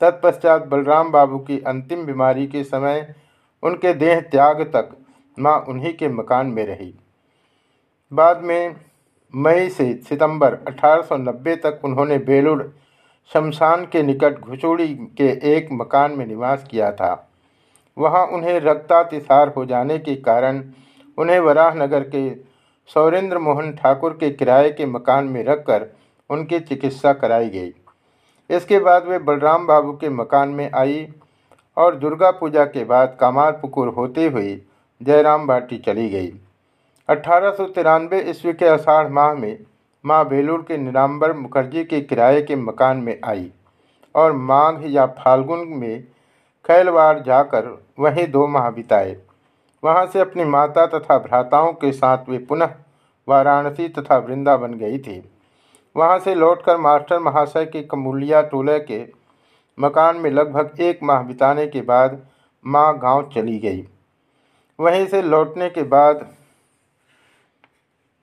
तत्पश्चात 0.00 0.66
बलराम 0.66 1.10
बाबू 1.12 1.38
की 1.38 1.58
अंतिम 1.60 2.04
बीमारी 2.06 2.46
के 2.46 2.62
समय 2.64 3.14
उनके 3.62 3.92
देह 3.94 4.20
त्याग 4.20 4.62
तक 4.62 4.96
माँ 5.38 5.58
उन्हीं 5.68 5.92
के 5.94 6.08
मकान 6.08 6.46
में 6.46 6.64
रही। 6.66 6.94
बाद 8.12 8.42
में 8.42 8.74
मई 9.34 9.68
से 9.68 9.92
सितंबर 10.08 10.54
1890 10.68 11.56
तक 11.56 11.80
उन्होंने 11.84 12.18
बेलूर 12.18 12.72
शमशान 13.30 13.84
के 13.84 14.02
निकट 14.02 14.40
घुचोड़ी 14.40 14.88
के 15.18 15.28
एक 15.54 15.68
मकान 15.72 16.12
में 16.12 16.26
निवास 16.26 16.66
किया 16.70 16.90
था। 16.92 17.31
वहाँ 17.96 18.26
उन्हें 18.26 18.58
रक्तातिसार 18.60 19.52
हो 19.56 19.64
जाने 19.64 19.98
के 19.98 20.14
कारण 20.22 20.62
उन्हें 21.18 21.38
वराहनगर 21.40 22.02
के 22.08 22.30
सौरेंद्र 22.90 23.38
मोहन 23.38 23.72
ठाकुर 23.72 24.12
के 24.12 24.30
किराए 24.30 24.70
के 24.70 24.86
मकान 24.86 25.24
में 25.24 25.42
रखकर 25.44 25.86
उनकी 26.30 26.60
चिकित्सा 26.60 27.12
कराई 27.14 27.48
गई। 27.48 27.72
इसके 28.50 28.78
बाद 28.78 29.06
वे 29.06 29.18
बलराम 29.20 29.66
बाबू 29.66 29.92
के 29.92 30.08
मकान 30.10 30.48
में 30.48 30.70
आई 30.74 31.06
और 31.76 31.96
दुर्गा 31.96 32.30
पूजा 32.30 32.64
के 32.66 32.84
बाद 32.84 33.16
कामार 33.20 33.52
पुकुर 33.52 33.88
होते 33.88 34.26
हुए 34.26 34.60
जयराम 35.00 35.46
बाटी 35.46 35.78
चली 35.78 36.08
गई। 36.08 36.32
अठारह 37.08 37.50
सौ 37.50 37.66
तिरानवे 37.68 38.20
ईस्वी 38.30 38.52
के 38.52 38.68
आषाढ़ 38.68 39.08
माह 39.10 39.32
में 39.34 39.58
माँ 40.04 40.24
बेलूर 40.28 40.64
के 40.68 40.76
निराम्बर 40.78 41.32
मुखर्जी 41.32 41.84
के 41.84 42.00
किराए 42.00 42.42
के 42.42 42.56
मकान 42.56 42.96
में 42.98 43.18
आई 43.24 43.50
और 44.14 44.32
माघ 44.32 44.84
या 44.86 45.06
फाल्गुन 45.18 45.66
में 45.70 46.04
खैलवाड़ 46.64 47.18
जाकर 47.18 47.66
वहीं 47.98 48.26
दो 48.30 48.46
माह 48.46 48.70
बिताए। 48.70 49.16
वहाँ 49.82 50.06
से 50.06 50.20
अपनी 50.20 50.44
माता 50.44 50.86
तथा 50.88 51.18
भ्राताओं 51.18 51.72
के 51.74 51.92
साथ 51.92 52.28
वे 52.28 52.38
पुनः 52.48 52.74
वाराणसी 53.28 53.88
तथा 53.88 54.16
वृंदावन 54.18 54.74
गई 54.74 54.98
थी। 54.98 55.22
वहाँ 55.96 56.18
से 56.18 56.34
लौटकर 56.34 56.76
मास्टर 56.76 57.18
महाशय 57.18 57.64
के 57.66 57.82
कमूलिया 57.82 58.42
टोले 58.42 58.78
के 58.80 59.02
मकान 59.78 60.16
में 60.16 60.30
लगभग 60.30 60.80
एक 60.80 61.02
माह 61.02 61.22
बिताने 61.22 61.66
के 61.66 61.80
बाद 61.82 62.20
माँ 62.64 62.98
गाँव 62.98 63.30
चली 63.34 63.58
गई। 63.58 63.84
वहीं 64.78 65.06
से 65.06 65.22
लौटने 65.22 65.68
के 65.70 65.82
बाद 65.88 66.26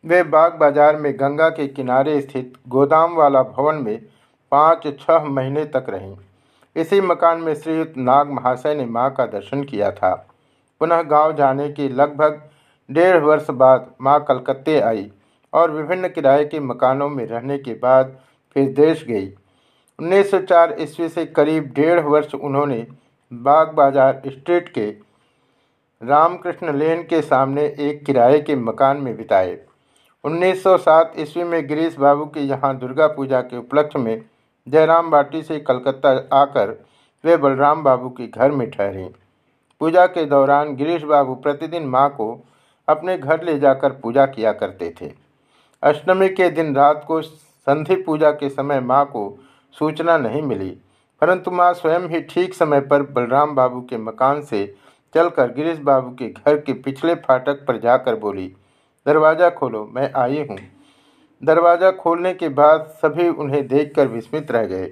वे 0.04 0.22
बाग 0.26 0.54
बाज़ार 0.60 0.96
में 0.96 1.14
गंगा 1.20 1.50
के 1.50 1.68
किनारे 1.68 2.20
स्थित 2.22 2.54
गोदाम 2.68 3.16
वाला 3.16 3.42
भवन 3.44 3.76
में 3.76 3.98
पाँच 4.52 4.88
छह 5.00 5.24
महीने 5.26 5.66
तक 5.68 5.86
रहीं। 5.90 6.16
इसी 6.76 7.00
मकान 7.02 7.42
में 7.42 7.54
श्रीयुक्त 7.54 7.98
नाग 7.98 8.30
महाशय 8.32 8.76
ने 8.76 8.86
माँ 8.88 9.10
का 9.14 9.26
दर्शन 9.28 9.64
किया 9.64 9.92
था। 9.92 10.14
पुनः 10.82 11.02
गाँव 11.04 11.36
जाने 11.36 11.70
के 11.70 11.88
लगभग 11.90 12.42
डेढ़ 12.90 13.18
वर्ष 13.24 13.50
बाद 13.52 13.94
माँ 14.02 14.20
कलकत्ते 14.28 14.80
आई 14.82 15.10
और 15.54 15.72
विभिन्न 15.72 16.08
किराए 16.08 16.46
के 16.46 16.60
मकानों 16.60 17.10
में 17.10 17.26
रहने 17.26 17.58
के 17.58 17.74
बाद 17.74 18.18
फिर 18.56 18.70
देश 18.74 19.04
गई। 19.04 19.28
1904 20.00 20.76
ईस्वी 20.82 21.10
से 21.10 21.26
करीब 21.28 21.72
डेढ़ 21.76 22.00
वर्ष 22.00 22.34
उन्होंने 22.36 22.86
बाग 23.32 23.74
बाज़ार 23.74 24.22
स्ट्रीट 24.28 24.70
के 24.70 24.90
रामकृष्ण 26.02 26.78
लेन 26.78 27.02
के 27.04 27.22
सामने 27.22 27.66
एक 27.80 28.04
किराए 28.06 28.40
के 28.40 28.56
मकान 28.56 28.98
में 28.98 29.16
बिताए। 29.18 29.58
1907 30.24 31.20
ईस्वी 31.20 31.44
में 31.44 31.68
गिरीश 31.68 31.98
बाबू 31.98 32.26
के 32.26 32.40
यहाँ 32.42 32.78
दुर्गा 32.80 33.08
पूजा 33.08 33.42
के 33.42 33.58
उपलक्ष्य 33.58 34.00
में 34.00 34.22
जयराम 34.68 35.10
बाटी 35.12 35.42
से 35.44 35.60
कलकत्ता 35.62 36.10
आकर 36.34 36.78
वे 37.24 37.38
बलराम 37.38 37.84
बाबू 37.84 38.10
के 38.10 38.28
घर 38.28 38.52
में 38.52 38.70
ठहरे। 38.72 39.10
पूजा 39.82 40.06
के 40.08 40.26
दौरान 40.26 40.76
गिरीश 40.76 41.04
बाबू 41.06 41.36
प्रतिदिन 41.38 41.86
माँ 41.88 42.10
को 42.10 42.28
अपने 42.88 43.18
घर 43.18 43.44
ले 43.44 43.58
जाकर 43.60 43.92
पूजा 44.02 44.26
किया 44.28 44.52
करते 44.54 44.94
थे। 45.02 45.12
अष्टमी 45.84 46.30
के 46.30 46.50
दिन 46.52 46.76
रात 46.76 47.04
को 47.08 47.22
संधि 47.22 47.96
पूजा 48.04 48.32
के 48.32 48.50
समय 48.50 48.80
माँ 48.82 49.06
को 49.06 49.24
सूचना 49.78 50.18
नहीं 50.18 50.42
मिली, 50.42 50.70
परंतु 51.22 51.52
माँ 51.52 51.74
स्वयं 51.74 52.08
ही 52.10 52.22
ठीक 52.24 52.54
समय 52.54 52.80
पर 52.82 53.02
बलराम 53.12 53.56
बाबू 53.56 53.82
के 53.82 53.98
मकान 54.00 54.42
से 54.42 54.66
चलकर 55.16 55.54
गिरीश 55.54 55.80
बाबू 55.82 56.10
के 56.16 56.30
घर 56.30 56.58
के 56.58 56.74
पिछले 56.76 57.16
फाटक 57.18 57.66
पर 57.68 57.78
जाकर 57.80 58.16
बोली, 58.16 58.48
दरवाज़ा 59.06 59.50
खोलो, 59.50 59.86
मैं 59.86 60.12
आई 60.16 60.46
हूँ। 60.50 60.58
दरवाज़ा 61.44 61.92
खोलने 61.92 62.34
के 62.34 62.50
बाद 62.50 62.88
सभी 63.02 63.28
उन्हें 63.30 63.68
देखकर 63.68 64.08
विस्मित 64.08 64.52
रह 64.52 64.66
गए। 64.66 64.92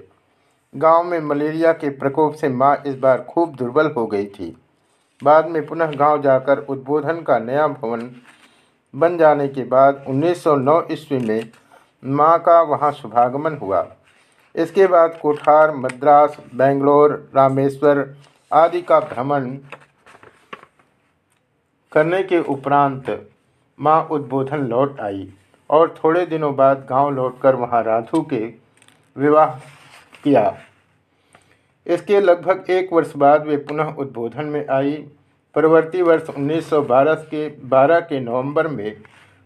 गाँव 0.74 1.02
में 1.02 1.20
मलेरिया 1.20 1.72
के 1.72 1.88
प्रकोप 1.90 2.34
से 2.34 2.48
माँ 2.48 2.74
इस 2.86 2.98
बार 2.98 3.22
खूब 3.30 3.54
दुर्बल 3.56 3.90
हो 3.90 4.06
गई 4.06 4.26
थी। 4.28 4.56
बाद 5.22 5.48
में 5.48 5.64
पुनः 5.66 5.92
गाँव 5.92 6.22
जाकर 6.22 6.58
उद्बोधन 6.60 7.20
का 7.22 7.38
नया 7.38 7.66
भवन 7.68 8.10
बन 8.94 9.18
जाने 9.18 9.48
के 9.48 9.64
बाद 9.64 10.04
1909 10.08 10.82
ईस्वी 10.92 11.18
में 11.18 11.50
माँ 12.04 12.38
का 12.38 12.60
वहाँ 12.62 12.92
शुभागमन 12.92 13.56
हुआ। 13.56 13.86
इसके 14.54 14.86
बाद 14.86 15.18
कोठार, 15.22 15.74
मद्रास, 15.76 16.36
बेंगलोर, 16.54 17.12
रामेश्वर 17.36 18.14
आदि 18.50 18.80
का 18.82 19.00
भ्रमण 19.00 19.50
करने 21.92 22.22
के 22.22 22.38
उपरांत 22.40 23.28
माँ 23.78 24.02
उद्बोधन 24.10 24.66
लौट 24.66 25.00
आई। 25.00 25.28
और 25.70 25.94
थोड़े 25.96 26.24
दिनों 26.26 26.54
बाद 26.56 26.86
गाँव 26.90 27.10
लौटकर 27.10 27.54
वहाँ 27.56 27.82
राधु 27.82 28.20
के 28.24 28.44
विवाह 29.16 29.54
किया। 30.24 30.56
इसके 31.86 32.20
लगभग 32.20 32.70
एक 32.70 32.92
वर्ष 32.92 33.12
बाद 33.16 33.46
वे 33.46 33.56
पुनः 33.58 33.94
उद्बोधन 33.94 34.44
में 34.46 34.66
आई। 34.68 34.92
परवर्ती 35.54 36.02
वर्ष 36.02 36.28
1912 36.30 37.22
के 37.30 37.48
12 37.68 38.00
के 38.00 38.20
नवंबर 38.20 38.68
में 38.68 38.96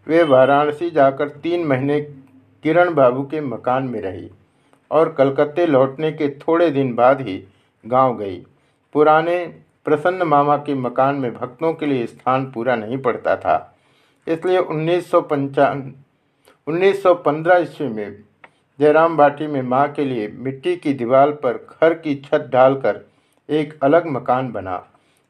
वे 0.07 0.23
वाराणसी 0.25 0.91
जाकर 0.91 1.29
तीन 1.43 1.65
महीने 1.67 2.01
किरण 2.65 2.95
बाबू 2.95 3.23
के 3.25 3.41
मकान 3.41 3.83
में 3.85 4.01
रही 4.01 4.29
और 4.91 5.13
कलकत्ते 5.13 5.67
लौटने 5.67 6.11
के 6.13 6.29
थोड़े 6.39 6.71
दिन 6.71 6.95
बाद 6.95 7.21
ही 7.21 7.43
गाँव 7.85 8.17
गई। 8.17 8.37
पुराने 8.95 9.45
प्रसन्न 9.87 10.23
मामा 10.25 10.57
के 10.59 10.75
मकान 10.77 11.15
में 11.17 11.33
भक्तों 11.35 11.73
के 11.75 11.87
लिए 11.87 12.07
स्थान 12.07 12.45
पूरा 12.51 12.77
नहीं 12.77 12.99
पड़ता 12.99 13.37
था, 13.37 13.75
इसलिए 14.27 14.59
उन्नीस 14.59 15.11
सौ 16.67 16.71
उन्नीस 16.73 17.03
सौ 17.03 17.15
पंद्रह 17.15 17.59
ईस्वी 17.59 17.87
में 17.89 18.17
जयराम 18.79 19.17
बाटी 19.17 19.47
में 19.47 19.63
माँ 19.63 19.87
के 19.93 20.05
लिए 20.05 20.29
मिट्टी 20.39 20.75
की 20.77 20.93
दीवार 20.93 21.31
पर 21.31 21.57
घर 21.83 21.95
की 21.95 22.15
छत 22.25 22.49
डालकर 22.53 23.01
एक 23.49 23.79
अलग 23.83 24.07
मकान 24.07 24.51
बना। 24.53 24.83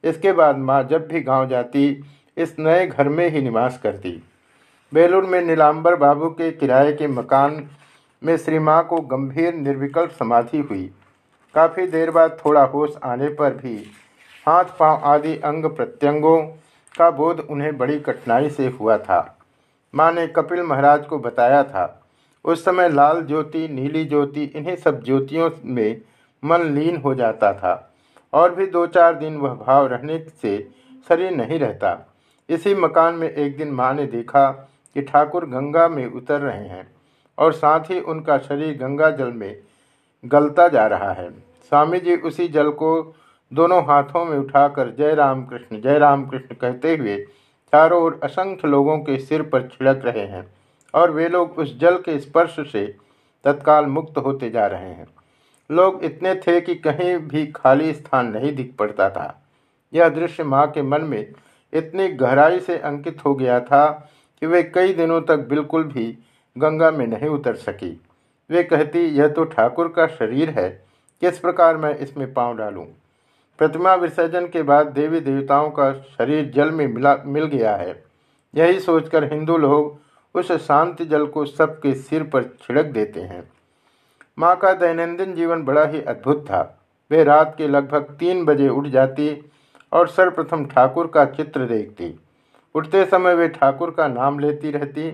इसके 0.05 0.33
बाद 0.33 0.59
माँ 0.59 0.83
जब 0.83 1.09
भी 1.09 1.21
गाँव 1.21 1.49
जाती, 1.49 2.05
इस 2.37 2.55
नए 2.59 2.87
घर 2.87 3.09
में 3.09 3.29
ही 3.31 3.43
निवास 3.43 3.81
करती। 3.83 4.23
बेलूर 4.93 5.25
में 5.25 5.41
नीलाम्बर 5.41 5.97
बाबू 5.97 6.29
के 6.31 6.51
किराए 6.51 6.93
के 6.93 7.07
मकान 7.09 7.69
में 8.23 8.37
श्री 8.37 8.59
माँ 8.59 8.83
को 8.85 9.01
गंभीर 9.09 9.55
निर्विकल्प 9.55 10.11
समाधि 10.11 10.59
हुई। 10.61 10.91
काफ़ी 11.55 11.87
देर 11.87 12.11
बाद 12.11 12.39
थोड़ा 12.47 12.65
होश 12.65 12.97
आने 13.05 13.29
पर 13.29 13.55
भी 13.55 13.77
हाथ 14.47 14.79
पाँव 14.79 15.05
आदि 15.05 15.37
अंग 15.37 15.65
प्रत्यंगों 15.67 16.41
का 16.95 17.11
बोध 17.11 17.47
उन्हें 17.51 17.77
बड़ी 17.79 17.99
कठिनाई 18.01 18.51
से 18.51 18.67
हुआ 18.69 18.99
था। 18.99 19.39
माँ 19.95 20.13
ने 20.13 20.27
कपिल 20.27 20.63
महाराज 20.63 21.07
को 21.07 21.19
बताया 21.19 21.63
था। 21.65 21.99
उस 22.45 22.65
समय 22.65 22.89
लाल 22.89 23.23
ज्योति, 23.23 23.69
नीली 23.69 24.05
ज्योति, 24.05 24.45
इन्हीं 24.45 24.77
सब 24.77 25.03
ज्योतियों 25.05 25.51
में 25.65 26.01
मन 26.45 26.63
लीन 26.63 26.97
हो 26.97 27.15
जाता 27.15 27.53
था। 27.53 27.95
और 28.33 28.55
भी 28.55 28.67
दो 28.67 28.87
चार 28.87 29.15
दिन 29.15 29.37
वह 29.37 29.55
भाव 29.55 29.87
रहने 29.87 30.19
से 30.43 30.69
शरीर 31.09 31.31
नहीं 31.31 31.59
रहता। 31.59 32.15
इसी 32.49 32.75
मकान 32.75 33.15
में 33.15 33.31
एक 33.31 33.57
दिन 33.57 33.73
माँ 33.73 33.95
ने 33.95 34.07
देखा 34.07 34.51
कि 34.95 35.03
ठाकुर 35.03 35.47
गंगा 35.47 35.89
में 35.89 36.07
उतर 36.13 36.41
रहे 36.41 36.69
हैं 36.69 36.93
और 37.39 37.53
साथ 37.53 37.81
ही 37.81 38.01
उनका 38.01 38.39
शरीर 38.39 38.77
गंगा 38.79 39.11
जल 39.11 39.33
में 39.33 39.57
गलता 40.25 40.69
जा 40.69 40.87
रहा 40.87 41.13
है। 41.13 41.31
स्वामी 41.69 42.01
जी 42.01 42.17
उसी 42.17 42.49
जल 42.49 42.71
को 42.71 43.15
दोनों 43.53 43.85
हाथों 43.85 44.25
में 44.25 44.39
उठाकर 44.39 44.91
जय 44.91 45.15
राम 45.15 45.45
कृष्ण, 45.45 45.81
जय 45.81 45.99
राम 45.99 46.27
कृष्ण 46.27 46.55
कहते 46.55 46.97
हुए 46.97 47.27
चारों 47.73 48.03
ओर 48.03 48.19
असंख्य 48.25 48.69
लोगों 48.69 48.99
के 48.99 49.19
सिर 49.19 49.43
पर 49.43 49.63
छिड़क 49.69 50.01
रहे 50.05 50.27
हैं 50.27 50.45
और 50.95 51.11
वे 51.11 51.29
लोग 51.29 51.59
उस 51.59 51.79
जल 51.81 51.97
के 51.99 52.19
स्पर्श 52.21 52.57
से 52.73 52.85
तत्काल 53.45 53.87
मुक्त 53.87 54.19
होते 54.19 54.51
जा 54.51 54.67
रहे 54.67 54.91
हैं। 54.91 55.07
लोग 55.71 56.05
इतने 56.05 56.35
थे 56.37 56.61
कि 56.61 56.75
कहीं 56.77 57.17
भी 57.19 57.47
खाली 57.47 57.93
स्थान 57.95 58.27
नहीं 58.27 58.55
दिख 58.55 58.75
पड़ता 58.79 59.09
था। 59.11 59.43
यह 59.93 60.09
दृश्य 60.09 60.45
माँ 60.45 60.67
के 60.67 60.83
मन 60.83 61.03
में 61.03 61.33
इतनी 61.73 62.09
गहराई 62.09 62.61
से 62.61 62.79
अंकित 62.79 63.25
हो 63.25 63.35
गया 63.35 63.61
था 63.61 63.89
कि 64.43 64.47
वे 64.47 64.63
कई 64.65 64.93
दिनों 64.93 65.21
तक 65.23 65.47
बिल्कुल 65.49 65.85
भी 65.85 66.07
गंगा 66.57 66.91
में 66.91 67.07
नहीं 67.07 67.29
उतर 67.29 67.55
सकी। 67.57 68.01
वे 68.51 68.63
कहती, 68.63 69.01
यह 69.01 69.29
तो 69.29 69.45
ठाकुर 69.45 69.89
का 69.89 70.07
शरीर 70.09 70.51
है, 70.51 70.69
किस 71.23 71.39
प्रकार 71.39 71.77
मैं 71.77 71.95
इसमें 71.97 72.33
पाँव 72.35 72.57
डालूं? 72.57 72.85
प्रतिमा 73.63 73.95
विसर्जन 73.95 74.47
के 74.47 74.63
बाद 74.63 74.87
देवी 74.87 75.21
देवताओं 75.21 75.71
का 75.71 75.93
शरीर 75.93 76.51
जल 76.51 76.71
में 76.71 76.87
मिला, 76.87 77.17
मिल 77.27 77.45
गया 77.45 77.75
है। 77.77 78.03
यही 78.55 78.81
सोचकर 78.81 79.25
हिंदू 79.33 79.57
लोग 79.57 80.39
उस 80.39 80.51
शांति 80.53 81.05
जल 81.05 81.27
को 81.27 81.45
सबके 81.45 81.95
सिर 81.95 82.23
पर 82.23 82.43
छिड़क 82.43 82.87
देते 82.87 83.21
हैं। 83.21 83.53
माँ 84.39 84.57
का 84.57 84.73
दैनंदिन 84.73 85.35
जीवन 85.35 85.63
बड़ा 85.63 85.85
ही 85.85 86.01
अद्भुत 86.03 86.45
था। 86.47 86.61
वे 87.11 87.25
रात 87.25 87.55
के 87.59 87.69
लगभग 87.69 88.03
तीन 88.03 88.45
बजे 88.45 88.69
उठ 88.69 88.87
जाती 88.87 89.51
और 89.93 90.09
सर्वप्रथम 90.09 90.67
ठाकुर 90.67 91.07
का 91.07 91.25
चित्र 91.25 91.67
देखती। 91.67 92.21
उठते 92.75 93.05
समय 93.05 93.35
वे 93.35 93.49
ठाकुर 93.49 93.91
का 93.91 94.09
नाम 94.09 94.39
लेती 94.39 94.71
रहती। 94.71 95.09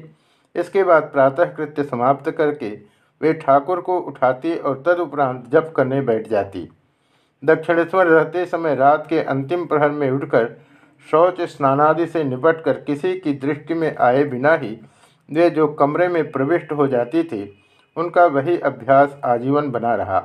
इसके 0.57 0.85
बाद 0.85 1.03
प्रातः 1.03 1.45
कृत्य 1.45 1.85
समाप्त 1.85 2.31
करके 2.31 2.71
वे 3.21 3.33
ठाकुर 3.33 3.81
को 3.81 3.99
उठाती 4.01 4.57
और 4.57 4.83
तदुपरांत 4.87 5.47
जप 5.49 5.73
करने 5.77 6.01
बैठ 6.01 6.29
जाती। 6.29 6.69
दक्षिणेश्वर 7.43 8.07
रहते 8.07 8.45
समय 8.47 8.75
रात 8.75 9.07
के 9.09 9.21
अंतिम 9.23 9.65
प्रहर 9.67 9.91
में 9.91 10.11
उठकर 10.11 10.49
शौच 11.07 11.41
स्नानादि 11.43 12.07
से 12.07 12.23
निपटकर 12.25 12.81
किसी 12.81 13.15
की 13.19 13.33
दृष्टि 13.35 13.75
में 13.75 13.95
आए 13.97 14.25
बिना 14.25 14.55
ही 14.55 14.79
वे 15.29 15.49
जो 15.51 15.67
कमरे 15.75 16.09
में 16.09 16.31
प्रविष्ट 16.33 16.73
हो 16.73 16.87
जाती 16.87 17.23
थी, 17.23 17.43
उनका 17.97 18.25
वही 18.27 18.59
अभ्यास 18.61 19.17
आजीवन 19.25 19.71
बना 19.71 19.95
रहा। 19.95 20.19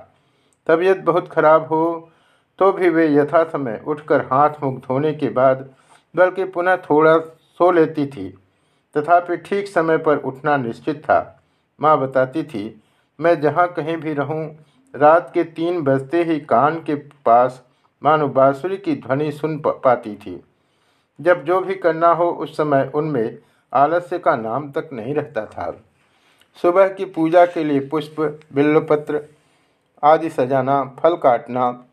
तबीयत 0.67 0.99
बहुत 1.03 1.27
खराब 1.27 1.67
हो 1.67 2.09
तो 2.59 2.71
भी 2.71 2.89
वे 2.89 3.07
यथा 3.09 3.43
समय 3.43 3.81
उठकर 3.87 4.21
हाथ 4.25 4.63
मुख 4.63 4.79
धोने 4.79 5.13
के 5.13 5.29
बाद 5.29 5.69
बल्कि 6.15 6.43
पुनः 6.45 6.75
थोड़ा 6.79 7.17
सो 7.17 7.71
लेती 7.71 8.05
थी, 8.07 8.29
तथापि 8.95 9.37
ठीक 9.39 9.67
समय 9.67 9.97
पर 9.97 10.17
उठना 10.19 10.57
निश्चित 10.57 11.03
था। 11.03 11.39
माँ 11.79 11.97
बताती 11.99 12.43
थी, 12.43 12.81
मैं 13.19 13.39
जहाँ 13.41 13.67
कहीं 13.67 13.97
भी 13.97 14.13
रहूँ 14.13 14.45
रात 14.93 15.31
के 15.33 15.43
तीन 15.43 15.81
बजते 15.81 16.23
ही 16.23 16.39
कान 16.39 16.75
के 16.79 16.95
पास 17.25 17.61
मानो 18.03 18.27
बाँसुरी 18.27 18.77
की 18.77 18.95
ध्वनि 18.95 19.31
सुन 19.31 19.57
पाती 19.65 20.15
थी। 20.15 20.43
जब 21.19 21.43
जो 21.45 21.59
भी 21.61 21.75
करना 21.75 22.07
हो 22.07 22.29
उस 22.31 22.57
समय 22.57 22.91
उनमें 22.95 23.37
आलस्य 23.73 24.19
का 24.19 24.35
नाम 24.35 24.71
तक 24.71 24.89
नहीं 24.93 25.13
रहता 25.13 25.45
था। 25.45 25.71
सुबह 26.61 26.87
की 26.87 27.05
पूजा 27.05 27.45
के 27.45 27.63
लिए 27.63 27.79
पुष्प 27.79 28.19
बिल्वपत्र 28.53 29.21
आदि 30.03 30.29
सजाना, 30.29 30.83
फल 30.99 31.15
काटना 31.15 31.85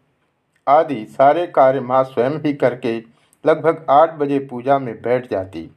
आदि 0.66 1.04
सारे 1.10 1.46
कार्य 1.46 1.80
माँ 1.80 2.02
स्वयं 2.04 2.38
ही 2.40 2.52
करके 2.54 2.96
लगभग 3.44 3.84
आठ 3.90 4.14
बजे 4.14 4.38
पूजा 4.38 4.78
में 4.78 4.94
बैठ 5.02 5.30
जाती। 5.30 5.70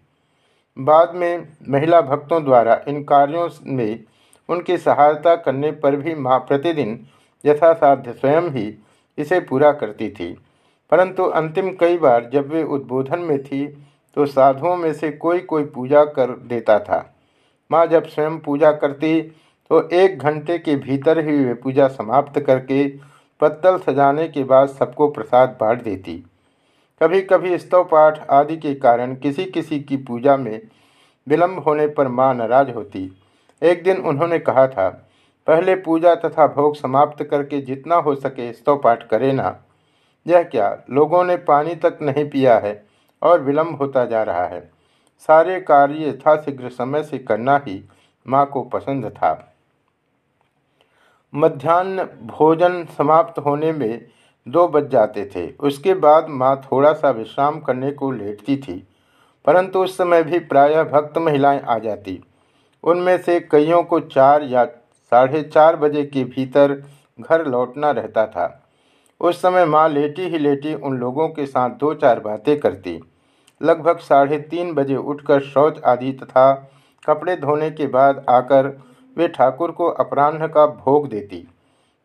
बाद 0.78 1.16
में 1.16 1.48
महिला 1.70 2.02
भक्तों 2.02 2.44
द्वारा 2.44 2.82
इन 2.88 3.04
कार्यों 3.04 3.50
में 3.66 4.04
उनकी 4.50 4.78
सहायता 4.78 5.36
करने 5.36 5.72
पर 5.72 5.96
भी 5.96 6.16
माँ 6.16 6.40
प्रतिदिन 6.40 7.06
यथासाध्य 7.46 8.14
स्वयं 8.14 8.50
ही 8.50 8.74
इसे 9.18 9.40
पूरा 9.40 9.72
करती 9.72 10.10
थी। 10.10 10.32
परंतु 10.92 11.24
अंतिम 11.24 11.70
कई 11.72 11.98
बार 11.98 12.30
जब 12.34 12.52
वे 12.54 12.64
उद्बोधन 12.66 13.20
में 13.20 13.44
थी 13.44 13.66
तो 14.18 14.26
साधुओं 14.26 14.76
में 14.76 14.92
से 14.94 15.12
कोई 15.12 15.40
कोई 15.40 15.64
पूजा 15.66 16.04
कर 16.06 16.32
देता 16.48 16.80
था। 16.80 17.16
माँ 17.72 17.86
जब 17.88 18.08
स्वयं 18.08 18.38
पूजा 18.40 18.72
करती 18.72 19.22
तो 19.72 19.88
एक 19.90 20.20
घंटे 20.20 20.58
के 20.58 20.76
भीतर 20.76 21.20
ही 21.20 21.38
वे 21.38 21.54
पूजा 21.54 21.88
समाप्त 21.88 22.40
करके 22.40 22.88
पत्तल 23.42 23.78
सजाने 23.78 24.28
के 24.28 24.44
बाद 24.44 24.68
सबको 24.70 25.08
प्रसाद 25.08 25.58
बांट 25.62 25.84
देती। 25.84 26.24
कभी 27.02 27.22
कभी 27.22 27.58
स्तव 27.58 27.84
पाठ 27.84 28.20
आदि 28.32 28.58
के 28.58 28.74
कारण 28.76 29.16
किसी 29.16 29.46
किसी 29.46 29.80
की 29.80 29.98
पूजा 29.98 30.36
में 30.38 30.62
विलंब 31.28 31.60
होने 31.60 31.88
पर 31.88 32.08
माँ 32.08 32.34
नाराज़ 32.34 32.70
होती। 32.72 33.12
एक 33.62 33.84
दिन 33.84 33.98
उन्होंने 33.98 34.40
कहा 34.40 34.68
था 34.68 35.03
पहले 35.48 35.76
पूजा 35.76 36.14
तथा 36.16 36.48
भोग 36.48 36.76
समाप्त 36.76 37.24
करके 37.24 37.60
जितना 37.62 37.96
हो 37.96 38.16
सके 38.16 38.52
स्तव 38.54 38.78
पाठ 38.78 39.08
करे 39.08 39.32
ना। 39.32 39.56
यह 40.26 40.44
क्या? 40.44 40.78
लोगों 40.90 41.24
ने 41.24 41.36
पानी 41.38 41.76
तक 41.76 41.98
नहीं 42.02 42.30
पिया 42.30 42.58
है 42.60 42.84
और 43.22 43.42
विलंब 43.42 43.78
होता 43.78 44.06
जा 44.06 44.24
रहा 44.24 44.46
है। 44.46 44.62
सारे 45.30 45.60
कार्य 45.62 46.08
यथाशीघ्र 46.10 46.70
समय 46.70 47.04
से 47.04 47.18
करना 47.20 47.58
ही 47.68 47.84
माँ 48.26 48.46
को 48.46 48.62
पसंद 48.64 49.06
था। 49.08 49.32
मध्यान्ह 51.34 52.04
भोजन 52.28 52.84
समाप्त 52.98 53.40
होने 53.40 53.72
में 53.72 54.06
दो 54.48 54.68
बज 54.68 54.90
जाते 54.90 55.26
थे। 55.36 55.48
उसके 55.60 55.94
बाद 55.96 56.30
माँ 56.30 56.56
थोड़ा 56.64 56.92
सा 56.94 57.10
विश्राम 57.12 57.60
करने 57.60 57.92
को 57.92 58.12
लेटती 58.12 58.58
थी, 58.58 58.76
परंतु 59.46 59.80
उस 59.80 59.98
समय 59.98 60.24
भी 60.24 60.40
प्रायः 60.42 60.84
भक्त 60.84 61.18
महिलाएँ 61.18 61.62
आ 61.62 61.78
जाती। 61.80 62.20
उनमें 62.84 63.18
से 63.18 63.40
कईयों 63.42 63.82
को 63.84 64.00
चार 64.00 64.44
या 64.44 64.66
साढ़े 65.14 65.42
चार 65.44 65.76
बजे 65.76 66.04
के 66.04 66.24
भीतर 66.24 66.72
घर 67.20 67.46
लौटना 67.48 67.92
रहता 67.92 68.26
था। 68.28 68.46
उस 69.22 69.42
समय 69.42 69.66
माँ 69.66 69.88
लेटी 69.90 70.22
ही 70.22 70.38
लेटी 70.38 70.74
उन 70.74 70.98
लोगों 70.98 71.28
के 71.30 71.46
साथ 71.46 71.70
दो 71.70 71.94
चार 71.94 72.20
बातें 72.20 72.60
करती। 72.60 73.00
लगभग 73.62 73.98
साढ़े 73.98 74.38
तीन 74.38 74.74
बजे 74.74 74.96
उठकर 74.96 75.42
शौच 75.42 75.80
आदि 75.84 76.12
तथा 76.14 76.52
कपड़े 77.08 77.36
धोने 77.36 77.70
के 77.72 77.88
बाद 77.88 78.26
आकर 78.30 78.68
वे 79.18 79.28
ठाकुर 79.28 79.72
को 79.72 79.88
अपराह्न 80.00 80.48
का 80.48 80.66
भोग 80.66 81.08
देती। 81.10 81.48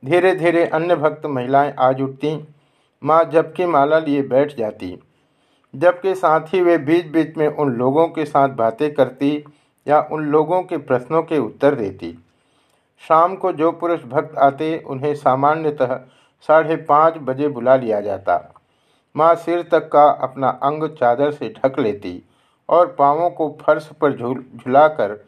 धीरे 0.02 0.34
धीरे 0.34 0.64
अन्य 0.66 0.96
भक्त 0.96 1.26
महिलाएँ 1.26 1.74
आज 1.80 2.00
उठती। 2.00 2.36
माँ 3.02 3.24
जबकि 3.24 3.66
माला 3.66 3.98
लिए 3.98 4.22
बैठ 4.22 4.56
जाती। 4.56 4.96
जबकि 5.74 6.14
साथ 6.14 6.54
ही 6.54 6.60
वे 6.62 6.78
बीच 6.78 7.06
बीच 7.06 7.36
में 7.36 7.48
उन 7.48 7.72
लोगों 7.72 8.08
के 8.08 8.24
साथ 8.24 8.48
बातें 8.48 8.94
करती 8.94 9.44
या 9.86 10.08
उन 10.12 10.26
लोगों 10.26 10.62
के 10.62 10.76
प्रश्नों 10.76 11.22
के 11.22 11.38
उत्तर 11.38 11.74
देती। 11.74 12.16
शाम 13.02 13.34
को 13.36 13.52
जो 13.52 13.70
पुरुष 13.72 14.02
भक्त 14.04 14.36
आते, 14.38 14.78
उन्हें 14.86 15.14
सामान्यतः 15.14 15.94
साढ़े 16.48 16.76
पाँच 16.84 17.14
बजे 17.18 17.48
बुला 17.48 17.76
लिया 17.76 18.00
जाता। 18.00 18.54
माँ 19.16 19.34
सिर 19.34 19.62
तक 19.62 19.88
का 19.88 20.04
अपना 20.22 20.48
अंग 20.62 20.88
चादर 20.90 21.30
से 21.30 21.54
ढक 21.56 21.78
लेती 21.78 22.22
और 22.68 22.94
पाँवों 22.98 23.30
को 23.30 23.48
फर्श 23.62 23.88
पर 24.00 24.16
झूल, 24.16 24.44
झुलाकर 24.56 25.18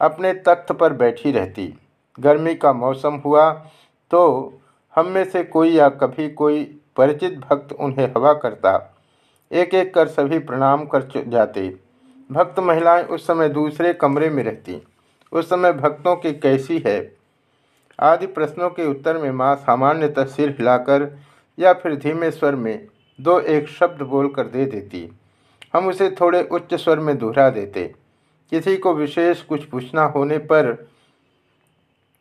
अपने 0.00 0.32
तख्त 0.46 0.72
पर 0.72 0.92
बैठी 0.92 1.32
रहती। 1.32 1.74
गर्मी 2.18 2.54
का 2.54 2.72
मौसम 2.72 3.20
हुआ 3.24 3.50
तो 4.10 4.52
हम 4.94 5.06
में 5.06 5.24
से 5.24 5.42
कोई 5.44 5.70
या 5.70 5.88
कभी 5.88 6.28
कोई 6.30 6.62
परिचित 6.96 7.38
भक्त 7.40 7.72
उन्हें 7.72 8.06
हवा 8.06 8.32
करता। 8.34 8.72
एक 9.50 9.74
एक 9.74 9.92
कर 9.94 10.08
सभी 10.08 10.38
प्रणाम 10.38 10.84
कर 10.86 11.08
जाते। 11.28 11.68
भक्त 12.30 12.58
महिलाएँ 12.60 13.04
उस 13.04 13.26
समय 13.26 13.48
दूसरे 13.48 13.92
कमरे 13.94 14.30
में 14.30 14.42
रहती। 14.42 14.82
उस 15.32 15.48
समय 15.48 15.72
भक्तों 15.72 16.16
की 16.16 16.32
कैसी 16.32 16.82
है? 16.86 16.98
आदि 17.98 18.26
प्रश्नों 18.26 18.68
के 18.70 18.86
उत्तर 18.86 19.18
में 19.18 19.30
माँ 19.30 19.54
सामान्यतः 19.56 20.24
सिर 20.24 20.50
हिलाकर 20.50 21.08
या 21.58 21.72
फिर 21.72 21.96
धीमे 21.96 22.30
स्वर 22.30 22.54
में 22.54 22.86
दो 23.18 23.38
एक 23.40 23.68
शब्द 23.68 24.02
बोलकर 24.02 24.46
दे 24.46 24.64
देती। 24.64 25.08
हम 25.72 25.88
उसे 25.88 26.10
थोड़े 26.10 26.42
उच्च 26.42 26.74
स्वर 26.74 26.98
में 26.98 27.16
दोहरा 27.18 27.48
देते। 27.50 27.84
किसी 28.52 28.76
को 28.76 28.94
विशेष 28.94 29.42
कुछ 29.42 29.64
पूछना 29.64 30.04
होने 30.06 30.38
पर 30.38 30.66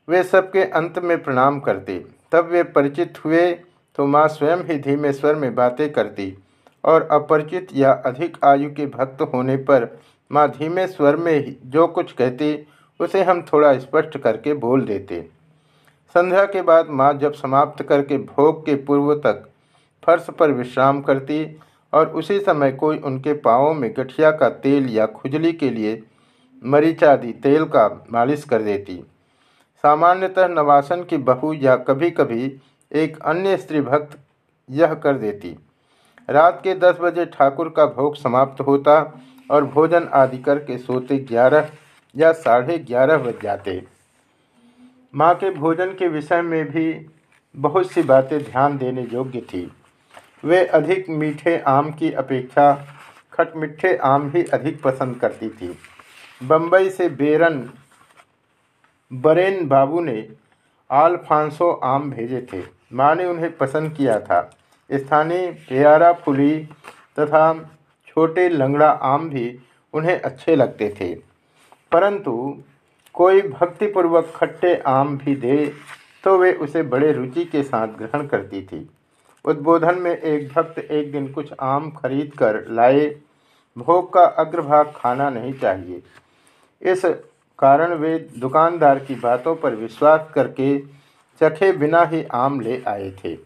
वे 0.07 0.23
सबके 0.23 0.63
अंत 0.71 0.99
में 0.99 1.21
प्रणाम 1.23 1.59
करते। 1.59 1.99
तब 2.31 2.49
वे 2.51 2.63
परिचित 2.63 3.25
हुए 3.25 3.51
तो 3.97 4.05
माँ 4.05 4.27
स्वयं 4.27 4.63
ही 4.63 4.77
धीमे 4.79 5.11
स्वर 5.13 5.35
में 5.35 5.53
बातें 5.55 5.91
करती 5.93 6.33
और 6.83 7.07
अपरिचित 7.11 7.67
या 7.73 7.91
अधिक 8.05 8.37
आयु 8.45 8.69
के 8.69 8.85
भक्त 8.87 9.21
होने 9.33 9.55
पर 9.57 9.87
माँ 10.31 10.47
धीमे 10.49 10.87
स्वर 10.87 11.15
में 11.15 11.55
जो 11.65 11.87
कुछ 11.87 12.11
कहती 12.11 12.53
उसे 12.99 13.23
हम 13.23 13.41
थोड़ा 13.43 13.77
स्पष्ट 13.79 14.17
करके 14.17 14.53
बोल 14.55 14.85
देते। 14.85 15.21
संध्या 16.15 16.45
के 16.45 16.61
बाद 16.61 16.87
माँ 16.89 17.13
जब 17.13 17.33
समाप्त 17.33 17.83
करके 17.83 18.17
भोग 18.17 18.65
के 18.65 18.75
पूर्व 18.85 19.13
तक 19.15 19.47
फर्श 20.03 20.27
पर 20.39 20.51
विश्राम 20.51 21.01
करती 21.01 21.45
और 21.93 22.07
उसी 22.09 22.39
समय 22.39 22.71
कोई 22.73 22.97
उनके 22.99 23.33
पाँवों 23.41 23.73
में 23.73 23.91
गठिया 23.97 24.31
का 24.31 24.49
तेल 24.59 24.89
या 24.89 25.05
खुजली 25.07 25.51
के 25.53 25.69
लिए 25.69 26.01
मरीचादि 26.61 27.31
तेल 27.43 27.65
का 27.65 27.87
मालिश 28.11 28.43
कर 28.43 28.61
देती। 28.61 28.95
सामान्यतः 29.83 30.47
नवासन 30.47 31.03
की 31.03 31.17
बहू 31.19 31.53
या 31.53 31.75
कभी 31.77 32.09
कभी 32.11 32.51
एक 32.91 33.17
अन्य 33.21 33.57
स्त्री 33.57 33.81
भक्त 33.81 34.17
यह 34.69 34.93
कर 34.93 35.17
देती। 35.17 35.55
रात 36.29 36.59
के 36.63 36.73
दस 36.75 36.97
बजे 37.01 37.25
ठाकुर 37.25 37.69
का 37.69 37.85
भोग 37.87 38.15
समाप्त 38.15 38.61
होता 38.61 38.99
और 39.51 39.65
भोजन 39.65 40.07
आदि 40.13 40.37
करके 40.37 40.77
सोते 40.77 41.17
ग्यारह 41.19 41.69
या 42.17 42.31
साढ़े 42.33 42.77
ग्यारह 42.79 43.17
बज 43.17 43.41
जाते। 43.43 43.81
माँ 45.15 45.33
के 45.35 45.49
भोजन 45.49 45.93
के 45.93 46.07
विषय 46.07 46.41
में 46.41 46.65
भी 46.65 47.07
बहुत 47.55 47.91
सी 47.91 48.01
बातें 48.03 48.43
ध्यान 48.43 48.77
देने 48.77 49.07
योग्य 49.13 49.41
थी। 49.41 49.71
वे 50.45 50.65
अधिक 50.65 51.09
मीठे 51.09 51.57
आम 51.57 51.91
की 51.91 52.11
अपेक्षा 52.11 52.73
खटमिठे 53.33 53.95
आम 53.97 54.29
ही 54.29 54.43
अधिक 54.43 54.81
पसंद 54.81 55.19
करती 55.19 55.49
थी। 55.49 55.77
बम्बई 56.43 56.89
से 56.89 57.09
बेरन, 57.09 57.69
बरेन 59.13 59.67
बाबू 59.67 60.01
ने 60.01 60.27
आलफांसो 60.91 61.71
आम 61.71 62.09
भेजे 62.11 62.47
थे। 62.53 62.61
माँ 62.93 63.15
ने 63.15 63.25
उन्हें 63.25 63.57
पसंद 63.57 63.93
किया 63.93 64.19
था। 64.19 64.41
स्थानीय 64.91 65.51
प्यारा 65.69 66.13
फुली 66.13 66.57
तथा 67.19 67.53
छोटे 68.07 68.49
लंगड़ा 68.49 68.89
आम 68.89 69.29
भी 69.29 69.59
उन्हें 69.93 70.21
अच्छे 70.21 70.55
लगते 70.55 70.95
थे। 71.01 71.26
परंतु 71.91 72.33
कोई 73.15 73.41
भक्तिपूर्वक 73.41 74.31
खट्टे 74.35 74.75
आम 74.87 75.17
भी 75.17 75.35
दे 75.37 75.65
तो 76.23 76.37
वे 76.37 76.51
उसे 76.55 76.83
बड़े 76.85 77.11
रुचि 77.11 77.45
के 77.45 77.63
साथ 77.63 77.87
ग्रहण 77.97 78.25
करती 78.27 78.61
थी। 78.61 78.87
उद्बोधन 79.45 79.99
में 80.01 80.11
एक 80.11 80.47
भक्त 80.47 80.79
एक 80.79 81.11
दिन 81.11 81.31
कुछ 81.33 81.53
आम 81.53 81.89
खरीद 81.91 82.33
कर 82.33 82.65
लाए, 82.69 83.07
भोग 83.77 84.11
का 84.13 84.23
अग्रभाग 84.37 84.91
खाना 84.95 85.29
नहीं 85.29 85.53
चाहिए। 85.53 86.01
इस 86.81 87.05
कारण 87.59 87.93
वे 87.93 88.17
दुकानदार 88.37 88.99
की 88.99 89.15
बातों 89.15 89.55
पर 89.55 89.75
विश्वास 89.75 90.29
करके 90.35 90.77
चखे 91.41 91.71
बिना 91.73 92.03
ही 92.03 92.23
आम 92.33 92.59
ले 92.61 92.81
आए 92.87 93.09
थे। 93.23 93.37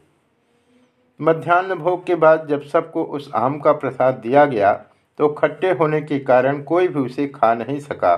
मध्यान्ह 1.19 1.75
भोग 1.75 2.05
के 2.05 2.15
बाद 2.15 2.47
जब 2.49 2.63
सबको 2.63 3.03
उस 3.05 3.29
आम 3.35 3.59
का 3.59 3.71
प्रसाद 3.73 4.15
दिया 4.15 4.45
गया 4.47 4.73
तो 5.19 5.27
खट्टे 5.29 5.71
होने 5.71 6.01
के 6.01 6.19
कारण 6.21 6.61
कोई 6.63 6.87
भी 6.87 6.99
उसे 6.99 7.27
खा 7.29 7.53
नहीं 7.53 7.79
सका। 7.79 8.15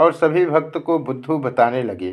और 0.00 0.12
सभी 0.12 0.46
भक्त 0.46 0.78
को 0.78 0.98
बुद्धू 0.98 1.38
बताने 1.38 1.82
लगे। 1.82 2.12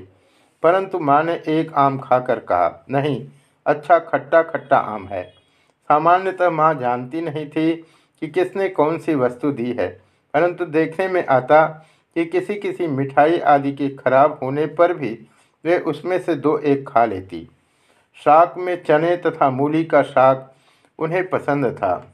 परंतु 0.64 1.00
माँ 1.00 1.24
ने 1.24 1.34
एक 1.48 1.74
आम 1.74 1.98
खाकर 2.00 2.40
कहा, 2.40 2.86
नहीं 2.92 3.28
अच्छा 3.66 4.00
खट्टा 4.00 4.42
खट्टा 4.44 4.78
आम 4.78 5.08
है। 5.08 5.24
सामान्यतः 5.90 6.50
माँ 6.50 6.74
जानती 6.74 7.22
नहीं 7.22 7.50
थी 7.50 7.76
कि 8.22 8.28
किसने 8.28 8.70
कौन 8.70 8.98
सी 8.98 9.16
वस्तु 9.16 9.52
दी 9.52 9.72
है। 9.74 9.88
परंतु 10.34 10.66
देखने 10.66 11.08
में 11.08 11.26
आता 11.26 11.66
कि 12.16 12.26
किसी 12.26 12.56
किसी 12.56 12.88
मिठाई 12.88 13.40
आदि 13.40 13.72
के 13.72 13.90
खराब 13.90 14.40
होने 14.44 14.66
पर 14.66 14.94
भी 14.94 15.28
वे 15.66 15.80
उसमें 15.80 16.20
से 16.20 16.36
दो 16.36 16.58
एक 16.58 16.88
खा 16.90 17.06
लेती। 17.06 17.48
शाक 18.24 18.54
में 18.58 18.84
चने 18.84 19.18
तथा 19.18 19.50
मूली 19.50 19.84
का 19.86 20.02
शाक 20.02 20.54
उन्हें 21.00 21.30
पसंद 21.30 21.66
था। 21.68 22.14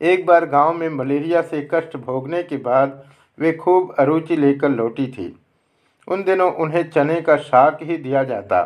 एक 0.00 0.26
बार 0.26 0.46
गाँव 0.46 0.72
में 0.72 0.88
मलेरिया 0.88 1.42
से 1.42 1.68
कष्ट 1.74 1.96
भोगने 1.96 2.42
के 2.42 2.56
बाद 2.56 3.09
वे 3.40 3.52
खूब 3.52 3.94
अरुचि 3.98 4.36
लेकर 4.36 4.68
लौटी 4.68 5.06
थी। 5.06 5.34
उन 6.08 6.22
दिनों 6.24 6.52
उन्हें 6.54 6.82
चने 6.90 7.20
का 7.20 7.36
शाक 7.36 7.78
ही 7.82 7.96
दिया 7.96 8.22
जाता। 8.24 8.62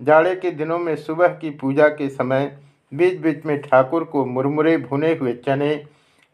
जाड़े 0.00 0.34
के 0.36 0.50
दिनों 0.50 0.78
में 0.78 0.94
सुबह 0.96 1.28
की 1.34 1.50
पूजा 1.50 1.88
के 1.88 2.08
समय 2.08 2.56
बीच 2.92 3.20
बीच 3.20 3.44
में 3.46 3.60
ठाकुर 3.62 4.04
को 4.04 4.24
मुरमुरे 4.24 4.76
भुने 4.78 5.12
हुए 5.14 5.32
चने 5.46 5.84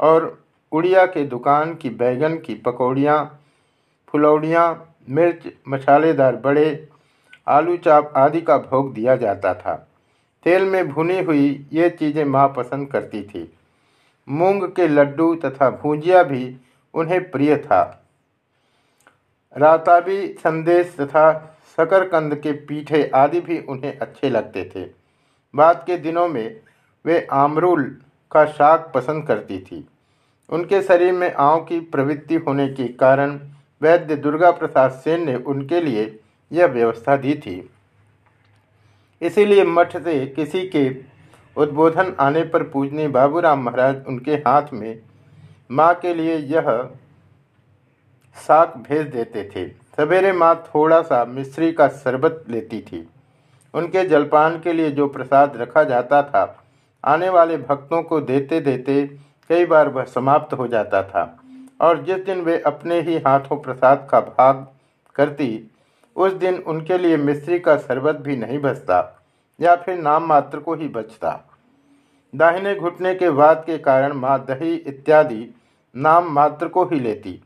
और 0.00 0.26
उड़िया 0.72 1.04
के 1.06 1.24
दुकान 1.24 1.74
की 1.74 1.90
बैगन 1.90 2.36
की 2.36 2.54
पकौड़ियाँ, 2.54 3.18
फुलौड़ियाँ, 4.08 4.66
मिर्च, 5.10 5.46
मसालेदार 5.68 6.36
बड़े, 6.36 6.88
आलू 7.48 7.76
चाप 7.76 8.12
आदि 8.16 8.40
का 8.40 8.56
भोग 8.58 8.92
दिया 8.94 9.16
जाता 9.16 9.54
था। 9.54 9.74
तेल 10.46 10.64
में 10.64 10.88
भुनी 10.88 11.20
हुई 11.22 11.66
ये 11.72 11.88
चीज़ें 11.90 12.24
माँ 12.24 12.46
पसंद 12.48 12.88
करती 12.88 13.22
थी। 13.22 13.50
मूंग 14.28 14.62
के 14.68 14.88
लड्डू 14.88 15.34
तथा 15.34 15.70
भूजिया 15.70 16.22
भी 16.22 16.44
उन्हें 16.94 17.30
प्रिय 17.30 17.56
था। 17.56 17.82
राताबी 19.56 20.26
संदेश 20.38 20.94
तथा 21.00 21.32
शकरकंद 21.78 22.34
के 22.34 22.52
पीठे 22.52 23.10
आदि 23.14 23.40
भी 23.40 23.58
उन्हें 23.60 23.98
अच्छे 23.98 24.30
लगते 24.30 24.64
थे। 24.76 24.84
बाद 25.54 25.82
के 25.86 25.96
दिनों 25.96 26.28
में 26.28 26.60
वे 27.04 27.26
आमरूल 27.32 27.84
का 28.32 28.44
शाक 28.44 28.90
पसंद 28.94 29.26
करती 29.26 29.58
थी। 29.58 29.84
उनके 30.48 30.82
शरीर 30.82 31.12
में 31.12 31.32
आँव 31.32 31.64
की 31.64 31.80
प्रवृत्ति 31.80 32.34
होने 32.36 32.68
के 32.68 32.88
कारण 32.88 33.38
वैद्य 33.82 34.16
दुर्गा 34.16 34.50
प्रसाद 34.50 34.90
सेन 34.90 35.24
ने 35.26 35.34
उनके 35.34 35.80
लिए 35.80 36.20
यह 36.52 36.66
व्यवस्था 36.66 37.16
दी 37.16 37.34
थी। 37.34 37.70
इसीलिए 39.22 39.64
मठ 39.64 39.96
से 39.96 40.26
किसी 40.26 40.66
के 40.68 40.88
उद्बोधन 41.56 42.14
आने 42.20 42.42
पर 42.44 42.62
पूजने 42.62 43.08
बाबूराम 43.08 43.62
महाराज 43.62 44.04
उनके 44.06 44.34
हाथ 44.36 44.72
में 44.72 45.00
माँ 45.70 45.94
के 45.94 46.14
लिए 46.14 46.36
यह 46.36 46.66
साग 48.36 48.72
भेज 48.88 49.06
देते 49.06 49.44
थे। 49.56 49.66
सवेरे 49.96 50.32
माँ 50.32 50.54
थोड़ा 50.66 51.00
सा 51.02 51.24
मिश्री 51.24 51.72
का 51.72 51.88
शरबत 51.88 52.44
लेती 52.48 52.80
थी। 52.80 53.08
उनके 53.74 54.04
जलपान 54.04 54.58
के 54.60 54.72
लिए 54.72 54.90
जो 54.90 55.06
प्रसाद 55.08 55.56
रखा 55.56 55.84
जाता 55.84 56.22
था, 56.22 56.64
आने 57.04 57.28
वाले 57.28 57.56
भक्तों 57.56 58.02
को 58.02 58.20
देते 58.20 58.60
देते 58.60 59.04
कई 59.50 59.66
बार 59.66 59.88
वह 59.88 60.04
समाप्त 60.04 60.52
हो 60.54 60.66
जाता 60.68 61.02
था। 61.02 61.24
और 61.80 62.02
जिस 62.02 62.24
दिन 62.24 62.40
वे 62.40 62.58
अपने 62.60 63.00
ही 63.00 63.18
हाथों 63.18 63.56
प्रसाद 63.56 64.06
का 64.10 64.20
भाग 64.20 64.66
करती, 65.14 65.70
उस 66.16 66.32
दिन 66.32 66.54
उनके 66.56 66.98
लिए 66.98 67.16
मिश्री 67.16 67.58
का 67.58 67.76
शरबत 67.76 68.16
भी 68.16 68.36
नहीं 68.36 68.58
बचता, 68.58 69.24
या 69.60 69.76
फिर 69.76 69.98
नाम 69.98 70.26
मात्र 70.26 70.58
को 70.58 70.74
ही 70.74 70.88
बचता। 70.88 71.51
दाहिने 72.34 72.74
घुटने 72.74 73.14
के 73.14 73.28
वाद 73.30 73.62
के 73.66 73.76
कारण 73.78 74.12
माँ 74.12 74.38
दही 74.44 74.74
इत्यादि 74.74 75.48
नाम 75.94 76.32
मात्र 76.32 76.68
को 76.68 76.84
ही 76.84 77.00
लेती। 77.00 77.40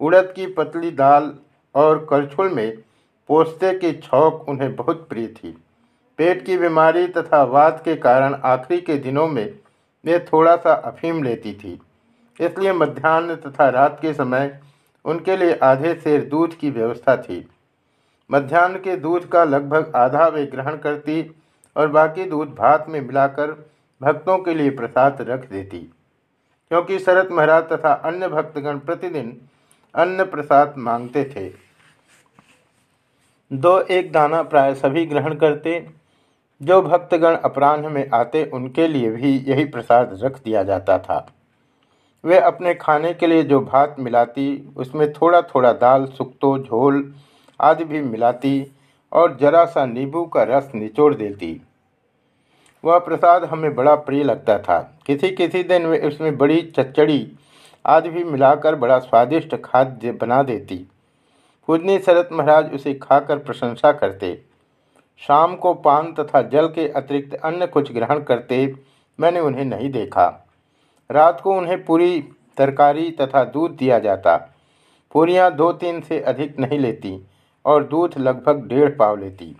उड़द 0.00 0.32
की 0.36 0.46
पतली 0.54 0.90
दाल 0.90 1.32
और 1.74 2.06
करछुल 2.10 2.48
में 2.48 2.76
पोस्ते 3.28 3.72
की 3.78 3.92
छौक 3.94 4.48
उन्हें 4.48 4.74
बहुत 4.76 5.06
प्रिय 5.08 5.26
थी। 5.26 5.50
पेट 6.18 6.44
की 6.46 6.56
बीमारी 6.58 7.06
तथा 7.08 7.42
वात 7.44 7.80
के 7.84 7.94
कारण 7.96 8.34
आखिरी 8.44 8.80
के 8.80 8.96
दिनों 8.98 9.26
में 9.28 9.58
वे 10.04 10.18
थोड़ा 10.28 10.54
सा 10.56 10.72
अफीम 10.72 11.22
लेती 11.22 11.52
थी। 11.54 11.78
इसलिए 12.40 12.72
मध्यान्ह 12.72 13.34
तथा 13.36 13.68
रात 13.68 13.98
के 14.02 14.12
समय 14.14 14.58
उनके 15.04 15.36
लिए 15.36 15.58
आधे 15.62 15.94
शेर 15.94 16.24
दूध 16.24 16.54
की 16.54 16.70
व्यवस्था 16.70 17.16
थी। 17.16 17.46
मध्यान्ह 18.30 18.78
के 18.78 18.96
दूध 18.96 19.28
का 19.28 19.44
लगभग 19.44 19.92
आधा 19.96 20.26
वे 20.28 20.44
ग्रहण 20.46 20.76
करती 20.76 21.22
और 21.76 21.88
बाकी 21.88 22.24
दूध 22.24 22.54
भात 22.54 22.86
में 22.88 23.00
मिलाकर 23.00 23.52
भक्तों 24.02 24.38
के 24.38 24.54
लिए 24.54 24.70
प्रसाद 24.70 25.18
रख 25.20 25.50
देती। 25.50 25.78
क्योंकि 26.68 26.98
शरत 26.98 27.28
महाराज 27.32 27.64
तथा 27.64 27.92
अन्य 27.92 28.28
भक्तगण 28.28 28.78
प्रतिदिन 28.78 29.40
अन्न 29.94 30.24
प्रसाद 30.24 30.74
मांगते 30.78 31.24
थे। 31.24 31.52
दो 33.52 33.80
एक 33.80 34.12
दाना 34.12 34.42
प्राय 34.42 34.74
सभी 34.74 35.06
ग्रहण 35.06 35.34
करते। 35.34 35.90
जो 36.62 36.82
भक्तगण 36.82 37.34
अपराह्न 37.34 37.92
में 37.92 38.10
आते, 38.14 38.50
उनके 38.54 38.88
लिए 38.88 39.10
भी 39.10 39.38
यही 39.38 39.64
प्रसाद 39.64 40.20
रख 40.22 40.42
दिया 40.44 40.62
जाता 40.62 40.98
था। 40.98 41.32
वे 42.24 42.38
अपने 42.38 42.74
खाने 42.74 43.14
के 43.14 43.26
लिए 43.26 43.42
जो 43.42 43.60
भात 43.60 43.96
मिलाती, 43.98 44.74
उसमें 44.76 45.12
थोड़ा 45.12 45.42
थोड़ा 45.42 45.72
दाल, 45.72 46.06
सुक्तो, 46.06 46.58
झोल 46.58 47.14
आदि 47.60 47.84
भी 47.84 48.00
मिलाती 48.00 48.66
और 49.12 49.36
जरा 49.36 49.64
सा 49.64 49.86
नींबू 49.86 50.24
का 50.24 50.42
रस 50.42 50.72
निचोड़ 50.74 51.14
देती। 51.14 51.62
वह 52.84 52.98
प्रसाद 52.98 53.44
हमें 53.44 53.74
बड़ा 53.74 53.94
प्रिय 53.94 54.22
लगता 54.24 54.58
था। 54.58 54.78
किसी 55.06 55.30
किसी 55.30 55.62
दिन 55.62 55.86
वे 55.86 55.98
उसमें 55.98 56.36
बड़ी 56.38 56.60
चचड़ी 56.78 57.26
आदि 57.84 58.08
भी 58.08 58.24
मिलाकर 58.24 58.74
बड़ा 58.74 58.98
स्वादिष्ट 58.98 59.54
खाद्य 59.54 60.12
बना 60.12 60.42
देती। 60.42 60.76
पूजनी 61.68 61.98
शरत 61.98 62.28
महाराज 62.32 62.74
उसे 62.74 62.94
खाकर 62.94 63.38
प्रशंसा 63.38 63.92
करते। 63.92 64.34
शाम 65.22 65.54
को 65.56 65.74
पान 65.74 66.12
तथा 66.12 66.42
जल 66.42 66.68
के 66.68 66.88
अतिरिक्त 66.88 67.34
अन्य 67.34 67.66
कुछ 67.66 67.92
ग्रहण 67.92 68.20
करते 68.20 68.74
मैंने 69.18 69.40
उन्हें 69.40 69.64
नहीं 69.64 69.90
देखा। 69.90 70.26
रात 71.10 71.40
को 71.40 71.54
उन्हें 71.54 71.84
पूरी 71.84 72.20
तरकारी 72.56 73.10
तथा 73.10 73.44
दूध 73.44 73.76
दिया 73.76 73.98
जाता। 73.98 74.36
पूरियाँ 75.12 75.50
दो 75.54 75.72
तीन 75.72 76.00
से 76.00 76.20
अधिक 76.20 76.58
नहीं 76.60 76.78
लेती 76.78 77.18
और 77.64 77.84
दूध 77.84 78.18
लगभग 78.18 78.66
डेढ़ 78.68 78.90
पाव 78.90 79.16
लेती। 79.16 79.54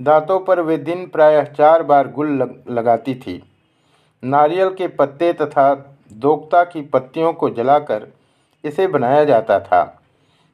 दांतों 0.00 0.38
पर 0.40 0.60
वे 0.60 0.76
दिन 0.76 1.06
प्रायः 1.06 1.44
चार 1.44 1.82
बार 1.82 2.10
गुल 2.10 2.28
लग, 2.32 2.62
लगाती 2.70 3.14
थी। 3.14 3.42
नारियल 4.22 4.68
के 4.68 4.86
पत्ते 4.88 5.32
तथा 5.32 5.74
दोक्ता 6.12 6.62
की 6.64 6.82
पत्तियों 6.82 7.32
को 7.32 7.50
जलाकर 7.50 8.06
इसे 8.64 8.86
बनाया 8.86 9.24
जाता 9.24 9.58
था। 9.60 9.82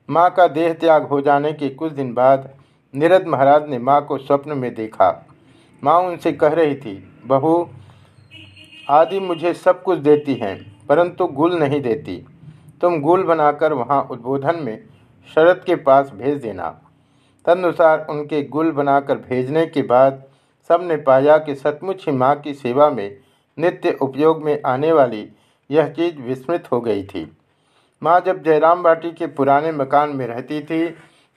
माँ 0.08 0.28
का 0.30 0.46
देह 0.48 0.72
त्याग 0.72 1.06
हो 1.06 1.20
जाने 1.20 1.52
के 1.52 1.68
कुछ 1.68 1.92
दिन 1.92 2.12
बाद 2.14 2.48
निरद 2.94 3.26
महाराज 3.26 3.68
ने 3.68 3.78
माँ 3.78 4.00
को 4.06 4.18
स्वप्न 4.18 4.58
में 4.58 4.74
देखा। 4.74 5.10
माँ 5.82 5.98
उनसे 6.00 6.32
कह 6.32 6.54
रही 6.54 6.74
थी 6.74 6.94
बहू 7.26 7.68
आदि 8.90 9.20
मुझे 9.20 9.52
सब 9.54 9.82
कुछ 9.82 9.98
देती 9.98 10.34
हैं 10.34 10.56
परंतु 10.88 11.26
गुल 11.26 11.58
नहीं 11.58 11.80
देती। 11.82 12.16
तुम 12.80 13.00
गुल 13.00 13.22
बनाकर 13.24 13.72
वहाँ 13.72 14.02
उद्बोधन 14.10 14.62
में 14.62 14.78
शरद 15.28 15.62
के 15.66 15.76
पास 15.76 16.10
भेज 16.14 16.40
देना। 16.42 16.74
तदनुसार 17.44 18.06
उनके 18.10 18.42
गुल 18.44 18.70
बनाकर 18.72 19.18
भेजने 19.18 19.66
के 19.66 19.82
बाद 19.84 20.22
सबने 20.70 20.96
पाया 21.02 21.36
कि 21.38 21.54
सचमुच 21.54 22.04
ही 22.06 22.12
माँ 22.14 22.34
की 22.36 22.54
सेवा 22.54 22.88
में, 22.90 23.16
नित्य 23.58 23.96
उपयोग 24.02 24.42
में 24.44 24.60
आने 24.66 24.92
वाली 24.92 25.28
यह 25.70 25.88
चीज़ 25.90 26.20
विस्मृत 26.22 26.68
हो 26.72 26.80
गई 26.80 27.02
थी। 27.04 27.30
माँ 28.02 28.20
जब 28.26 28.42
जयराम 28.44 28.82
बाटी 28.82 29.10
के 29.12 29.26
पुराने 29.28 29.72
मकान 29.72 30.16
में 30.16 30.26
रहती 30.26 30.60
थी 30.62 30.86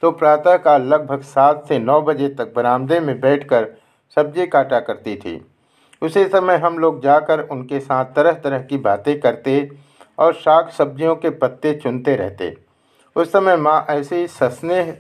तो 0.04 0.12
प्रातःकाल 0.12 0.88
लगभग 0.88 1.22
सात 1.22 1.64
से 1.68 1.78
नौ 1.80 2.02
बजे 2.02 2.28
तक 2.30 2.54
बरामदे 2.56 3.00
में 3.00 3.20
बैठकर 3.20 3.68
सब्ज़ी 4.18 4.46
काटा 4.48 4.80
करती 4.80 5.16
थी। 5.16 5.40
उसी 6.02 6.26
समय 6.26 6.56
हम 6.58 6.78
लोग 6.80 7.02
जाकर 7.04 7.42
उनके 7.42 7.80
साथ 7.80 8.06
तरह 8.16 8.32
तरह 8.44 8.62
की 8.62 8.78
बातें 8.80 9.20
करते 9.20 9.70
और 10.18 10.34
साग 10.36 10.70
सब्जियों 10.70 11.16
के 11.16 11.30
पत्ते 11.32 11.74
चुनते 11.74 12.16
रहते। 12.16 12.56
उस 13.16 13.32
समय 13.32 13.56
माँ 13.58 13.86
ऐसी 13.90 14.26
सस्नेह 14.30 14.94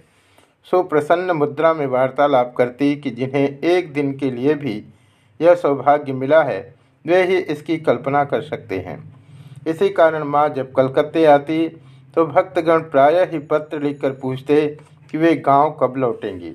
सुप्रसन्न 0.67 1.31
मुद्रा 1.31 1.73
में 1.73 1.85
वार्तालाप 1.87 2.53
करती 2.57 2.95
कि 2.95 3.09
जिन्हें 3.11 3.59
एक 3.59 3.91
दिन 3.93 4.11
के 4.17 4.31
लिए 4.31 4.53
भी 4.55 4.83
यह 5.39 5.55
सौभाग्य 5.55 6.13
मिला 6.13 6.41
है, 6.43 6.59
वे 7.05 7.23
ही 7.23 7.37
इसकी 7.37 7.77
कल्पना 7.79 8.23
कर 8.25 8.41
सकते 8.41 8.79
हैं। 8.79 8.97
इसी 9.67 9.89
कारण 9.91 10.23
माँ 10.25 10.47
जब 10.49 10.71
कलकत्ते 10.73 11.25
आती 11.27 11.67
तो 12.17 12.25
भक्तगण 12.27 12.79
प्रायः 12.91 13.29
ही 13.31 13.39
पत्र 13.41 13.81
लिखकर 13.81 14.11
पूछते 14.11 14.65
कि 15.11 15.17
वे 15.17 15.35
गाँव 15.37 15.77
कब 15.81 15.97
लौटेंगी। 15.97 16.53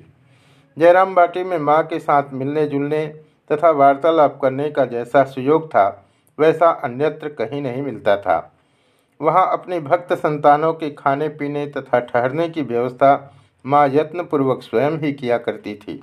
जयराम 0.77 1.15
बाटी 1.15 1.43
में 1.43 1.57
माँ 1.59 1.81
के 1.83 1.99
साथ 1.99 2.33
मिलने 2.33 2.65
जुलने 2.67 3.05
तथा 3.49 3.69
वार्तालाप 3.71 4.39
करने 4.41 4.69
का 4.71 4.85
जैसा 4.85 5.23
सुयोग 5.25 5.67
था, 5.67 5.87
वैसा 6.39 6.69
अन्यत्र 6.83 7.29
कहीं 7.29 7.61
नहीं 7.61 7.81
मिलता 7.81 8.17
था। 8.17 8.53
वहाँ 9.19 9.49
अपने 9.51 9.79
भक्त 9.79 10.13
संतानों 10.15 10.73
के 10.73 10.89
खाने 10.89 11.27
पीने 11.29 11.65
तथा 11.67 11.99
ठहरने 12.01 12.47
की 12.49 12.61
व्यवस्था 12.63 13.15
माँ 13.65 13.87
यत्नपूर्वक 13.87 14.61
स्वयं 14.63 14.97
ही 14.97 15.11
किया 15.13 15.37
करती 15.37 15.73
थी। 15.75 16.01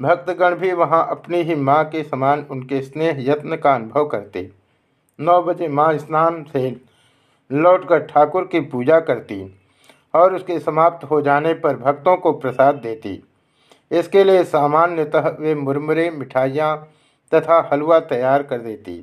भक्तगण 0.00 0.54
भी 0.54 0.72
वहाँ 0.72 1.06
अपनी 1.10 1.42
ही 1.42 1.54
माँ 1.54 1.82
के 1.84 2.02
समान 2.02 2.46
उनके 2.50 2.80
स्नेह 2.82 3.16
यत्न 3.30 3.56
का 3.56 3.74
अनुभव 3.74 4.06
करते। 4.08 4.50
नौ 5.18 5.40
बजे 5.42 5.68
माँ 5.68 5.96
स्नान 5.98 6.42
से 6.52 6.68
लौटकर 7.50 8.02
ठाकुर 8.04 8.44
की 8.44 8.60
पूजा 8.60 9.00
करती 9.00 9.42
और 10.14 10.34
उसके 10.34 10.58
समाप्त 10.60 11.04
हो 11.04 11.20
जाने 11.22 11.54
पर 11.54 11.76
भक्तों 11.76 12.16
को 12.16 12.32
प्रसाद 12.32 12.74
देती। 12.74 13.22
इसके 13.90 14.24
लिए 14.24 14.44
सामान्यतः 14.44 15.28
वे 15.40 15.54
मुरमुरे, 15.54 16.10
मिठाइयाँ 16.10 16.76
तथा 17.32 17.68
हलवा 17.72 17.98
तैयार 18.00 18.42
कर 18.42 18.58
देती। 18.58 18.96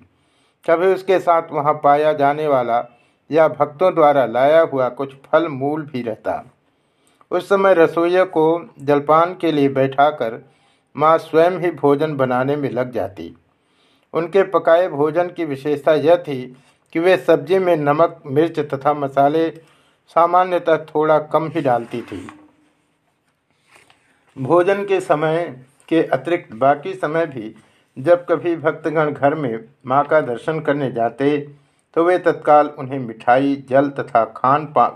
कभी 0.66 0.94
उसके 0.94 1.20
साथ 1.20 1.52
वहाँ 1.52 1.74
पाया 1.74 2.14
जाने 2.14 2.48
वाला 2.48 2.84
या 3.30 3.48
भक्तों 3.50 3.94
द्वारा 3.96 4.26
लाया 4.26 4.62
हुआ 4.64 4.90
कुछ 4.90 5.16
फल 5.26 5.48
मूल 5.48 5.86
भी 5.86 6.02
रहता। 6.02 6.44
उस 7.32 7.48
समय 7.50 7.74
रसोइया 7.74 8.24
को 8.26 8.46
जलपान 8.80 9.34
के 9.42 9.52
लिए 9.52 9.70
बैठाकर 9.70 10.42
माँ 10.96 11.18
स्वयं 11.18 11.60
ही 11.62 11.72
भोजन 11.72 12.16
बनाने 12.16 12.56
में 12.56 12.70
लग 12.72 12.92
जाती। 12.92 13.34
उनके 14.14 14.44
पकाए 14.50 14.88
भोजन 14.90 15.30
की 15.30 15.46
विशेषता 15.46 15.94
यह 15.94 16.16
थी 16.18 16.42
कि 16.96 17.00
वे 17.00 17.18
सब्ज़ी 17.18 17.60
में 17.60 17.76
नमक 17.78 18.22
मिर्च 18.28 18.60
तथा 18.74 18.94
मसाले 18.94 19.50
सामान्यतः 20.16 20.78
थोड़ा 20.86 21.18
कम 21.34 21.48
ही 21.48 21.62
डालती 21.62 22.02
थी। 22.02 22.28
भोजन 24.38 24.84
के 24.86 25.00
समय 25.02 25.44
के 25.90 26.02
अतिरिक्त 26.04 26.54
बाकी 26.56 26.94
समय 26.94 27.26
भी 27.26 27.54
जब 27.98 28.26
कभी 28.26 28.56
भक्तगण 28.58 29.12
घर 29.12 29.36
में 29.36 29.60
माँ 29.86 30.04
का 30.04 30.20
दर्शन 30.22 30.60
करने 30.60 30.92
जाते 30.92 31.38
तो 31.96 32.04
वे 32.04 32.18
तत्काल 32.20 32.68
उन्हें 32.80 33.00
मिठाई 33.00 33.56
जल 33.70 33.90
तथा 33.90 34.24
खान 34.38 34.66
पा, 34.66 34.88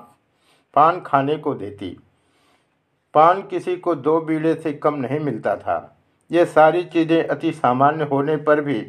पान 0.73 0.99
खाने 1.01 1.35
को 1.37 1.53
देती। 1.53 1.97
पान 3.13 3.41
किसी 3.41 3.75
को 3.77 3.95
दो 3.97 4.19
बीड़े 4.21 4.53
से 4.55 4.73
कम 4.75 4.95
नहीं 4.95 5.19
मिलता 5.19 5.55
था। 5.57 5.77
ये 6.31 6.45
सारी 6.47 6.83
चीज़ें 6.85 7.23
अति 7.23 7.51
सामान्य 7.53 8.03
होने 8.03 8.35
पर 8.39 8.61
भी 8.61 8.85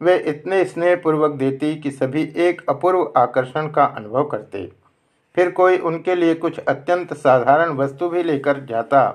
वे 0.00 0.16
इतने 0.28 0.64
स्नेहपूर्वक 0.64 1.32
देती 1.32 1.74
कि 1.76 1.90
सभी 1.90 2.22
एक 2.38 2.62
अपूर्व 2.68 3.12
आकर्षण 3.16 3.68
का 3.68 3.84
अनुभव 3.86 4.24
करते। 4.24 4.70
फिर 5.36 5.50
कोई 5.50 5.78
उनके 5.80 6.14
लिए 6.14 6.34
कुछ 6.36 6.58
अत्यंत 6.60 7.14
साधारण 7.14 7.76
वस्तु 7.76 8.08
भी 8.08 8.22
लेकर 8.22 8.64
जाता 8.66 9.08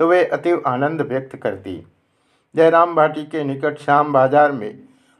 तो 0.00 0.08
वे 0.08 0.24
अति 0.26 0.52
आनंद 0.66 1.02
व्यक्त 1.02 1.36
करती। 1.36 1.82
जयराम 2.54 2.94
भाटी 2.94 3.24
के 3.24 3.44
निकट 3.44 3.78
श्याम 3.78 4.12
बाज़ार 4.12 4.52
में 4.52 4.78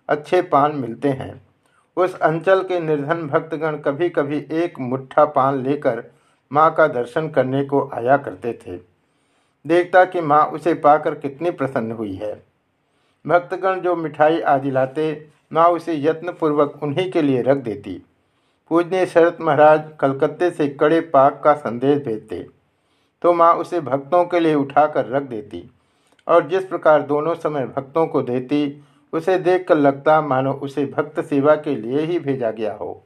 अच्छे 0.08 0.40
पान 0.44 0.76
मिलते 0.76 1.08
हैं। 1.10 1.40
उस 1.96 2.18
अंचल 2.20 2.62
के 2.62 2.80
निर्धन 2.80 3.26
भक्तगण 3.28 3.76
कभी 3.78 4.08
कभी 4.10 4.44
एक 4.54 4.78
मुट्ठा 4.80 5.24
पान 5.26 5.62
लेकर 5.62 6.02
माँ 6.50 6.74
का 6.74 6.86
दर्शन 6.88 7.28
करने 7.28 7.64
को 7.64 7.88
आया 7.94 8.16
करते 8.16 8.52
थे। 8.66 8.76
देखता 9.64 10.04
कि 10.04 10.20
माँ 10.20 10.44
उसे 10.46 10.74
पाकर 10.74 11.14
कितनी 11.14 11.50
प्रसन्न 11.50 11.92
हुई 11.92 12.14
है। 12.14 12.34
भक्तगण 13.24 13.80
जो 13.80 13.94
मिठाई 13.96 14.40
आदि 14.40 14.70
लाते 14.70 15.06
माँ 15.52 15.68
उसे 15.68 15.94
यत्नपूर्वक 15.96 16.82
उन्हीं 16.82 17.10
के 17.12 17.22
लिए 17.22 17.42
रख 17.42 17.56
देती। 17.56 18.02
पूजनीय 18.70 19.06
शरत 19.06 19.38
महाराज 19.40 19.82
कलकत्ते 20.00 20.50
से 20.50 20.68
कड़े 20.80 21.00
पाक 21.00 21.40
का 21.44 21.54
संदेश 21.54 22.02
भेजते। 22.04 22.46
तो 23.22 23.32
माँ 23.32 23.52
उसे 23.54 23.80
भक्तों 23.80 24.24
के 24.24 24.40
लिए 24.40 24.54
उठाकर 24.54 25.06
रख 25.06 25.22
देती 25.22 25.62
और 26.26 26.48
जिस 26.48 26.64
प्रकार 26.64 27.02
दोनों 27.02 27.34
समय 27.34 27.66
भक्तों 27.66 28.06
को 28.06 28.22
देती, 28.22 28.82
उसे 29.12 29.38
देखकर 29.38 29.76
लगता 29.76 30.20
मानो 30.20 30.52
उसे 30.52 30.84
भक्त 30.86 31.20
सेवा 31.20 31.54
के 31.56 31.74
लिए 31.76 32.00
ही 32.00 32.18
भेजा 32.18 32.50
गया 32.50 32.74
हो। 32.74 33.02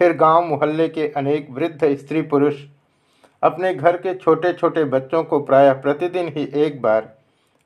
फिर 0.00 0.12
गाँव 0.16 0.44
मोहल्ले 0.44 0.88
के 0.88 1.06
अनेक 1.16 1.48
वृद्ध 1.50 1.94
स्त्री 1.96 2.20
पुरुष 2.22 2.54
अपने 3.42 3.72
घर 3.74 3.96
के 3.96 4.14
छोटे 4.14 4.52
छोटे 4.52 4.84
बच्चों 4.84 5.22
को 5.24 5.40
प्रायः 5.40 5.72
प्रतिदिन 5.72 6.28
ही 6.28 6.44
एक 6.62 6.80
बार 6.82 7.12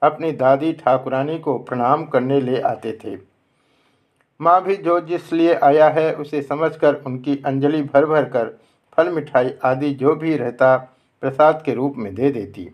अपनी 0.03 0.33
दादी 0.33 0.73
ठाकुरानी 0.73 1.39
को 1.39 1.57
प्रणाम 1.59 2.05
करने 2.07 2.41
ले 2.41 2.61
आते 2.63 2.93
थे। 3.05 3.17
माँ 4.41 4.61
भी 4.65 4.77
जो 4.77 4.99
जिस 5.01 5.33
लिए 5.33 5.55
आया 5.63 5.89
है 5.91 6.13
उसे 6.17 6.43
समझकर 6.43 7.03
उनकी 7.07 7.41
अंजलि 7.47 7.83
भर 7.85 8.07
भर 8.07 8.25
कर 8.29 8.55
फल 8.97 9.13
मिठाई 9.13 9.55
आदि 9.65 9.95
जो 9.95 10.15
भी 10.17 10.37
रहता 10.37 10.77
प्रसाद 11.23 11.63
के 11.67 11.75
रूप 11.75 11.97
में 11.97 12.15
दे 12.15 12.31
देती। 12.31 12.69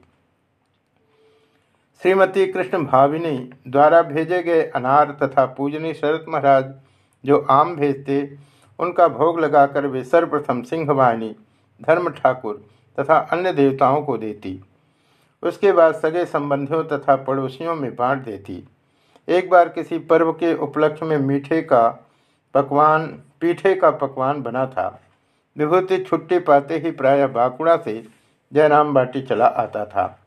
श्रीमती 2.03 2.47
कृष्ण 2.47 2.85
भाविनी 2.85 3.39
द्वारा 3.69 4.03
भेजे 4.03 4.43
गए 4.43 4.63
अनार 4.75 5.17
तथा 5.23 5.45
पूजनी 5.57 5.95
शरत 5.95 6.25
महाराज 6.29 6.75
जो 7.25 7.47
आम 7.51 7.77
भेजते 7.77 8.23
उनका 8.81 9.09
भोग 9.09 9.41
लगाकर 9.41 9.87
वे 9.87 10.05
सर्वप्रथम 10.05 10.62
सिंहवाहिनी 10.62 11.37
धर्म 11.83 12.11
ठाकुर 12.11 12.64
तथा 13.01 13.18
अन्य 13.33 13.53
देवताओं 13.53 14.03
को 14.03 14.16
देती। 14.18 14.61
उसके 15.43 15.72
बाद 15.72 15.95
सगे 15.95 16.24
संबंधियों 16.24 16.85
तथा 16.85 17.16
पड़ोसियों 17.16 17.74
में 17.74 17.95
बांट 17.97 18.24
देती। 18.24 18.64
एक 19.28 19.51
बार 19.51 19.68
किसी 19.68 19.99
पर्व 19.99 20.33
के 20.33 20.55
उपलक्ष्य 20.55 21.07
में 21.07 21.18
मीठे 21.18 21.62
का 21.62 21.89
पकवान, 22.55 23.07
पीठे 23.41 23.74
का 23.74 23.91
पकवान 23.91 24.43
बना 24.43 24.66
था। 24.66 25.01
विभूति 25.57 25.99
छुट्टी 25.99 26.39
पाते 26.39 26.78
ही 26.78 26.91
प्रायः 26.91 27.26
बाकुड़ा 27.26 27.76
से 27.76 28.07
जयराम 28.53 28.95
बाटी 28.95 29.22
चला 29.22 29.47
आता 29.47 29.85
था। 29.85 30.18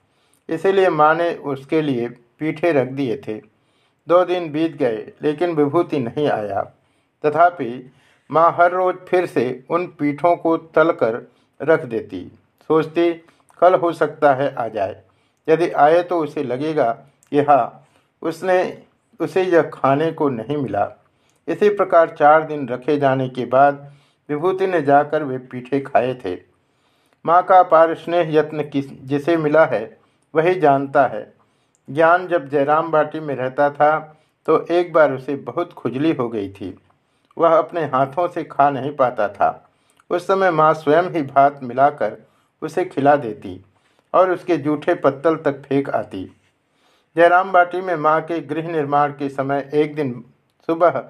इसीलिए 0.49 0.89
माँ 0.89 1.15
ने 1.15 1.33
उसके 1.35 1.81
लिए 1.81 2.07
पीठे 2.09 2.71
रख 2.71 2.87
दिए 2.87 3.17
थे। 3.27 3.33
दो 4.07 4.25
दिन 4.25 4.51
बीत 4.51 4.75
गए, 4.77 5.11
लेकिन 5.21 5.51
विभूति 5.51 5.99
नहीं 5.99 6.27
आया। 6.27 6.61
तथापि 7.25 7.91
माँ 8.29 8.51
हर 8.59 8.71
रोज 8.71 8.95
फिर 9.07 9.25
से 9.25 9.63
उन 9.69 9.85
पीठों 9.99 10.35
को 10.35 10.55
तल 10.57 10.91
कर 10.91 11.21
रख 11.61 11.83
देती। 11.85 12.25
सोचती, 12.69 13.11
कल 13.61 13.75
हो 13.75 13.91
सकता 13.93 14.33
है 14.33 14.53
आ 14.55 14.67
जाए। 14.67 15.01
यदि 15.47 15.69
आए 15.69 16.01
तो 16.03 16.19
उसे 16.19 16.43
लगेगा 16.43 16.91
कि 17.31 17.39
हाँ 17.39 17.87
उसने, 18.21 18.83
उसे 19.19 19.43
यह 19.43 19.61
खाने 19.73 20.11
को 20.11 20.29
नहीं 20.29 20.57
मिला। 20.57 20.91
इसी 21.47 21.69
प्रकार 21.69 22.09
चार 22.09 22.43
दिन 22.43 22.67
रखे 22.67 22.97
जाने 22.97 23.27
के 23.29 23.45
बाद 23.45 23.91
विभूति 24.29 24.67
ने 24.67 24.81
जाकर 24.81 25.23
वे 25.23 25.37
पीठे 25.37 25.79
खाए 25.79 26.13
थे। 26.15 26.35
माँ 27.25 27.41
का 27.43 27.59
अपार 27.59 27.93
स्नेह 27.95 28.35
यत्न 28.35 28.63
किस, 28.63 28.91
जिसे 29.01 29.37
मिला 29.37 29.65
है, 29.65 29.97
वही 30.33 30.55
जानता 30.55 31.05
है। 31.07 31.33
ज्ञान 31.89 32.27
जब 32.27 32.47
जयराम 32.49 32.91
बाटी 32.91 33.19
में 33.19 33.35
रहता 33.35 33.69
था 33.69 33.99
तो 34.47 34.65
एक 34.71 34.93
बार 34.93 35.13
उसे 35.13 35.35
बहुत 35.35 35.73
खुजली 35.73 36.13
हो 36.13 36.27
गई 36.29 36.49
थी। 36.49 36.77
वह 37.37 37.57
अपने 37.57 37.81
हाथों 37.85 38.27
से 38.27 38.43
खा 38.43 38.69
नहीं 38.69 38.91
पाता 38.95 39.27
था। 39.27 39.69
उस 40.11 40.27
समय 40.27 40.51
माँ 40.51 40.73
स्वयं 40.73 41.09
ही 41.11 41.21
भात 41.23 41.59
मिलाकर 41.63 42.17
उसे 42.61 42.85
खिला 42.85 43.15
देती 43.15 43.59
और 44.13 44.31
उसके 44.31 44.57
जूठे 44.57 44.93
पत्तल 44.95 45.35
तक 45.35 45.61
फेंक 45.61 45.89
आती। 45.89 46.25
जयराम 47.15 47.51
बाटी 47.51 47.81
में 47.81 47.95
माँ 47.95 48.19
के 48.21 48.39
गृह 48.41 48.67
निर्माण 48.67 49.11
के 49.11 49.29
समय 49.29 49.69
एक 49.73 49.95
दिन 49.95 50.13
सुबह 50.69 51.01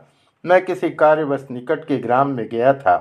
मैं 0.46 0.64
किसी 0.66 0.90
कार्यवश 0.90 1.46
निकट 1.52 1.86
के 1.86 1.98
ग्राम 1.98 2.30
में 2.30 2.48
गया 2.50 2.74
था। 2.74 2.96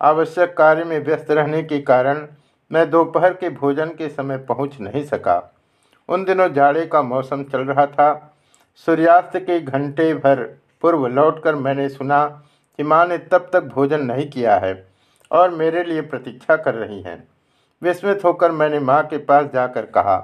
आवश्यक 0.00 0.56
कार्य 0.56 0.84
में 0.84 0.98
व्यस्त 0.98 1.30
रहने 1.30 1.62
के 1.62 1.78
कारण 1.82 2.26
मैं 2.70 2.88
दोपहर 2.90 3.32
के 3.32 3.48
भोजन 3.50 3.88
के 3.88 4.08
समय 4.08 4.38
पहुँच 4.38 4.78
नहीं 4.80 5.04
सका। 5.04 5.36
उन 6.08 6.24
दिनों 6.24 6.48
जाड़े 6.52 6.86
का 6.86 7.02
मौसम 7.02 7.42
चल 7.44 7.60
रहा 7.60 7.86
था। 7.86 8.34
सूर्यास्त 8.86 9.36
के 9.36 9.60
घंटे 9.60 10.12
भर 10.14 10.42
पूर्व 10.82 11.06
लौटकर 11.08 11.54
मैंने 11.56 11.88
सुना 11.88 12.24
कि 12.78 12.82
माँ 12.82 13.06
ने 13.06 13.18
तब 13.30 13.48
तक 13.52 13.64
भोजन 13.74 14.02
नहीं 14.02 14.28
किया 14.30 14.56
है 14.56 14.72
और 15.30 15.50
मेरे 15.52 15.82
लिए 15.84 16.00
प्रतीक्षा 16.02 16.56
कर 16.56 16.74
रही 16.74 17.00
हैं। 17.02 17.22
विस्मित 17.82 18.24
होकर 18.24 18.52
मैंने 18.52 18.78
माँ 18.80 19.02
के 19.04 19.18
पास 19.20 19.46
जाकर 19.52 19.86
कहा, 19.86 20.16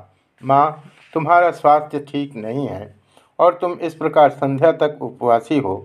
माँ, 0.43 0.85
तुम्हारा 1.15 1.51
स्वास्थ्य 1.53 1.99
ठीक 2.09 2.35
नहीं 2.37 2.67
है 2.69 2.95
और 3.39 3.59
तुम 3.61 3.73
इस 3.81 3.95
प्रकार 3.95 4.31
संध्या 4.31 4.73
तक 4.75 4.99
उपवासी 5.03 5.59
हो। 5.59 5.77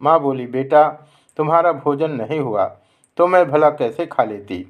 माँ 0.00 0.18
बोली, 0.20 0.46
बेटा, 0.46 0.88
तुम्हारा 1.38 1.72
भोजन 1.74 2.10
नहीं 2.12 2.40
हुआ 2.40 2.64
तो 3.18 3.26
मैं 3.26 3.48
भला 3.50 3.70
कैसे 3.70 4.06
खा 4.06 4.24
लेती? 4.24 4.64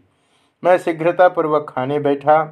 मैं 0.63 0.77
शीघ्रतापूर्वक 0.79 1.67
खाने 1.69 1.99
बैठा। 2.01 2.43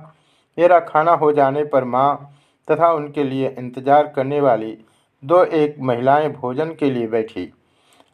मेरा 0.59 0.79
खाना 0.81 1.13
हो 1.13 1.31
जाने 1.33 1.65
पर 1.65 1.85
माँ 1.87 2.37
तथा 2.69 2.91
उनके 2.93 3.25
लिए 3.25 3.55
इंतज़ार 3.59 4.07
करने 4.07 4.41
वाली 4.41 4.77
दो 5.25 5.45
एक 5.45 5.77
महिलाएँ 5.81 6.29
भोजन 6.29 6.71
के 6.71 6.91
लिए 6.91 7.07
बैठी। 7.07 7.53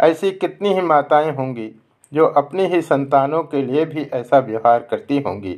ऐसी 0.00 0.30
कितनी 0.30 0.74
ही 0.74 0.80
माताएँ 0.80 1.30
होंगी 1.32 1.70
जो 2.12 2.26
अपनी 2.26 2.66
ही 2.66 2.80
संतानों 2.82 3.42
के 3.42 3.62
लिए 3.62 3.84
भी 3.84 4.02
ऐसा 4.02 4.38
व्यवहार 4.38 4.80
करती 4.80 5.18
होंगी। 5.18 5.54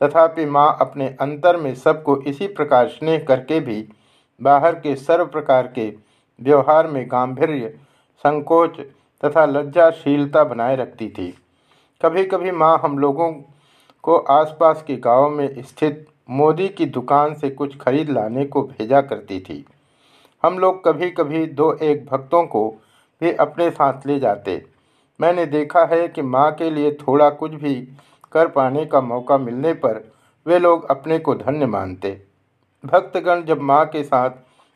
तथापि 0.00 0.44
माँ 0.46 0.76
अपने 0.80 1.08
अंतर 1.20 1.56
में 1.56 1.74
सबको 1.74 2.16
इसी 2.22 2.46
प्रकार 2.46 2.88
स्नेह 2.88 3.24
करके 3.28 3.60
भी 3.60 3.88
बाहर 4.40 4.74
के 4.74 4.94
सर्व 4.96 5.26
प्रकार 5.26 5.66
के 5.66 5.92
व्यवहार 6.40 6.86
में 6.86 7.06
गांधीर्य 7.10 7.68
संकोच 8.24 8.80
तथा 9.24 9.44
लज्जाशीलता 9.46 10.44
बनाए 10.44 10.76
रखती 10.76 11.08
थी। 11.08 11.34
कभी 12.00 12.24
कभी 12.24 12.50
माँ 12.50 12.78
हम 12.78 12.98
लोगों 12.98 13.32
को 14.02 14.16
आसपास 14.16 14.84
के 14.86 14.96
गाँव 14.96 15.28
में 15.30 15.62
स्थित 15.62 16.06
मोदी 16.30 16.68
की 16.68 16.86
दुकान 16.86 17.34
से 17.34 17.50
कुछ 17.50 17.76
खरीद 17.76 18.10
लाने 18.10 18.44
को 18.44 18.62
भेजा 18.62 19.00
करती 19.00 19.40
थी। 19.40 19.64
हम 20.44 20.58
लोग 20.58 20.84
कभी 20.84 21.10
कभी 21.10 21.46
दो 21.46 21.72
एक 21.82 22.04
भक्तों 22.06 22.42
को 22.46 22.68
भी 23.20 23.32
अपने 23.36 23.70
साथ 23.70 24.06
ले 24.06 24.18
जाते। 24.20 24.62
मैंने 25.20 25.44
देखा 25.46 25.84
है 25.86 26.06
कि 26.08 26.22
माँ 26.22 26.50
के 26.52 26.70
लिए 26.70 26.92
थोड़ा 27.00 27.28
कुछ 27.30 27.54
भी 27.54 27.74
कर 28.32 28.48
पाने 28.48 28.84
का 28.86 29.00
मौका 29.00 29.38
मिलने 29.38 29.72
पर 29.74 30.02
वे 30.46 30.58
लोग 30.58 30.90
अपने 30.90 31.18
को 31.18 31.34
धन्य 31.34 31.66
मानते। 31.66 32.10
भक्तगण 32.84 33.42
जब 33.44 33.60
माँ 33.62 33.84
के 33.86 34.02
साथ 34.04 34.30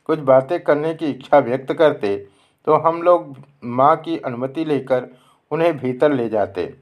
कुछ 0.08 0.18
बातें 0.22 0.58
करने 0.64 0.94
की 0.94 1.06
इच्छा 1.06 1.38
व्यक्त 1.38 1.72
करते 1.72 2.16
तो 2.66 2.74
हम 2.78 3.02
लोग 3.02 3.36
माँ 3.64 3.94
की 3.96 4.18
अनुमति 4.18 4.64
लेकर 4.64 5.06
उन्हें 5.50 5.76
भीतर 5.78 6.12
ले 6.12 6.28
जाते। 6.28 6.72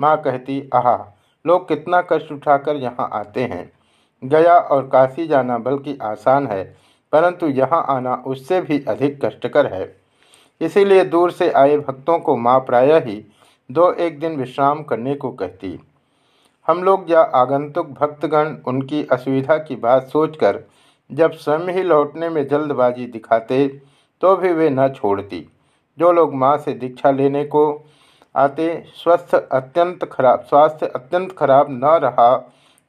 माँ 0.00 0.16
कहती, 0.22 0.70
आह, 0.74 0.96
लोग 1.44 1.68
कितना 1.68 2.00
कष्ट 2.02 2.32
उठाकर 2.32 2.76
यहाँ 2.76 3.08
आते 3.12 3.44
हैं। 3.44 3.70
गया 4.22 4.54
और 4.54 4.86
काशी 4.88 5.26
जाना 5.26 5.58
बल्कि 5.58 5.96
आसान 6.02 6.46
है। 6.46 6.62
परंतु 7.12 7.46
यहाँ 7.48 7.84
आना 7.88 8.14
उससे 8.26 8.60
भी 8.60 8.84
अधिक 8.88 9.24
कष्टकर 9.24 9.72
है। 9.74 9.94
इसीलिए 10.60 11.04
दूर 11.04 11.30
से 11.30 11.50
आए 11.52 11.76
भक्तों 11.78 12.18
को 12.18 12.36
माँ 12.38 12.58
प्राय 12.60 12.98
ही 13.00 13.22
दो 13.70 13.92
एक 14.00 14.18
दिन 14.20 14.36
विश्राम 14.36 14.82
करने 14.82 15.14
को 15.14 15.30
कहती। 15.32 15.78
हम 16.66 16.82
लोग 16.84 17.10
या 17.10 17.20
आगंतुक 17.36 17.86
भक्तगण 18.00 18.56
उनकी 18.66 19.04
असुविधा 19.12 19.56
की 19.58 19.76
बात 19.76 20.06
सोचकर 20.08 20.62
जब 21.10 21.32
स्वयं 21.34 21.68
ही 21.68 21.82
लौटने 21.82 22.28
में 22.28 22.46
जल्दबाजी 22.48 23.06
दिखाते 23.06 23.66
तो 24.22 24.36
भी 24.36 24.52
वे 24.52 24.68
न 24.70 24.88
छोड़ती। 24.90 25.46
जो 25.98 26.12
लोग 26.12 26.34
माँ 26.34 26.56
से 26.58 26.72
दीक्षा 26.74 27.10
लेने 27.10 27.44
को 27.44 27.64
आते, 28.34 28.84
स्वस्थ 28.94 29.34
अत्यंत 29.34 30.04
खराब, 30.04 30.40
स्वास्थ्य 30.40 30.86
अत्यंत 30.86 31.32
खराब 31.38 31.66
न 31.70 31.98
रहा 32.02 32.36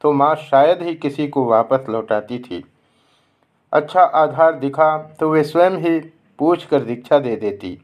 तो 0.04 0.12
माँ 0.14 0.36
शायद 0.42 0.82
ही 0.82 0.94
किसी 0.96 1.28
को 1.28 1.46
वापस 1.46 1.86
लौटाती 1.90 2.40
थी। 2.40 2.64
अच्छा 3.74 4.02
आधार 4.02 4.60
दिखा 4.60 4.98
तो 5.20 5.30
वे 5.30 5.44
स्वयं 5.44 5.78
ही 5.80 6.00
पूछ 6.40 6.66
कर 6.66 6.82
दीक्षा 6.82 7.18
दे 7.20 7.36
देती 7.36 7.78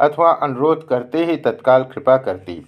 अथवा 0.00 0.30
अनुरोध 0.42 0.86
करते 0.88 1.24
ही 1.24 1.36
तत्काल 1.36 1.84
कृपा 1.84 2.16
करती। 2.16 2.64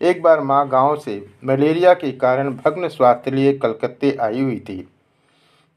एक 0.00 0.22
बार 0.22 0.40
माँ 0.40 0.68
गाँव 0.68 0.96
से 0.96 1.14
मलेरिया 1.44 1.94
के 1.94 2.10
कारण 2.14 2.50
भग्न 2.56 2.88
स्वास्थ्य 2.88 3.30
लिए 3.30 3.52
कलकत्ते 3.58 4.16
आई 4.20 4.40
हुई 4.42 4.58
थी। 4.60 4.78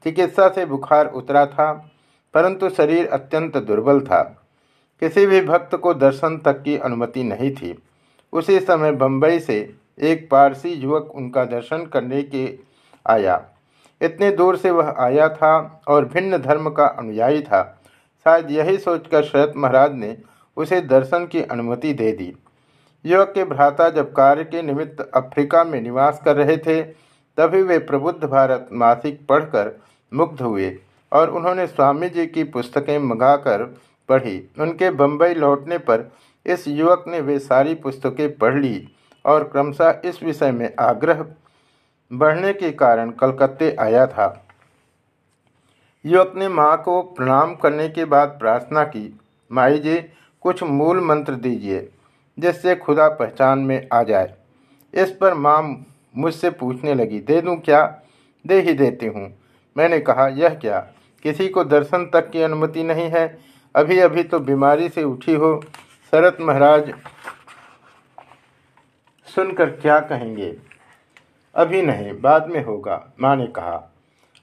चिकित्सा 0.06 0.48
से 0.48 0.64
बुखार 0.66 1.06
उतरा 1.12 1.44
था, 1.46 1.72
परंतु 2.34 2.68
शरीर 2.70 3.06
अत्यंत 3.08 3.56
दुर्बल 3.58 4.00
था। 4.00 4.22
किसी 5.02 5.26
भी 5.26 5.40
भक्त 5.40 5.74
को 5.74 5.94
दर्शन 5.94 6.38
तक 6.38 6.62
की 6.62 6.76
अनुमति 6.78 7.22
नहीं 7.22 7.50
थी। 7.52 7.74
उसी 8.32 8.58
समय 8.60 8.92
बम्बई 8.94 9.38
से 9.40 9.58
एक 10.02 10.28
पारसी 10.30 10.72
युवक 10.72 11.12
उनका 11.14 11.44
दर्शन 11.46 11.86
करने 11.86 12.22
के 12.24 12.46
आया। 13.06 13.42
इतने 14.00 14.30
दूर 14.30 14.56
से 14.56 14.70
वह 14.70 14.94
आया 14.98 15.28
था 15.28 15.82
और 15.88 16.04
भिन्न 16.04 16.38
धर्म 16.38 16.70
का 16.70 16.86
अनुयायी 16.88 17.42
था। 17.42 17.62
शायद 18.26 18.50
यही 18.50 18.76
सोचकर 18.78 19.24
शरत 19.24 19.52
महाराज 19.56 19.94
ने 19.94 20.16
उसे 20.56 20.80
दर्शन 20.80 21.26
की 21.26 21.42
अनुमति 21.42 21.92
दे 21.92 22.10
दी। 22.12 22.32
युवक 23.04 23.32
के 23.34 23.44
भ्राता 23.44 23.88
जब 23.90 24.12
कार्य 24.12 24.44
के 24.44 24.62
निमित्त 24.62 25.00
अफ्रीका 25.14 25.64
में 25.64 25.80
निवास 25.80 26.20
कर 26.24 26.36
रहे 26.36 26.56
थे, 26.56 26.82
तभी 27.38 27.62
वे 27.62 27.78
प्रबुद्ध 27.78 28.24
भारत 28.24 28.68
मासिक 28.72 29.26
पढ़कर 29.26 29.72
मुग्ध 30.12 30.40
हुए 30.40 30.76
और 31.12 31.30
उन्होंने 31.30 31.66
स्वामी 31.66 32.08
जी 32.08 32.26
की 32.26 32.44
पुस्तकें 32.44 32.98
मंगाकर 32.98 33.64
पढ़ी। 34.08 34.38
उनके 34.60 34.90
बम्बई 34.90 35.34
लौटने 35.34 35.78
पर 35.78 36.10
इस 36.46 36.68
युवक 36.68 37.04
ने 37.08 37.20
वे 37.20 37.38
सारी 37.38 37.74
पुस्तकें 37.74 38.36
पढ़ 38.38 38.54
ली 38.54 38.88
और 39.24 39.44
क्रमशः 39.44 40.00
इस 40.04 40.22
विषय 40.22 40.50
में 40.52 40.70
आग्रह 40.80 41.24
बढ़ने 42.12 42.52
के 42.52 42.72
कारण 42.72 43.10
कलकत्ते 43.10 43.76
आया 43.80 44.06
था। 44.06 44.46
युवक 46.04 46.32
ने 46.36 46.48
माँ 46.48 46.82
को 46.82 47.02
प्रणाम 47.02 47.54
करने 47.54 47.88
के 47.88 48.04
बाद 48.04 48.28
प्रार्थना 48.28 48.84
की, 48.84 49.20
माई 49.52 49.78
जी, 49.78 49.96
कुछ 50.42 50.62
मूल 50.62 51.00
मंत्र 51.00 51.34
दीजिए, 51.34 51.88
जिससे 52.38 52.76
खुदा 52.76 53.08
पहचान 53.08 53.58
में 53.58 53.88
आ 53.92 54.02
जाए। 54.02 54.34
इस 54.94 55.10
पर 55.10 55.34
माँ 55.34 55.86
मुझसे 56.16 56.50
पूछने 56.50 56.94
लगी, 56.94 57.20
दे 57.20 57.40
दूँ 57.40 57.56
क्या? 57.56 58.00
दे 58.46 58.60
ही 58.60 58.74
देती 58.74 59.06
हूँ। 59.06 59.38
मैंने 59.76 60.00
कहा, 60.00 60.28
यह 60.28 60.48
क्या? 60.48 60.78
किसी 61.22 61.48
को 61.48 61.64
दर्शन 61.64 62.04
तक 62.06 62.30
की 62.30 62.42
अनुमति 62.42 62.82
नहीं 62.82 63.08
है? 63.10 63.38
अभी 63.74 63.98
अभी 63.98 64.22
तो 64.22 64.40
बीमारी 64.40 64.88
से 64.88 65.02
उठी 65.02 65.34
हो। 65.34 65.60
शरत 66.12 66.36
महाराज 66.40 66.92
सुनकर 69.26 69.70
क्या 69.70 70.00
कहेंगे? 70.00 70.73
अभी 71.54 71.82
नहीं, 71.82 72.12
बाद 72.20 72.48
में 72.48 72.62
होगा, 72.64 73.04
माँ 73.20 73.34
ने 73.36 73.46
कहा। 73.48 73.82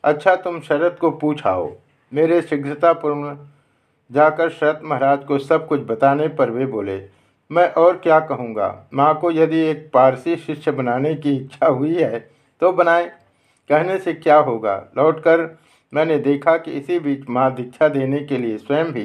अच्छा 0.04 0.36
तुम 0.36 0.60
शरद 0.62 0.98
को 1.00 1.12
पूछाओ 1.14 1.72
मेरे 2.12 2.42
शीघ्रतापूर्ण 2.42 3.36
जाकर 4.10 4.50
शरत 4.50 4.80
महाराज 4.84 5.24
को 5.24 5.38
सब 5.40 5.68
कुछ 5.68 5.82
बताने 5.82 6.28
पर 6.30 6.50
वे 6.50 6.66
बोले, 6.66 7.02
मैं 7.52 7.68
और 7.74 7.98
क्या 7.98 8.20
कहूँगा? 8.22 8.88
माँ 8.94 9.14
को 9.20 9.32
यदि 9.32 9.60
एक 9.62 9.90
पारसी 9.94 10.36
शिष्य 10.38 10.72
बनाने 10.72 11.14
की 11.16 11.36
इच्छा 11.36 11.68
हुई 11.68 11.96
है 11.96 12.20
तो 12.62 12.72
बनाए। 12.72 13.06
कहने 13.70 13.98
से 13.98 14.14
क्या 14.14 14.38
होगा? 14.38 14.76
लौटकर 14.98 15.48
मैंने 15.94 16.18
देखा 16.20 16.56
कि 16.58 16.72
इसी 16.72 17.00
बीच 17.00 17.30
माँ 17.30 17.54
दीक्षा 17.56 17.88
देने 17.90 18.20
के 18.20 18.38
लिए 18.38 18.58
स्वयं 18.58 18.92
भी 18.92 19.04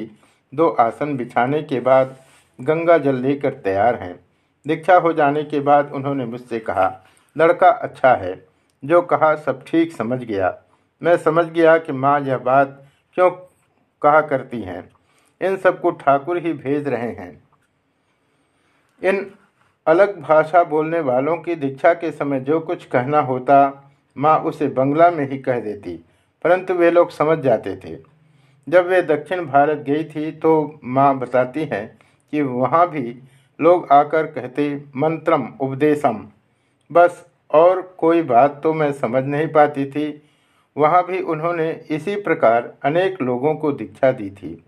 दो 0.53 0.67
आसन 0.79 1.15
बिछाने 1.17 1.61
के 1.63 1.79
बाद 1.79 2.15
गंगा 2.59 2.97
जल 2.97 3.15
लेकर 3.17 3.53
तैयार 3.63 3.95
हैं। 3.95 4.19
दीक्षा 4.65 4.95
हो 4.97 5.11
जाने 5.13 5.43
के 5.43 5.59
बाद 5.61 5.91
उन्होंने 5.93 6.25
मुझसे 6.25 6.59
कहा 6.59 6.87
लड़का 7.37 7.69
अच्छा 7.69 8.13
है। 8.15 8.35
जो 8.83 9.01
कहा, 9.01 9.35
सब 9.35 9.63
ठीक 9.67 9.91
समझ 9.93 10.23
गया। 10.23 10.57
मैं 11.01 11.17
समझ 11.17 11.45
गया 11.45 11.77
कि 11.77 11.91
माँ 11.93 12.19
यह 12.21 12.37
बात 12.37 12.83
क्यों 13.17 13.29
कहा 14.01 14.21
करती 14.21 14.61
हैं। 14.61 14.89
इन 15.41 15.57
सबको 15.57 15.91
ठाकुर 15.91 16.37
ही 16.37 16.53
भेज 16.53 16.87
रहे 16.87 17.11
हैं। 17.11 17.31
इन 19.01 19.25
अलग 19.87 20.19
भाषा 20.21 20.63
बोलने 20.63 20.99
वालों 20.99 21.37
की 21.37 21.55
दीक्षा 21.55 21.93
के 21.93 22.11
समय 22.11 22.39
जो 22.39 22.59
कुछ 22.59 22.85
कहना 22.85 23.19
होता, 23.19 23.91
माँ 24.17 24.37
उसे 24.39 24.67
बंगला 24.67 25.09
में 25.11 25.29
ही 25.29 25.37
कह 25.37 25.59
देती, 25.59 25.93
परंतु 26.45 26.73
वे 26.73 26.91
लोग 26.91 27.11
समझ 27.11 27.37
जाते 27.39 27.75
थे। 27.75 27.95
जब 28.67 28.87
वे 28.87 29.01
दक्षिण 29.01 29.45
भारत 29.45 29.77
गई 29.79 30.03
थी 30.05 30.31
तो 30.31 30.79
माँ 30.83 31.17
बताती 31.19 31.65
हैं 31.65 31.87
कि 32.33 32.41
वहाँ 32.41 32.89
भी 32.89 33.19
लोग 33.59 33.87
आकर 33.91 34.25
कहते, 34.25 34.83
मंत्रम 34.95 35.47
उपदेशम। 35.59 36.25
बस 36.91 37.25
और 37.51 37.95
कोई 37.97 38.21
बात 38.21 38.59
तो 38.63 38.73
मैं 38.73 38.91
समझ 38.93 39.23
नहीं 39.23 39.47
पाती 39.47 39.85
थी। 39.85 40.23
वहाँ 40.77 41.05
भी 41.05 41.21
उन्होंने 41.21 41.71
इसी 41.89 42.15
प्रकार 42.15 42.73
अनेक 42.83 43.21
लोगों 43.21 43.55
को 43.55 43.71
दीक्षा 43.71 44.11
दी 44.11 44.29
थी। 44.29 44.63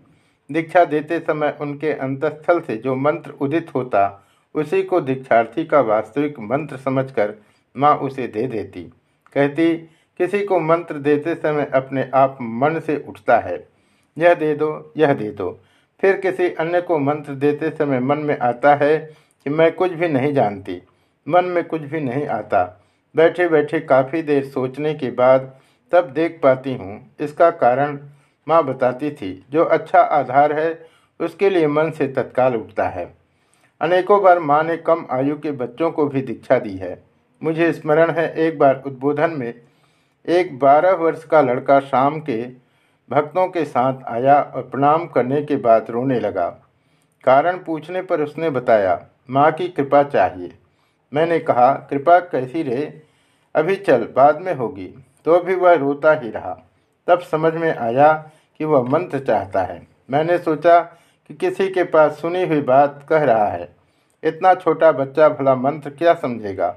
दीक्षा 0.52 0.84
देते 0.84 1.18
समय 1.18 1.56
उनके 1.60 1.92
अंतस्थल 1.92 2.60
से 2.60 2.76
जो 2.76 2.94
मंत्र 2.94 3.30
उदित 3.30 3.74
होता, 3.74 4.26
उसी 4.54 4.82
को 4.82 5.00
दीक्षार्थी 5.00 5.64
का 5.64 5.80
वास्तविक 5.80 6.40
मंत्र 6.40 6.76
समझकर 6.76 7.34
माँ 7.76 7.96
उसे 7.96 8.26
दे 8.26 8.46
देती। 8.46 8.82
कहती, 9.32 9.76
किसी 10.18 10.44
को 10.44 10.60
मंत्र 10.60 10.94
देते 10.94 11.34
समय 11.34 11.70
अपने 11.74 12.10
आप 12.14 12.38
मन 12.40 12.80
से 12.80 13.04
उठता 13.08 13.38
है। 13.38 13.68
यह 14.18 14.34
दे 14.34 14.54
दो, 14.54 14.92
यह 14.96 15.14
दे 15.14 15.30
दो। 15.30 15.60
फिर 16.00 16.16
किसी 16.16 16.48
अन्य 16.54 16.80
को 16.80 16.98
मंत्र 16.98 17.32
देते 17.32 17.70
समय 17.70 18.00
मन 18.00 18.18
में 18.18 18.38
आता 18.38 18.74
है 18.74 18.98
कि 19.44 19.50
मैं 19.50 19.72
कुछ 19.72 19.92
भी 19.92 20.08
नहीं 20.08 20.34
जानती। 20.34 20.82
मन 21.30 21.44
में 21.44 21.62
कुछ 21.64 21.80
भी 21.82 22.00
नहीं 22.00 22.26
आता। 22.28 22.64
बैठे 23.14 23.48
बैठे 23.48 23.80
काफ़ी 23.80 24.22
देर 24.22 24.44
सोचने 24.44 24.94
के 24.94 25.10
बाद 25.12 25.52
तब 25.92 26.10
देख 26.10 26.38
पाती 26.42 26.74
हूँ, 26.74 27.00
इसका 27.20 27.50
कारण 27.52 27.98
माँ 28.46 28.62
बताती 28.64 29.10
थी, 29.10 29.32
जो 29.50 29.64
अच्छा 29.64 30.00
आधार 30.00 30.52
है, 30.52 30.78
उसके 31.20 31.50
लिए 31.50 31.66
मन 31.68 31.90
से 31.90 32.06
तत्काल 32.08 32.56
उठता 32.56 32.88
है। 32.88 33.04
अनेकों 33.80 34.22
बार 34.22 34.38
माँ 34.40 34.62
ने 34.64 34.76
कम 34.78 35.06
आयु 35.10 35.36
के 35.36 35.50
बच्चों 35.52 35.90
को 35.90 36.06
भी 36.06 36.22
दीक्षा 36.22 36.58
दी 36.58 36.76
है। 36.76 36.98
मुझे 37.42 37.72
स्मरण 37.72 38.10
है, 38.10 38.32
एक 38.36 38.58
बार 38.58 38.82
उद्बोधन 38.86 39.30
में 39.30 39.52
एक 40.24 40.58
बारह 40.58 40.94
वर्ष 40.94 41.24
का 41.24 41.40
लड़का 41.42 41.78
शाम 41.80 42.18
के 42.20 42.44
भक्तों 43.08 43.46
के 43.48 43.64
साथ 43.64 44.02
आया 44.08 44.40
और 44.46 44.62
प्रणाम 44.62 45.06
करने 45.06 45.42
के 45.42 45.56
बाद 45.58 45.86
रोने 45.90 46.18
लगा। 46.20 46.48
कारण 47.24 47.56
पूछने 47.58 48.02
पर 48.02 48.20
उसने 48.20 48.50
बताया, 48.50 48.98
माँ 49.30 49.50
की 49.52 49.68
कृपा 49.68 50.02
चाहिए। 50.02 50.52
मैंने 51.12 51.38
कहा, 51.38 51.72
कृपा 51.90 52.18
कैसी 52.20 52.62
रे? 52.62 53.02
अभी 53.54 53.76
चल, 53.76 54.08
बाद 54.16 54.40
में 54.40 54.54
होगी। 54.54 54.86
तो 55.24 55.38
भी 55.40 55.54
वह 55.54 55.74
रोता 55.74 56.12
ही 56.12 56.30
रहा। 56.30 56.52
तब 57.08 57.20
समझ 57.20 57.52
में 57.54 57.74
आया 57.76 58.12
कि 58.60 58.64
वह 58.64 58.82
मंत्र 58.82 59.18
चाहता 59.18 59.62
है। 59.62 59.80
मैंने 60.10 60.38
सोचा 60.38 60.80
कि 60.80 61.34
किसी 61.34 61.68
के 61.68 61.84
पास 61.84 62.20
सुनी 62.20 62.44
हुई 62.46 62.60
बात 62.60 63.06
कह 63.08 63.24
रहा 63.24 63.46
है। 63.46 63.68
इतना 64.22 64.54
छोटा 64.54 64.92
बच्चा 64.92 65.28
भला 65.28 65.54
मंत्र 65.54 65.90
क्या 65.90 66.14
समझेगा? 66.14 66.76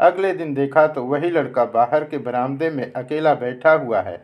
अगले 0.00 0.32
दिन 0.32 0.54
देखा 0.54 0.86
तो 0.86 1.04
वही 1.04 1.30
लड़का 1.30 1.64
बाहर 1.64 2.04
के 2.04 2.18
बरामदे 2.18 2.70
में 2.70 2.92
अकेला 2.92 3.34
बैठा 3.34 3.72
हुआ 3.72 4.00
है। 4.00 4.22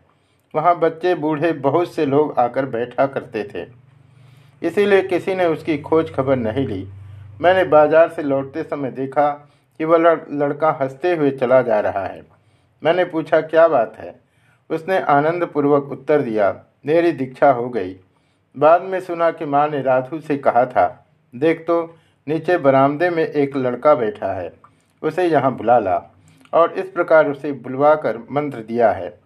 वहाँ 0.54 0.78
बच्चे 0.78 1.14
बूढ़े 1.14 1.52
बहुत 1.52 1.94
से 1.94 2.06
लोग 2.06 2.38
आकर 2.38 2.66
बैठा 2.66 3.06
करते 3.06 3.42
थे। 3.44 3.66
इसीलिए 4.62 5.02
किसी 5.02 5.34
ने 5.34 5.46
उसकी 5.46 5.78
खोज 5.78 6.14
खबर 6.14 6.36
नहीं 6.36 6.66
ली। 6.66 6.86
मैंने 7.40 7.64
बाज़ार 7.64 8.08
से 8.08 8.22
लौटते 8.22 8.62
समय 8.62 8.90
देखा 8.90 9.47
कि 9.80 9.84
वह 9.84 9.98
लड़का 10.32 10.70
हँसते 10.80 11.14
हुए 11.16 11.30
चला 11.30 11.60
जा 11.62 11.80
रहा 11.80 12.04
है। 12.04 12.22
मैंने 12.82 13.04
पूछा, 13.04 13.40
क्या 13.40 13.66
बात 13.68 13.96
है? 13.98 14.14
उसने 14.70 14.98
आनंदपूर्वक 15.00 15.92
उत्तर 15.92 16.22
दिया, 16.22 16.54
मेरी 16.86 17.12
दीक्षा 17.12 17.50
हो 17.50 17.68
गई। 17.68 17.94
बाद 18.56 18.82
में 18.82 19.00
सुना 19.00 19.30
कि 19.30 19.44
माँ 19.44 19.68
ने 19.68 19.82
राधु 19.82 20.20
से 20.20 20.36
कहा 20.38 20.64
था, 20.66 21.06
देख 21.34 21.60
तो 21.60 21.82
नीचे 22.26 22.56
बरामदे 22.58 23.10
में 23.10 23.24
एक 23.24 23.56
लड़का 23.56 23.94
बैठा 23.94 24.32
है, 24.32 24.52
उसे 25.02 25.24
यहाँ 25.24 25.56
बुला 25.56 25.78
ला। 25.78 26.02
और 26.52 26.72
इस 26.72 26.90
प्रकार 26.90 27.28
उसे 27.28 27.52
बुलवाकर 27.52 28.18
मंत्र 28.30 28.58
दिया 28.58 28.90
है। 28.92 29.18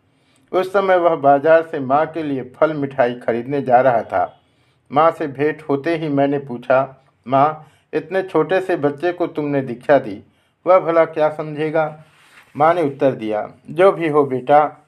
उस 0.52 0.72
समय 0.72 0.96
वह 0.96 1.14
बाज़ार 1.16 1.62
से 1.62 1.80
माँ 1.80 2.04
के 2.06 2.22
लिए 2.22 2.42
फल 2.56 2.72
मिठाई 2.74 3.14
खरीदने 3.16 3.60
जा 3.62 3.80
रहा 3.80 4.02
था। 4.02 4.24
माँ 4.90 5.10
से 5.10 5.26
भेंट 5.26 5.62
होते 5.62 5.96
ही 5.96 6.08
मैंने 6.08 6.38
पूछा, 6.38 7.04
माँ, 7.26 7.66
इतने 7.92 8.22
छोटे 8.22 8.60
से 8.60 8.76
बच्चे 8.76 9.12
को 9.12 9.26
तुमने 9.26 9.60
दीक्षा 9.62 9.98
दी 9.98 10.22
वह 10.66 10.78
भला 10.78 11.04
क्या 11.04 11.28
समझेगा? 11.30 12.04
माँ 12.56 12.74
ने 12.74 12.82
उत्तर 12.82 13.12
दिया, 13.12 13.50
जो 13.70 13.92
भी 13.92 14.08
हो 14.08 14.24
बेटा, 14.24 14.86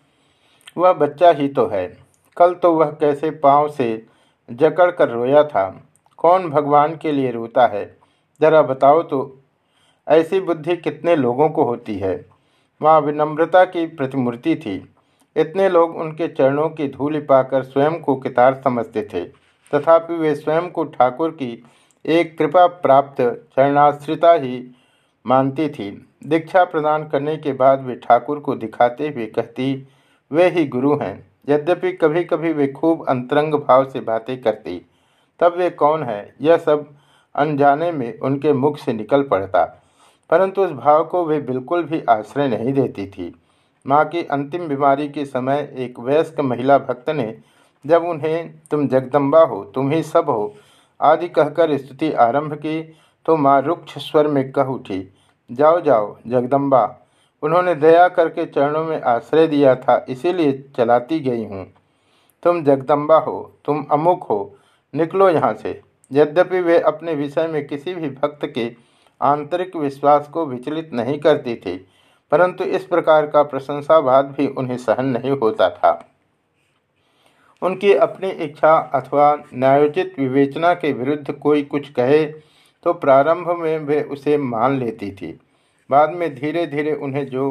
वह 0.76 0.92
बच्चा 0.92 1.30
ही 1.30 1.48
तो 1.48 1.66
है। 1.66 1.98
कल 2.36 2.54
तो 2.54 2.72
वह 2.72 2.90
कैसे 2.90 3.30
पाँव 3.30 3.68
से 3.68 4.06
जकड़ 4.50 4.90
कर 4.90 5.08
रोया 5.08 5.44
था। 5.44 5.84
कौन 6.16 6.50
भगवान 6.50 6.96
के 6.96 7.12
लिए 7.12 7.30
रोता 7.30 7.66
है? 7.66 7.96
ज़रा 8.40 8.62
बताओ 8.62 9.02
तो। 9.02 9.40
ऐसी 10.08 10.40
बुद्धि 10.40 10.76
कितने 10.76 11.16
लोगों 11.16 11.48
को 11.48 11.64
होती 11.64 11.98
है? 11.98 12.26
वहाँ 12.82 13.00
विनम्रता 13.00 13.64
की 13.64 13.86
प्रतिमूर्ति 13.86 14.56
थी। 14.56 14.94
इतने 15.36 15.68
लोग 15.68 15.96
उनके 15.96 16.28
चरणों 16.28 16.68
की 16.68 16.88
धूल 16.88 17.20
पाकर 17.20 17.62
स्वयं 17.62 18.00
को 18.00 18.16
कितार 18.16 18.60
समझते 18.64 19.02
थे। 19.02 19.24
तथापि 19.74 20.14
वे 20.14 20.34
स्वयं 20.34 20.68
को 20.70 20.84
ठाकुर 20.84 21.30
की 21.30 21.64
एक 22.06 22.38
कृपा 22.38 22.66
प्राप्त 22.66 23.22
चरणाश्रिता 23.56 24.32
ही 24.32 24.74
मानती 25.26 25.68
थी। 25.68 26.06
दीक्षा 26.26 26.64
प्रदान 26.64 27.08
करने 27.08 27.36
के 27.36 27.52
बाद 27.52 27.84
वे 27.84 27.94
ठाकुर 27.94 28.38
को 28.38 28.54
दिखाते 28.54 29.08
हुए 29.08 29.26
कहती, 29.26 29.88
वे 30.30 30.48
ही 30.48 30.66
गुरु 30.66 30.96
हैं। 30.96 31.26
यद्यपि 31.48 31.92
कभी 31.92 32.24
कभी 32.24 32.52
वे 32.52 32.66
खूब 32.68 33.06
अंतरंग 33.08 33.54
भाव 33.54 33.84
से 33.90 34.00
बातें 34.00 34.40
करती, 34.42 34.80
तब 35.40 35.54
वे 35.56 35.70
कौन 35.70 36.02
है? 36.02 36.34
यह 36.40 36.56
सब 36.56 36.86
अनजाने 37.34 37.92
में 37.92 38.18
उनके 38.18 38.52
मुख 38.52 38.78
से 38.78 38.92
निकल 38.92 39.22
पड़ता। 39.22 39.64
परंतु 40.30 40.62
उस 40.62 40.70
भाव 40.70 41.04
को 41.04 41.24
वे 41.24 41.40
बिल्कुल 41.40 41.82
भी 41.82 42.02
आश्रय 42.10 42.48
नहीं 42.48 42.72
देती 42.72 43.06
थी। 43.06 43.34
माँ 43.86 44.04
की 44.04 44.22
अंतिम 44.22 44.68
बीमारी 44.68 45.08
के 45.08 45.24
समय 45.24 45.74
एक 45.76 46.00
वयस्क 46.00 46.40
महिला 46.40 46.78
भक्त 46.78 47.10
ने, 47.10 47.38
जब 47.86 48.04
उन्हें 48.04 48.54
तुम 48.70 48.86
जगदम्बा 48.88 49.40
हो, 49.40 49.64
तुम 49.64 49.90
ही 49.90 50.02
सब 50.02 50.30
हो, 50.30 50.54
आदि 51.00 51.28
कहकर 51.28 51.76
स्तुति 51.78 52.12
आरंभ 52.12 52.54
की 52.54 52.82
तो 53.26 53.36
माँ 53.36 53.60
रुक्ष 53.62 53.98
स्वर 53.98 54.28
में 54.28 54.50
कह 54.52 54.62
उठी 54.62 55.13
जाओ 55.50 55.80
जाओ, 55.80 56.16
जगदम्बा। 56.26 56.84
उन्होंने 57.42 57.74
दया 57.74 58.06
करके 58.08 58.44
चरणों 58.46 58.84
में 58.84 59.00
आश्रय 59.02 59.46
दिया 59.46 59.74
था, 59.76 60.04
इसीलिए 60.08 60.52
चलाती 60.76 61.18
गई 61.20 61.44
हूँ। 61.44 61.66
तुम 62.42 62.62
जगदम्बा 62.64 63.18
हो, 63.18 63.52
तुम 63.64 63.84
अमुक 63.92 64.22
हो, 64.22 64.54
निकलो 64.94 65.28
यहाँ 65.30 65.52
से। 65.54 65.80
यद्यपि 66.10 66.60
वे 66.60 66.78
अपने 66.82 67.14
विषय 67.14 67.46
में 67.46 67.66
किसी 67.66 67.94
भी 67.94 68.08
भक्त 68.10 68.46
के 68.54 68.70
आंतरिक 69.20 69.76
विश्वास 69.76 70.28
को 70.28 70.46
विचलित 70.46 70.90
नहीं 70.92 71.18
करती 71.18 71.54
थी, 71.56 71.76
परंतु 72.32 72.64
इस 72.66 72.84
प्रकार 72.84 73.26
का 73.26 73.42
प्रशंसावाद 73.42 74.34
भी 74.38 74.46
उन्हें 74.48 74.76
सहन 74.78 75.06
नहीं 75.08 75.30
होता 75.32 75.68
था। 75.70 75.92
उनकी 77.62 77.92
अपनी 77.94 78.30
इच्छा 78.30 78.76
अथवा 78.94 79.34
न्यायोचित 79.54 80.14
विवेचना 80.18 80.72
के 80.74 80.92
विरुद्ध 80.92 81.32
कोई 81.32 81.62
कुछ 81.64 81.88
कहे 81.90 82.24
तो 82.84 82.92
प्रारंभ 82.94 83.50
में 83.58 83.78
वे 83.78 84.02
उसे 84.04 84.36
मान 84.38 84.78
लेती 84.78 85.10
थी। 85.12 85.38
बाद 85.90 86.10
में 86.10 86.34
धीरे 86.34 86.66
धीरे 86.66 86.92
उन्हें 86.94 87.26
जो 87.26 87.50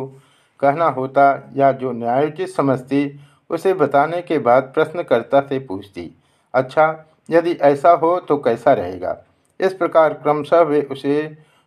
कहना 0.60 0.86
होता 0.90 1.52
या 1.56 1.72
जो 1.74 1.92
न्यायोचित 1.92 2.50
समझती, 2.50 3.20
उसे 3.50 3.74
बताने 3.74 4.22
के 4.22 4.38
बाद 4.40 4.72
प्रश्नकर्ता 4.76 5.42
से 5.42 5.60
पूछती 5.62 6.10
अच्छा 6.54 6.86
यदि 7.30 7.52
ऐसा 7.64 7.92
हो 7.94 8.20
तो 8.20 8.38
कैसा 8.38 8.74
रहेगा? 8.74 9.18
इस 9.60 9.74
प्रकार 9.74 10.14
क्रमशः 10.14 10.62
वे 10.62 10.82
उसे 10.82 11.26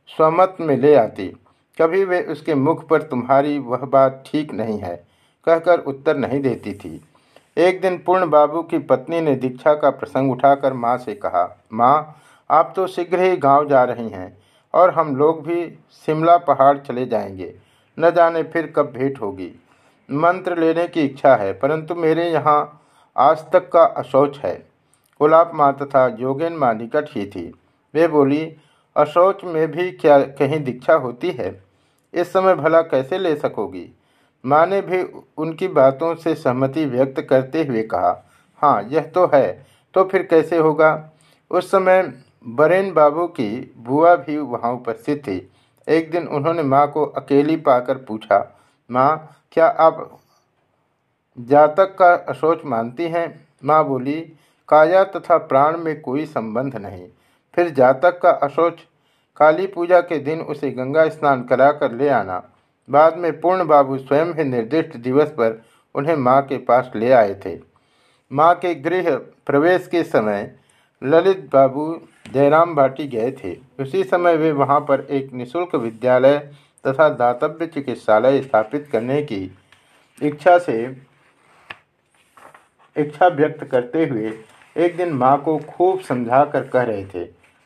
स्वमत 0.08 0.56
में 0.60 0.76
ले 0.76 0.94
आती। 0.94 1.26
कभी 1.78 2.04
वे 2.04 2.20
उसके 2.22 2.54
मुख 2.54 2.86
पर 2.88 3.02
तुम्हारी 3.02 3.58
वह 3.58 3.84
बात 3.86 4.22
ठीक 4.26 4.52
नहीं 4.54 4.78
है, 4.78 4.94
कहकर 5.46 5.78
उत्तर 5.80 6.16
नहीं 6.16 6.40
देती 6.42 6.72
थी। 6.74 7.00
एक 7.58 7.80
दिन 7.80 7.96
पूर्ण 7.98 8.28
बाबू 8.30 8.62
की 8.62 8.78
पत्नी 8.80 9.20
ने 9.20 9.34
दीक्षा 9.36 9.74
का 9.74 9.90
प्रसंग 9.90 10.30
उठाकर 10.32 10.72
माँ 10.74 10.96
से 10.98 11.14
कहा, 11.14 11.44
माँ 11.72 12.22
आप 12.50 12.72
तो 12.76 12.86
शीघ्र 12.86 13.20
ही 13.20 13.36
गाँव 13.36 13.68
जा 13.68 13.82
रही 13.84 14.08
हैं 14.08 14.36
और 14.74 14.90
हम 14.90 15.14
लोग 15.16 15.42
भी 15.46 15.66
शिमला 16.06 16.36
पहाड़ 16.38 16.76
चले 16.78 17.06
जाएँगे। 17.06 17.54
न 17.98 18.10
जाने 18.10 18.42
फिर 18.42 18.72
कब 18.76 18.92
भेंट 18.96 19.20
होगी। 19.20 19.50
मंत्र 20.08 20.58
लेने 20.58 20.86
की 20.88 21.00
इच्छा 21.00 21.34
है, 21.36 21.52
परंतु 21.52 21.94
मेरे 21.94 22.28
यहाँ 22.30 22.82
आज 23.16 23.44
तक 23.52 23.68
का 23.72 23.84
अशौच 23.96 24.38
है। 24.38 24.54
गुलाब 25.20 25.50
माँ 25.54 25.72
तथा 25.82 26.08
जोगेन 26.08 26.52
माँ 26.52 26.72
निकट 26.74 27.08
ही 27.10 27.26
थी। 27.26 27.52
वे 27.94 28.08
बोली 28.08 28.44
अशौच 28.96 29.44
में 29.44 29.70
भी 29.70 29.90
क्या 29.92 30.18
कहीं 30.18 30.62
दीक्षा 30.64 30.94
होती 30.94 31.30
है? 31.30 31.50
इस 32.14 32.32
समय 32.32 32.54
भला 32.54 32.80
कैसे 32.82 33.18
ले 33.18 33.34
सकोगी? 33.36 33.88
माँ 34.44 34.66
ने 34.66 34.80
भी 34.80 35.02
उनकी 35.38 35.68
बातों 35.68 36.14
से 36.14 36.34
सहमति 36.34 36.84
व्यक्त 36.84 37.20
करते 37.20 37.64
हुए 37.64 37.82
कहा 37.82 38.14
हाँ 38.62 38.82
यह 38.90 39.06
तो 39.06 39.26
है 39.34 39.66
तो 39.94 40.04
फिर 40.04 40.22
कैसे 40.22 40.58
होगा? 40.58 41.10
उस 41.50 41.70
समय 41.70 42.02
बरेन 42.46 42.92
बाबू 42.92 43.26
की 43.26 43.74
बुआ 43.78 44.14
भी 44.16 44.36
वहाँ 44.38 44.72
उपस्थित 44.72 45.18
थी। 45.18 45.36
एक 45.88 46.10
दिन 46.10 46.26
उन्होंने 46.28 46.62
माँ 46.62 46.86
को 46.90 47.04
अकेली 47.16 47.56
पाकर 47.58 47.96
पूछा, 47.98 48.38
माँ, 48.90 49.36
क्या 49.52 49.66
आप 49.66 50.18
जातक 51.38 51.94
का 51.98 52.12
अशोच 52.28 52.64
मानती 52.64 53.04
हैं? 53.04 53.28
माँ 53.64 53.84
बोली, 53.84 54.20
काया 54.68 55.02
तथा 55.04 55.36
प्राण 55.38 55.76
में 55.76 56.00
कोई 56.00 56.26
संबंध 56.26 56.76
नहीं। 56.76 57.06
फिर 57.54 57.68
जातक 57.70 58.18
का 58.22 58.30
अशोच 58.42 58.80
काली 59.40 59.66
पूजा 59.66 60.00
के 60.00 60.18
दिन 60.18 60.40
उसे 60.40 60.70
गंगा 60.70 61.08
स्नान 61.08 61.42
कराकर 61.44 61.92
ले 61.92 62.08
आना। 62.08 62.42
बाद 62.88 63.16
में 63.18 63.40
पूर्ण 63.40 63.66
बाबू 63.66 63.98
स्वयं 63.98 64.32
ही 64.34 64.44
निर्दिष्ट 64.44 64.96
दिवस 64.96 65.30
पर 65.30 65.62
उन्हें 65.94 66.16
माँ 66.16 66.40
के 66.42 66.58
पास 66.58 66.90
ले 66.94 67.10
आए 67.12 67.34
थे। 67.44 67.58
माँ 68.30 68.54
के 68.54 68.74
गृह 68.74 69.10
प्रवेश 69.46 69.86
के 69.86 70.02
समय 70.04 70.54
ललित 71.02 71.48
बाबू 71.52 71.82
जयराम 72.32 72.74
भाटी 72.74 73.06
गए 73.08 73.30
थे। 73.34 73.56
उसी 73.80 74.02
समय 74.04 74.36
वे 74.36 74.50
वहाँ 74.52 74.80
पर 74.80 75.00
एक 75.10 75.32
निशुल्क 75.32 75.74
विद्यालय 75.74 76.38
तथा 76.84 77.08
दातव्य 77.10 77.66
चिकित्सालय 77.66 78.40
स्थापित 78.42 78.88
करने 78.92 79.20
की 79.22 79.40
इच्छा 80.20 80.56
से 80.58 80.76
इच्छा 82.96 83.28
व्यक्त 83.28 83.64
करते 83.64 84.06
हुए 84.06 84.32
एक 84.76 84.96
दिन 84.96 85.12
माँ 85.14 85.36
को 85.38 85.56
खूब 85.68 86.00
समझा 86.00 86.44
कर 86.44 86.66
कह 86.68 86.82
रहे 86.82 87.04
थे, 87.04 87.24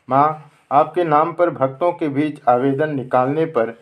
माँ, 0.09 0.51
आपके 0.71 1.03
नाम 1.03 1.31
पर 1.33 1.49
भक्तों 1.49 1.91
के 1.91 2.07
बीच 2.09 2.41
आवेदन 2.49 2.95
निकालने 2.95 3.45
पर 3.47 3.73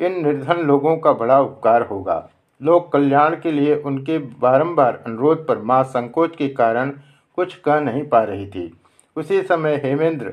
इन 0.00 0.22
निर्धन 0.24 0.60
लोगों 0.62 0.96
का 0.96 1.12
बड़ा 1.14 1.40
उपकार 1.40 1.82
होगा। 1.82 2.28
लोक 2.60 2.92
कल्याण 2.92 3.34
के 3.40 3.52
लिए 3.52 3.76
उनके 3.76 4.18
बारंबार 4.18 5.02
अनुरोध 5.06 5.46
पर 5.46 5.58
माँ 5.62 5.82
संकोच 5.86 6.36
के 6.36 6.48
कारण 6.54 6.92
कुछ 7.38 7.54
कह 7.54 7.80
नहीं 7.80 8.02
पा 8.04 8.22
रही 8.22 8.46
थी। 8.46 8.72
उसी 9.16 9.42
समय 9.42 9.80
हेमेंद्र, 9.84 10.32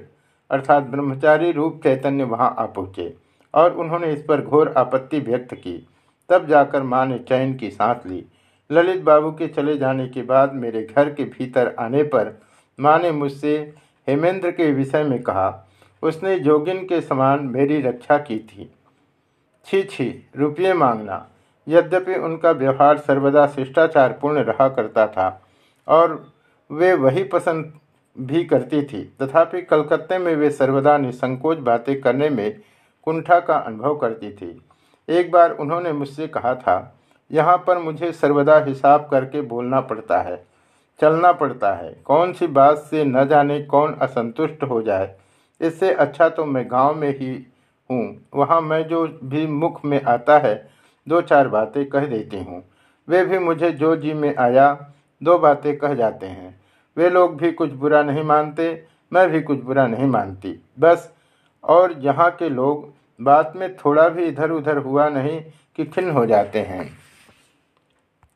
अर्थात 0.51 0.83
ब्रह्मचारी 0.83 1.51
रूप 1.51 1.79
चैतन्य 1.83 2.23
वहाँ 2.23 2.55
आ 2.59 2.65
पहुँचे 2.65 3.13
और 3.53 3.73
उन्होंने 3.73 4.11
इस 4.13 4.23
पर 4.23 4.41
घोर 4.41 4.73
आपत्ति 4.77 5.19
व्यक्त 5.19 5.53
की। 5.53 5.87
तब 6.29 6.47
जाकर 6.47 6.83
माँ 6.83 7.05
ने 7.05 7.17
चैन 7.19 7.53
की 7.55 7.69
सांस 7.71 8.05
ली। 8.05 8.25
ललित 8.69 9.01
बाबू 9.01 9.31
के 9.31 9.47
चले 9.47 9.77
जाने 9.77 10.07
के 10.07 10.21
बाद 10.21 10.53
मेरे 10.53 10.83
घर 10.85 11.13
के 11.13 11.23
भीतर 11.23 11.75
आने 11.79 12.03
पर 12.03 12.37
माँ 12.79 12.97
ने 12.99 13.11
मुझसे 13.11 13.57
हेमेंद्र 14.07 14.51
के 14.51 14.71
विषय 14.71 15.03
में 15.03 15.21
कहा। 15.23 15.49
उसने 16.03 16.39
जोगिन 16.39 16.85
के 16.85 17.01
समान 17.01 17.45
मेरी 17.45 17.81
रक्षा 17.81 18.17
की 18.17 18.39
थी। 18.39 18.69
छी 19.67 19.83
छी, 19.83 20.29
रुपये 20.37 20.73
मांगना। 20.73 21.25
यद्यपि 21.67 22.15
उनका 22.15 22.51
व्यवहार 22.51 22.97
सर्वदा 22.97 23.45
शिष्टाचार 23.47 24.17
पूर्ण 24.21 24.39
रहा 24.39 24.67
करता 24.69 25.07
था 25.07 25.41
और 25.87 26.34
वे 26.69 26.93
वही 26.95 27.23
पसंद 27.23 27.73
भी 28.17 28.43
करती 28.45 28.81
थी। 28.83 29.03
तथापि 29.21 29.61
कलकत्ते 29.61 30.17
में 30.17 30.35
वे 30.35 30.49
सर्वदा 30.51 30.97
निसंकोच 30.97 31.57
बातें 31.59 31.99
करने 32.01 32.29
में 32.29 32.59
कुंठा 33.07 33.39
का 33.39 33.55
अनुभव 33.55 33.95
करती 33.95 34.31
थी। 34.31 34.61
एक 35.09 35.31
बार 35.31 35.51
उन्होंने 35.51 35.91
मुझसे 35.93 36.27
कहा 36.27 36.53
था, 36.55 36.95
यहाँ 37.31 37.57
पर 37.57 37.77
मुझे 37.77 38.11
सर्वदा 38.13 38.57
हिसाब 38.65 39.07
करके 39.11 39.41
बोलना 39.43 39.81
पड़ता 39.81 40.21
है, 40.21 40.43
चलना 40.99 41.31
पड़ता 41.33 41.73
है। 41.73 41.91
कौन 42.05 42.33
सी 42.33 42.47
बात 42.49 42.77
से 42.81 43.03
न 43.05 43.25
जाने 43.27 43.59
कौन 43.63 43.93
असंतुष्ट 44.01 44.63
हो 44.63 44.81
जाए। 44.81 45.13
इससे 45.61 45.91
अच्छा 45.93 46.29
तो 46.29 46.45
मैं 46.45 46.65
गाँव 46.71 46.95
में 46.95 47.09
ही 47.09 47.33
हूँ। 47.89 48.29
वहाँ 48.35 48.59
मैं 48.61 48.81
जो 48.87 49.05
भी 49.23 49.45
मुख 49.47 49.83
में 49.85 50.01
आता 50.03 50.37
है, 50.39 50.55
दो 51.07 51.21
चार 51.21 51.47
बातें 51.47 51.85
कह 51.85 52.05
देती 52.07 52.43
हूँ। 52.43 52.63
वे 53.07 53.23
भी 53.25 53.39
मुझे 53.39 53.71
जो 53.71 53.95
जी 53.95 54.13
में 54.13 54.35
आया 54.35 54.67
दो 55.23 55.37
बातें 55.37 55.77
कह 55.77 55.93
जाते 55.93 56.25
हैं। 56.25 56.61
वे 56.97 57.09
लोग 57.09 57.37
भी 57.37 57.51
कुछ 57.51 57.71
बुरा 57.71 58.03
नहीं 58.03 58.23
मानते, 58.23 58.83
मैं 59.13 59.29
भी 59.29 59.41
कुछ 59.41 59.59
बुरा 59.59 59.87
नहीं 59.87 60.05
मानती। 60.05 60.63
बस, 60.79 61.11
और 61.63 61.95
यहाँ 61.99 62.31
के 62.31 62.49
लोग, 62.49 62.93
बात 63.21 63.53
में 63.55 63.75
थोड़ा 63.75 64.09
भी 64.09 64.23
इधर 64.23 64.51
उधर 64.51 64.77
हुआ 64.77 65.09
नहीं 65.09 65.41
कि 65.75 65.85
खिन्न 65.85 66.11
हो 66.11 66.25
जाते 66.25 66.59
हैं। 66.59 67.04